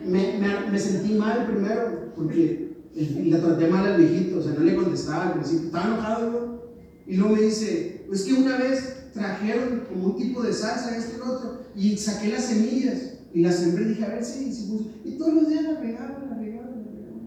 Me, 0.05 0.37
me, 0.71 0.79
sentí 0.79 1.13
mal 1.13 1.47
primero 1.47 2.11
porque 2.15 2.75
le 2.95 3.37
traté 3.37 3.67
mal 3.67 3.85
al 3.85 3.97
viejito, 3.99 4.39
o 4.39 4.41
sea, 4.41 4.53
no 4.53 4.63
le 4.63 4.75
contestaba 4.75 5.27
al 5.27 5.33
principio, 5.33 5.65
estaba 5.65 5.87
enojado. 5.87 6.63
Y 7.07 7.15
luego 7.17 7.35
me 7.35 7.41
dice, 7.41 8.05
es 8.11 8.23
que 8.23 8.33
una 8.33 8.57
vez 8.57 9.09
trajeron 9.13 9.85
como 9.89 10.07
un 10.07 10.17
tipo 10.17 10.43
de 10.43 10.53
salsa, 10.53 10.95
esto 10.95 11.15
y 11.15 11.19
lo 11.19 11.33
otro, 11.33 11.61
y 11.75 11.97
saqué 11.97 12.29
las 12.29 12.45
semillas 12.45 13.13
y 13.33 13.41
las 13.41 13.55
sembré 13.55 13.85
y 13.85 13.87
dije, 13.89 14.05
a 14.05 14.09
ver 14.09 14.23
si, 14.23 14.45
puso. 14.67 14.91
Y 15.03 15.17
todos 15.17 15.33
los 15.33 15.49
días 15.49 15.63
la 15.63 15.79
regaba, 15.79 16.25
la 16.29 16.37
regaba, 16.37 16.67
la 16.67 16.75
regaba. 16.75 17.21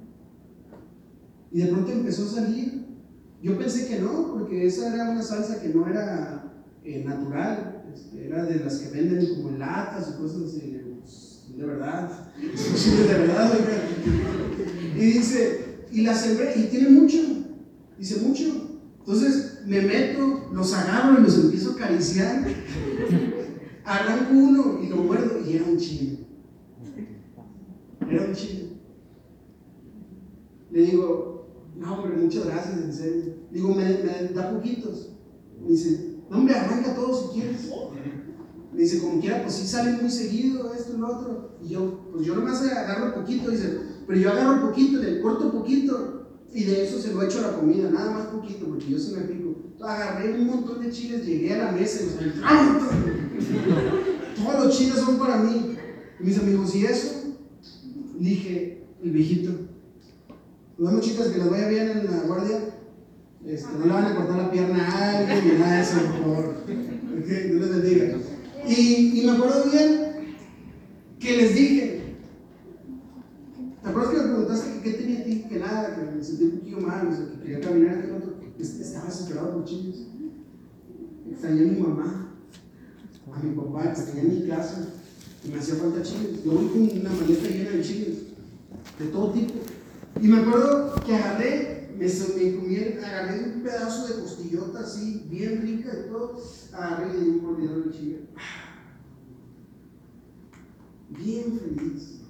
Y 1.50 1.60
de 1.60 1.66
pronto 1.66 1.92
empezó 1.92 2.24
a 2.24 2.28
salir. 2.28 2.85
Yo 3.46 3.56
pensé 3.56 3.86
que 3.86 4.00
no, 4.00 4.32
porque 4.32 4.66
esa 4.66 4.92
era 4.92 5.08
una 5.10 5.22
salsa 5.22 5.62
que 5.62 5.68
no 5.68 5.86
era 5.86 6.52
eh, 6.82 7.04
natural, 7.04 7.84
este, 7.94 8.26
era 8.26 8.44
de 8.44 8.56
las 8.58 8.78
que 8.78 8.88
venden 8.90 9.24
como 9.36 9.56
latas 9.56 10.08
y 10.14 10.20
cosas 10.20 10.42
así. 10.48 10.80
"Pues, 11.00 11.44
de 11.56 11.64
verdad, 11.64 12.10
de 12.40 13.14
verdad, 13.14 13.52
oiga. 13.52 14.96
Y 14.96 14.98
dice, 14.98 15.84
y 15.92 16.02
la 16.02 16.16
sembré, 16.16 16.54
y 16.58 16.64
tiene 16.64 16.88
mucho, 16.88 17.18
dice 17.96 18.20
mucho. 18.20 18.80
Entonces 18.98 19.60
me 19.64 19.80
meto, 19.80 20.48
los 20.52 20.74
agarro 20.74 21.20
y 21.20 21.22
los 21.22 21.38
empiezo 21.38 21.70
a 21.70 21.74
acariciar. 21.74 22.44
Arranco 23.84 24.32
uno 24.34 24.80
y 24.82 24.88
lo 24.88 24.96
muerdo 24.96 25.38
y 25.48 25.54
era 25.54 25.66
un 25.66 25.76
chile. 25.78 26.18
Era 28.10 28.24
un 28.24 28.32
chile. 28.34 28.70
Le 30.72 30.80
digo, 30.82 31.35
no, 31.78 31.94
hombre, 31.94 32.16
muchas 32.16 32.46
gracias, 32.46 32.78
en 32.78 32.92
serio. 32.92 33.34
Digo, 33.50 33.74
me, 33.74 33.84
da 34.34 34.50
poquitos. 34.52 35.12
Me 35.60 35.70
dice, 35.70 36.16
no, 36.30 36.38
hombre, 36.38 36.54
arranca 36.54 36.94
todo 36.94 37.14
si 37.14 37.38
quieres. 37.38 37.70
Me 38.72 38.82
dice, 38.82 39.00
como 39.00 39.20
quiera, 39.20 39.42
pues 39.42 39.54
sí 39.54 39.66
sale 39.66 39.92
muy 39.92 40.10
seguido, 40.10 40.72
esto 40.72 40.94
y 40.94 40.98
lo 40.98 41.08
otro. 41.08 41.58
Y 41.62 41.68
yo, 41.68 42.08
pues 42.12 42.26
yo 42.26 42.34
nomás 42.34 42.62
agarro 42.62 43.14
poquito, 43.14 43.50
dice, 43.50 43.80
pero 44.06 44.18
yo 44.18 44.30
agarro 44.30 44.68
poquito, 44.68 44.98
le 44.98 45.20
corto 45.20 45.52
poquito. 45.52 46.12
Y 46.52 46.64
de 46.64 46.84
eso 46.84 46.98
se 46.98 47.12
lo 47.12 47.22
echo 47.22 47.38
a 47.40 47.50
la 47.50 47.58
comida, 47.58 47.90
nada 47.90 48.10
más 48.12 48.26
poquito, 48.28 48.66
porque 48.66 48.86
yo 48.88 48.98
sí 48.98 49.14
me 49.14 49.22
pico. 49.22 49.54
Agarré 49.80 50.38
un 50.38 50.46
montón 50.46 50.80
de 50.80 50.90
chiles, 50.90 51.26
llegué 51.26 51.54
a 51.54 51.66
la 51.66 51.72
mesa 51.72 52.00
y 52.02 52.24
los 52.24 52.34
¡Ah! 52.42 52.78
Todos 54.36 54.64
los 54.64 54.78
chiles 54.78 54.96
son 54.96 55.18
para 55.18 55.36
mí. 55.38 55.76
Y 56.18 56.24
mis 56.24 56.38
amigos, 56.38 56.74
¿y 56.74 56.86
eso? 56.86 57.34
Dije, 58.18 58.86
el 59.02 59.10
viejito. 59.10 59.75
Vemos 60.78 61.00
chicas, 61.00 61.28
que 61.28 61.38
les 61.38 61.50
vaya 61.50 61.68
bien 61.68 61.90
en 61.90 62.04
la 62.04 62.20
guardia. 62.26 62.58
Este, 63.46 63.72
no 63.78 63.86
le 63.86 63.92
van 63.92 64.04
a 64.04 64.16
cortar 64.16 64.36
la 64.36 64.50
pierna 64.50 64.88
a 64.88 65.18
alguien 65.18 65.44
ni 65.44 65.58
nada 65.58 65.76
de 65.76 65.82
eso, 65.82 66.00
por 66.00 66.20
favor. 66.20 66.54
Ok, 66.66 67.26
Dios 67.26 67.60
les 67.60 67.70
bendiga. 67.70 68.18
Y, 68.68 69.22
me 69.24 69.32
acuerdo 69.32 69.70
bien 69.70 70.36
que 71.18 71.36
les 71.36 71.54
dije, 71.54 72.00
¿te 73.82 73.88
acuerdas 73.88 74.12
que 74.12 74.18
me 74.18 74.24
preguntaste 74.24 74.80
qué 74.82 74.90
tenía 74.92 75.20
a 75.20 75.24
ti? 75.24 75.44
Que 75.48 75.58
nada, 75.58 75.94
que 75.94 76.16
me 76.16 76.24
sentí 76.24 76.44
un 76.44 76.50
poquillo 76.58 76.80
mal, 76.80 77.08
que 77.08 77.40
quería 77.40 77.60
caminar, 77.60 78.04
que 78.04 78.12
otro. 78.12 78.36
Estaba 78.58 79.06
desesperado 79.06 79.52
por 79.52 79.64
chicos. 79.64 80.08
Extrañé 81.30 81.62
a 81.62 81.72
mi 81.72 81.80
mamá, 81.80 82.32
a 83.32 83.42
mi 83.42 83.54
papá, 83.54 83.84
extrañé 83.84 84.22
mi 84.22 84.42
clase, 84.44 84.76
y 85.44 85.48
me 85.48 85.58
hacía 85.58 85.76
falta 85.76 86.02
chiles. 86.02 86.44
Yo 86.44 86.52
voy 86.52 86.68
con 86.68 87.00
una 87.00 87.10
maleta 87.10 87.48
llena 87.48 87.70
de 87.70 87.82
chiles, 87.82 88.16
de 88.98 89.06
todo 89.06 89.32
tipo. 89.32 89.54
Y 90.20 90.28
me 90.28 90.38
acuerdo 90.38 90.94
que 91.04 91.14
agarré, 91.14 91.90
me, 91.98 92.06
me 92.06 92.56
comí, 92.56 92.76
agarré 92.76 93.54
un 93.54 93.62
pedazo 93.62 94.08
de 94.08 94.22
costillota 94.22 94.80
así, 94.80 95.26
bien 95.30 95.60
rica 95.62 95.92
y 95.92 96.08
todo, 96.10 96.40
agarré 96.72 97.10
y 97.10 97.12
le 97.12 97.20
di 97.20 97.30
un 97.30 97.44
mordidón 97.44 97.84
de 97.84 97.96
chile. 97.96 98.20
Bien 101.10 101.58
feliz. 101.58 102.20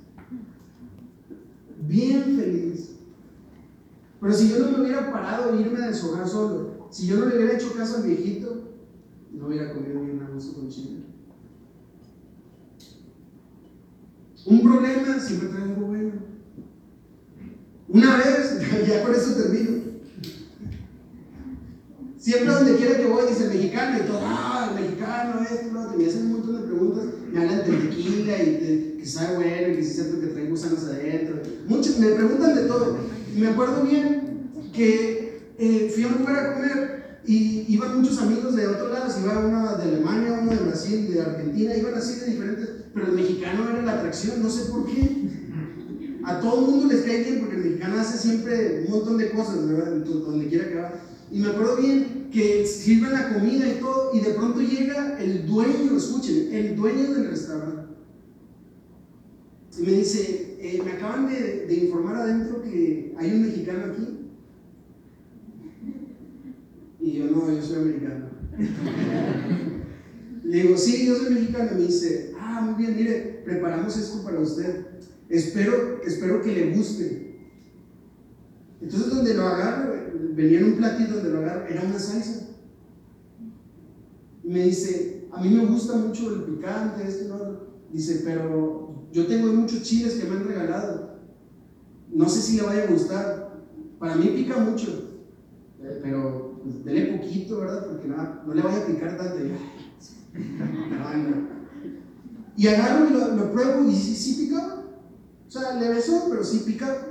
Bien 1.87 2.23
feliz. 2.37 2.97
Pero 4.21 4.33
si 4.33 4.49
yo 4.49 4.59
no 4.59 4.73
me 4.73 4.81
hubiera 4.83 5.13
parado 5.13 5.55
e 5.55 5.61
irme 5.61 5.85
a 5.85 5.89
deshogar 5.89 6.27
solo, 6.29 6.89
si 6.91 7.07
yo 7.07 7.17
no 7.19 7.27
le 7.27 7.37
hubiera 7.37 7.55
hecho 7.55 7.75
caso 7.75 7.99
al 7.99 8.03
viejito, 8.05 8.65
no 9.33 9.47
hubiera 9.47 9.73
comido 9.73 10.03
ni 10.03 10.11
un 10.11 10.23
arroz 10.23 10.47
con 10.47 10.69
chile. 10.69 11.03
Un 14.47 14.63
problema 14.63 15.19
siempre 15.21 15.49
trae 15.49 15.63
algo 15.63 15.87
bueno. 15.87 16.26
Una 17.89 18.17
vez, 18.17 18.59
ya 18.89 19.03
por 19.03 19.15
eso 19.15 19.35
termino. 19.35 19.87
Siempre 22.19 22.53
donde 22.53 22.77
quiera 22.77 22.97
que 22.97 23.07
voy 23.07 23.29
dice 23.29 23.49
mexicano 23.49 23.99
y 23.99 24.07
todo, 24.07 24.21
ah, 24.23 24.73
el 24.73 24.83
mexicano, 24.83 25.41
esto, 25.43 25.73
lo 25.73 25.81
otro. 25.83 25.97
Me 25.97 26.07
hacen 26.07 26.23
un 26.23 26.33
montón 26.33 26.61
de 26.61 26.67
preguntas, 26.67 27.05
me 27.33 27.41
hablan 27.41 27.59
de 27.59 27.77
tequila 27.77 28.43
y 28.43 28.97
que 28.99 29.07
sabe 29.07 29.37
bueno, 29.37 29.69
y 29.69 29.77
que 29.77 29.83
si 29.83 29.91
es 29.91 29.95
cierto 29.95 30.21
que 30.21 30.27
traen 30.27 30.51
gusanos 30.51 30.85
adentro. 30.85 31.41
Muchos 31.69 31.99
me 31.99 32.09
preguntan 32.09 32.57
de 32.57 32.63
todo. 32.63 32.99
Y 33.35 33.39
me 33.39 33.49
acuerdo 33.49 33.83
bien 33.83 34.51
que 34.73 35.41
eh, 35.59 35.93
fui 35.95 36.03
a 36.03 36.09
un 36.09 36.19
lugar 36.19 36.37
a 36.37 36.55
comer 36.55 37.21
y 37.25 37.65
iban 37.69 38.01
muchos 38.01 38.19
amigos 38.21 38.55
de 38.55 38.67
otros 38.67 38.91
lados, 38.91 39.17
iba 39.23 39.39
uno 39.39 39.77
de 39.77 39.83
Alemania, 39.83 40.39
uno 40.43 40.51
de 40.51 40.65
Brasil, 40.65 41.13
de 41.13 41.23
Argentina, 41.23 41.77
iban 41.77 41.95
así 41.95 42.21
de 42.21 42.27
diferentes, 42.27 42.69
pero 42.95 43.07
el 43.07 43.13
mexicano 43.13 43.69
era 43.71 43.83
la 43.83 43.93
atracción, 43.95 44.43
no 44.43 44.51
sé 44.51 44.71
por 44.71 44.87
qué. 44.87 45.29
A 46.25 46.41
todo 46.41 46.61
el 46.61 46.67
mundo 46.67 46.93
les 46.93 47.03
cae 47.03 47.23
bien 47.23 47.41
porque 47.41 47.56
hace 48.01 48.19
siempre 48.19 48.85
un 48.87 48.91
montón 48.91 49.19
de 49.19 49.31
cosas. 49.31 49.57
Donde 49.69 50.49
quiera 50.49 50.69
que 50.69 50.75
va. 50.75 50.93
Y 51.31 51.41
me 51.41 51.49
acuerdo 51.49 51.77
bien 51.77 52.29
que 52.33 52.67
sirven 52.67 53.13
la 53.13 53.35
comida 53.35 53.67
y 53.69 53.81
todo, 53.81 54.11
y 54.15 54.21
de 54.21 54.35
pronto 54.35 54.61
llega 54.61 55.19
el 55.21 55.47
dueño, 55.47 55.97
escuchen, 55.97 56.53
el 56.53 56.77
dueño 56.77 57.15
del 57.15 57.31
restaurante. 57.31 57.95
Y 59.79 59.83
me 59.83 59.93
dice, 59.93 60.57
eh, 60.61 60.81
me 60.85 60.93
acaban 60.93 61.29
de, 61.29 61.67
de 61.67 61.75
informar 61.75 62.17
adentro 62.17 62.63
que 62.63 63.15
hay 63.17 63.33
un 63.33 63.43
mexicano 63.43 63.93
aquí. 63.93 64.31
Y 67.01 67.13
yo, 67.13 67.27
no, 67.27 67.53
yo 67.53 67.63
soy 67.63 67.77
americano. 67.77 68.31
Le 70.45 70.63
digo, 70.63 70.77
sí, 70.77 71.07
yo 71.07 71.17
soy 71.17 71.35
mexicano. 71.35 71.73
Me 71.75 71.87
dice, 71.87 72.33
ah, 72.39 72.61
muy 72.61 72.85
bien, 72.85 72.97
mire, 72.97 73.43
preparamos 73.45 73.97
esto 73.97 74.23
para 74.23 74.41
usted. 74.41 74.87
Espero, 75.29 76.01
espero 76.05 76.41
que 76.41 76.53
le 76.53 76.71
guste. 76.75 77.26
Entonces, 78.81 79.11
donde 79.11 79.35
lo 79.35 79.47
agarro, 79.47 79.95
venía 80.35 80.59
en 80.59 80.65
un 80.65 80.77
platito 80.77 81.15
donde 81.15 81.31
lo 81.31 81.39
agarro, 81.39 81.67
era 81.67 81.83
una 81.83 81.99
salsa. 81.99 82.49
Y 84.45 84.49
me 84.49 84.65
dice, 84.65 85.27
a 85.33 85.43
mí 85.43 85.51
me 85.51 85.67
gusta 85.67 85.97
mucho 85.97 86.35
el 86.35 86.43
picante, 86.43 87.07
esto 87.07 87.25
y 87.25 87.29
lo 87.29 87.35
otro. 87.37 87.67
Dice, 87.93 88.23
pero 88.25 89.09
yo 89.13 89.27
tengo 89.27 89.53
muchos 89.53 89.83
chiles 89.83 90.15
que 90.15 90.29
me 90.29 90.37
han 90.37 90.47
regalado. 90.47 91.17
No 92.13 92.29
sé 92.29 92.41
si 92.41 92.57
le 92.57 92.63
vaya 92.63 92.85
a 92.85 92.91
gustar. 92.91 93.47
Para 93.99 94.15
mí 94.17 94.27
pica 94.29 94.59
mucho, 94.59 95.21
eh, 95.83 96.01
pero 96.03 96.61
pues, 96.63 96.85
dele 96.85 97.19
poquito, 97.19 97.61
¿verdad? 97.61 97.87
Porque 97.87 98.09
nada, 98.09 98.43
no 98.47 98.53
le 98.53 98.61
vaya 98.61 98.83
a 98.83 98.87
picar 98.87 99.17
tanto. 99.17 99.37
Y 102.57 102.67
agarro 102.69 103.09
y 103.09 103.13
lo, 103.13 103.53
pruebo 103.53 103.89
y 103.89 103.95
sí, 103.95 104.15
sí 104.15 104.45
picaba. 104.47 104.85
O 105.47 105.51
sea, 105.51 105.75
le 105.81 105.89
besó, 105.89 106.27
pero 106.29 106.45
sí 106.45 106.63
picaba. 106.67 107.06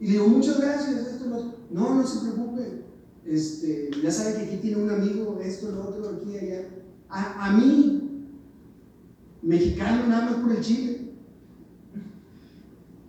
Y 0.00 0.06
le 0.06 0.12
digo, 0.12 0.28
muchas 0.28 0.60
gracias, 0.60 1.06
esto, 1.06 1.28
lo 1.28 1.36
otro. 1.36 1.58
No, 1.70 1.94
no 1.94 2.06
se 2.06 2.20
preocupe. 2.20 2.84
Este, 3.24 3.90
ya 4.02 4.10
sabe 4.10 4.34
que 4.34 4.42
aquí 4.42 4.56
tiene 4.56 4.82
un 4.82 4.90
amigo, 4.90 5.40
esto, 5.42 5.70
lo 5.70 5.88
otro, 5.88 6.08
aquí 6.10 6.36
allá. 6.36 6.68
A, 7.08 7.46
a 7.46 7.52
mí, 7.52 8.28
mexicano, 9.42 10.06
nada 10.08 10.30
más 10.30 10.34
por 10.40 10.52
el 10.52 10.60
chile. 10.60 11.00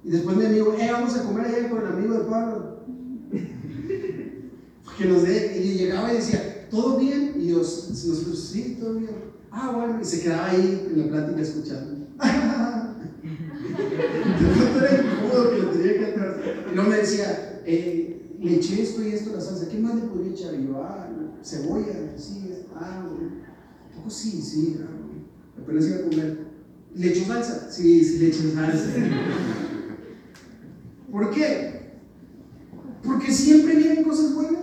Y 0.04 0.10
después 0.10 0.38
mi 0.38 0.46
amigo, 0.46 0.76
eh, 0.80 0.90
vamos 0.92 1.16
a 1.16 1.24
comer 1.24 1.48
allá 1.48 1.70
con 1.70 1.82
el 1.82 1.88
amigo 1.88 2.14
de 2.14 2.26
Pablo. 2.26 2.86
que 4.98 5.06
nos 5.06 5.24
dé. 5.24 5.60
Y 5.60 5.78
llegaba 5.80 6.14
y 6.14 6.18
decía, 6.18 6.68
¿todo 6.70 7.00
bien? 7.00 7.34
Y 7.40 7.48
yo, 7.48 7.58
nosotros, 7.58 8.40
sí, 8.40 8.78
todo 8.80 8.96
bien. 8.96 9.16
Ah, 9.52 9.72
bueno, 9.76 10.00
y 10.02 10.06
se 10.06 10.22
quedaba 10.22 10.52
ahí 10.52 10.88
en 10.92 11.02
la 11.02 11.08
plática 11.08 11.42
escuchando. 11.42 12.06
De 13.76 14.48
pronto 14.48 14.86
era 14.86 15.04
incómodo 15.04 15.52
que 15.52 15.58
lo 15.58 15.70
tenía 15.70 16.00
que 16.00 16.06
luego 16.76 16.90
me 16.90 16.98
decía, 16.98 17.62
eh, 17.66 18.38
le 18.40 18.56
eché 18.56 18.82
esto 18.82 19.02
y 19.02 19.10
esto 19.10 19.32
a 19.32 19.36
la 19.36 19.42
salsa, 19.42 19.70
¿qué 19.70 19.80
más 19.80 19.96
le 19.96 20.02
podría 20.02 20.32
echar? 20.32 20.56
Yo, 20.56 20.84
ah, 20.84 21.10
cebolla, 21.44 22.18
sí, 22.18 22.52
ah. 22.76 23.06
Poco 23.96 24.10
sí, 24.10 24.42
sí, 24.42 24.78
ah, 24.82 24.90
bueno. 24.92 25.26
Apenas 25.62 25.88
iba 25.88 25.98
a 25.98 26.10
comer. 26.10 26.46
¿Le 26.94 27.08
echó 27.08 27.26
salsa? 27.26 27.72
Sí, 27.72 28.04
sí, 28.04 28.20
le 28.20 28.28
eché 28.28 28.52
salsa. 28.52 28.90
¿Por 31.12 31.32
qué? 31.32 31.92
Porque 33.04 33.32
siempre 33.32 33.76
vienen 33.76 34.04
cosas 34.04 34.36
buenas. 34.36 34.62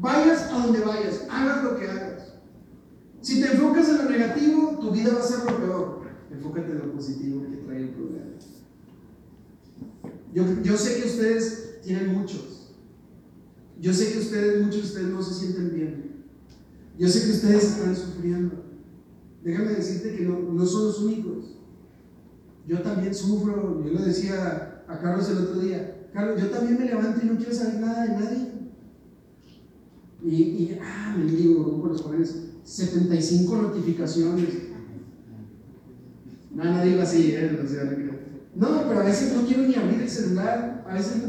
Vayas 0.00 0.42
a 0.42 0.58
donde 0.58 0.80
vayas, 0.80 1.26
hagas 1.28 1.64
lo 1.64 1.76
que 1.76 1.88
hagas. 1.88 2.34
Si 3.20 3.40
te 3.40 3.52
enfocas 3.52 3.88
en 3.88 3.98
lo 3.98 4.10
negativo, 4.10 4.78
tu 4.80 4.90
vida 4.90 5.14
va 5.14 5.20
a 5.20 5.22
ser 5.22 5.38
lo 5.38 5.58
peor. 5.58 6.02
Enfócate 6.30 6.72
en 6.72 6.78
lo 6.78 6.92
positivo 6.92 7.42
que 7.50 7.56
trae 7.58 7.78
el 7.78 7.90
problema. 7.90 8.32
Yo, 10.32 10.44
yo 10.62 10.76
sé 10.76 11.00
que 11.00 11.08
ustedes 11.08 11.80
tienen 11.82 12.14
muchos. 12.14 12.74
Yo 13.80 13.92
sé 13.92 14.12
que 14.12 14.20
ustedes, 14.20 14.62
muchos 14.62 14.82
de 14.82 14.88
ustedes 14.88 15.08
no 15.08 15.22
se 15.22 15.34
sienten 15.34 15.74
bien. 15.74 16.24
Yo 16.98 17.08
sé 17.08 17.24
que 17.24 17.32
ustedes 17.32 17.64
están 17.64 17.96
sufriendo. 17.96 18.62
Déjame 19.42 19.72
decirte 19.72 20.16
que 20.16 20.24
no, 20.24 20.38
no 20.38 20.66
son 20.66 20.86
los 20.86 21.00
únicos. 21.00 21.56
Yo 22.66 22.80
también 22.80 23.14
sufro. 23.14 23.84
Yo 23.84 23.92
le 23.92 24.04
decía 24.04 24.84
a 24.86 24.98
Carlos 25.00 25.28
el 25.30 25.38
otro 25.38 25.60
día, 25.60 26.08
Carlos, 26.12 26.40
yo 26.40 26.50
también 26.50 26.78
me 26.78 26.86
levanto 26.86 27.20
y 27.24 27.28
no 27.28 27.36
quiero 27.36 27.54
saber 27.54 27.80
nada 27.80 28.06
de 28.06 28.24
nadie. 28.24 28.52
Y, 30.24 30.78
ah, 30.80 31.16
me 31.18 31.24
digo, 31.24 31.64
grupo 31.64 31.88
los 31.88 32.02
jóvenes, 32.02 32.50
75 32.62 33.56
notificaciones. 33.56 34.48
No, 36.54 36.64
no 36.64 36.84
digo 36.84 37.02
así, 37.02 37.32
¿eh? 37.32 37.60
o 37.64 37.66
sea, 37.66 37.84
no, 38.54 38.86
pero 38.86 39.00
a 39.00 39.04
veces 39.04 39.34
no 39.34 39.46
quiero 39.46 39.62
ni 39.62 39.74
abrir 39.74 40.02
el 40.02 40.10
celular, 40.10 40.84
a 40.86 40.94
veces 40.94 41.22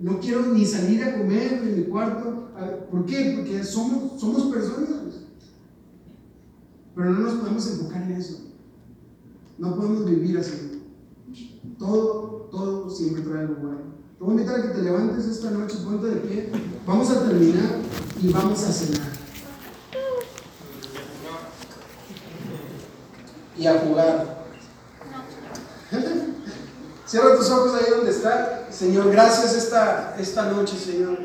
no, 0.00 0.20
quiero 0.20 0.46
ni 0.46 0.66
salir 0.66 1.02
a 1.02 1.18
comer 1.18 1.54
en 1.54 1.76
mi 1.78 1.84
cuarto. 1.84 2.50
¿Por 2.90 3.06
qué? 3.06 3.34
Porque 3.36 3.64
somos, 3.64 4.20
somos 4.20 4.52
personas. 4.54 4.96
Pero 6.94 7.10
no 7.10 7.20
nos 7.20 7.34
podemos 7.34 7.70
enfocar 7.70 8.02
en 8.02 8.12
eso. 8.12 8.40
No 9.58 9.76
podemos 9.76 10.04
vivir 10.04 10.38
así. 10.38 10.82
Todo, 11.78 12.48
todo 12.50 12.90
siempre 12.90 13.22
trae 13.22 13.40
algo 13.40 13.54
bueno. 13.56 13.80
Te 14.18 14.24
voy 14.24 14.30
a 14.30 14.40
invitar 14.40 14.60
a 14.60 14.62
que 14.62 14.68
te 14.68 14.82
levantes 14.82 15.26
esta 15.26 15.50
noche, 15.50 15.76
ponte 15.84 16.06
de 16.06 16.16
pie. 16.16 16.50
Vamos 16.86 17.10
a 17.10 17.26
terminar 17.26 17.80
y 18.22 18.28
vamos 18.28 18.62
a 18.62 18.72
cenar. 18.72 19.12
Y 23.58 23.66
a 23.66 23.78
jugar. 23.80 24.35
Cierra 27.06 27.36
tus 27.36 27.48
ojos 27.50 27.72
ahí 27.74 27.90
donde 27.90 28.10
está. 28.10 28.66
Señor, 28.70 29.10
gracias 29.12 29.54
esta, 29.54 30.16
esta 30.18 30.46
noche, 30.50 30.76
Señor. 30.76 31.14